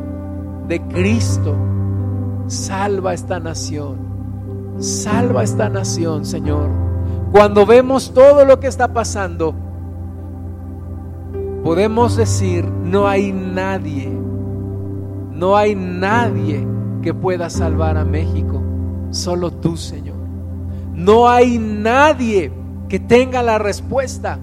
de 0.68 0.82
Cristo, 0.84 1.56
salva 2.48 3.14
esta 3.14 3.40
nación. 3.40 4.10
Salva 4.80 5.44
esta 5.44 5.68
nación, 5.68 6.26
Señor. 6.26 6.70
Cuando 7.32 7.66
vemos 7.66 8.14
todo 8.14 8.46
lo 8.46 8.60
que 8.60 8.68
está 8.68 8.94
pasando, 8.94 9.54
podemos 11.64 12.16
decir, 12.16 12.66
no 12.66 13.08
hay 13.08 13.32
nadie, 13.34 14.10
no 15.40 15.56
hay 15.56 15.74
nadie 15.74 16.68
que 17.02 17.14
pueda 17.14 17.50
salvar 17.50 17.98
a 17.98 18.04
México, 18.04 18.62
solo 19.12 19.52
tú, 19.52 19.78
Señor. 19.78 20.18
No 20.94 21.30
hay 21.30 21.58
nadie 21.58 22.52
que 22.90 23.00
tenga 23.00 23.42
la 23.42 23.58
respuesta. 23.58 24.38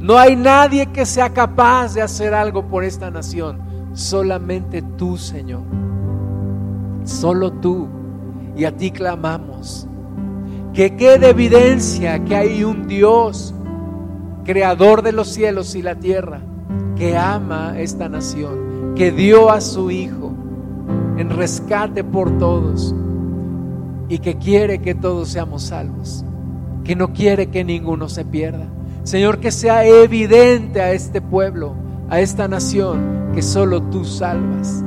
No 0.00 0.18
hay 0.18 0.34
nadie 0.34 0.86
que 0.86 1.06
sea 1.06 1.32
capaz 1.32 1.94
de 1.94 2.02
hacer 2.02 2.34
algo 2.34 2.66
por 2.66 2.82
esta 2.82 3.08
nación 3.12 3.60
solamente 3.92 4.82
tú, 4.82 5.16
Señor. 5.16 5.62
Solo 7.04 7.52
tú. 7.52 7.86
Y 8.56 8.64
a 8.64 8.76
ti 8.76 8.90
clamamos. 8.90 9.86
Que 10.74 10.96
quede 10.96 11.30
evidencia 11.30 12.24
que 12.24 12.34
hay 12.34 12.64
un 12.64 12.88
Dios, 12.88 13.54
creador 14.44 15.02
de 15.02 15.12
los 15.12 15.28
cielos 15.28 15.76
y 15.76 15.82
la 15.82 15.94
tierra, 15.94 16.40
que 16.96 17.16
ama 17.16 17.78
esta 17.78 18.08
nación, 18.08 18.67
que 18.98 19.12
dio 19.12 19.48
a 19.48 19.60
su 19.60 19.92
Hijo 19.92 20.32
en 21.18 21.30
rescate 21.30 22.02
por 22.02 22.36
todos 22.36 22.92
y 24.08 24.18
que 24.18 24.38
quiere 24.38 24.80
que 24.80 24.96
todos 24.96 25.28
seamos 25.28 25.62
salvos, 25.62 26.24
que 26.82 26.96
no 26.96 27.12
quiere 27.12 27.46
que 27.46 27.62
ninguno 27.62 28.08
se 28.08 28.24
pierda. 28.24 28.66
Señor, 29.04 29.38
que 29.38 29.52
sea 29.52 29.86
evidente 29.86 30.80
a 30.80 30.90
este 30.90 31.20
pueblo, 31.20 31.74
a 32.10 32.18
esta 32.18 32.48
nación, 32.48 33.30
que 33.36 33.40
solo 33.40 33.82
tú 33.84 34.04
salvas, 34.04 34.82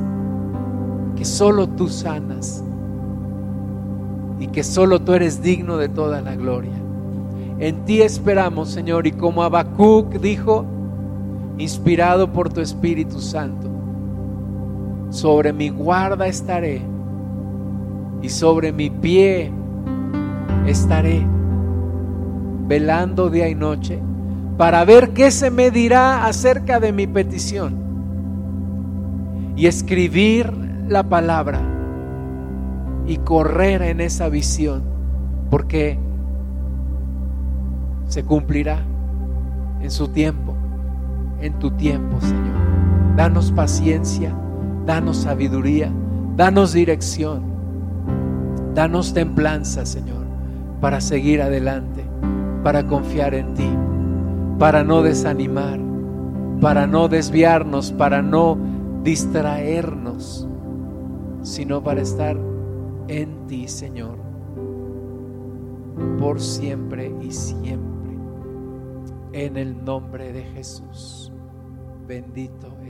que 1.16 1.24
solo 1.24 1.66
tú 1.66 1.88
sanas 1.88 2.62
y 4.38 4.48
que 4.48 4.62
solo 4.62 5.00
tú 5.00 5.14
eres 5.14 5.42
digno 5.42 5.78
de 5.78 5.88
toda 5.88 6.20
la 6.20 6.36
gloria. 6.36 6.74
En 7.58 7.86
ti 7.86 8.02
esperamos, 8.02 8.68
Señor, 8.68 9.06
y 9.06 9.12
como 9.12 9.42
Habacuc 9.42 10.20
dijo, 10.20 10.66
inspirado 11.56 12.30
por 12.30 12.52
tu 12.52 12.60
Espíritu 12.60 13.18
Santo, 13.18 13.71
sobre 15.12 15.52
mi 15.52 15.68
guarda 15.68 16.26
estaré 16.26 16.80
y 18.22 18.30
sobre 18.30 18.72
mi 18.72 18.88
pie 18.88 19.52
estaré, 20.66 21.22
velando 22.66 23.28
día 23.28 23.46
y 23.46 23.54
noche, 23.54 24.00
para 24.56 24.82
ver 24.86 25.10
qué 25.10 25.30
se 25.30 25.50
me 25.50 25.70
dirá 25.70 26.24
acerca 26.24 26.80
de 26.80 26.92
mi 26.92 27.06
petición 27.06 27.76
y 29.54 29.66
escribir 29.66 30.50
la 30.88 31.02
palabra 31.02 31.60
y 33.06 33.18
correr 33.18 33.82
en 33.82 34.00
esa 34.00 34.30
visión, 34.30 34.82
porque 35.50 35.98
se 38.06 38.24
cumplirá 38.24 38.78
en 39.82 39.90
su 39.90 40.08
tiempo, 40.08 40.54
en 41.42 41.58
tu 41.58 41.70
tiempo, 41.72 42.18
Señor. 42.22 42.62
Danos 43.14 43.52
paciencia, 43.52 44.34
danos 44.86 45.18
sabiduría, 45.18 45.92
danos 46.36 46.72
dirección, 46.72 47.42
danos 48.74 49.14
templanza, 49.14 49.86
Señor, 49.86 50.26
para 50.80 51.00
seguir 51.00 51.42
adelante, 51.42 52.04
para 52.62 52.86
confiar 52.86 53.34
en 53.34 53.54
ti, 53.54 53.70
para 54.58 54.82
no 54.82 55.02
desanimar, 55.02 55.78
para 56.60 56.86
no 56.86 57.08
desviarnos, 57.08 57.92
para 57.92 58.22
no 58.22 58.58
distraernos, 59.02 60.48
sino 61.42 61.82
para 61.82 62.02
estar 62.02 62.36
en 63.08 63.46
ti, 63.46 63.68
Señor, 63.68 64.18
por 66.18 66.40
siempre 66.40 67.12
y 67.20 67.30
siempre. 67.30 67.92
En 69.32 69.56
el 69.56 69.82
nombre 69.84 70.32
de 70.32 70.42
Jesús, 70.42 71.32
bendito. 72.06 72.81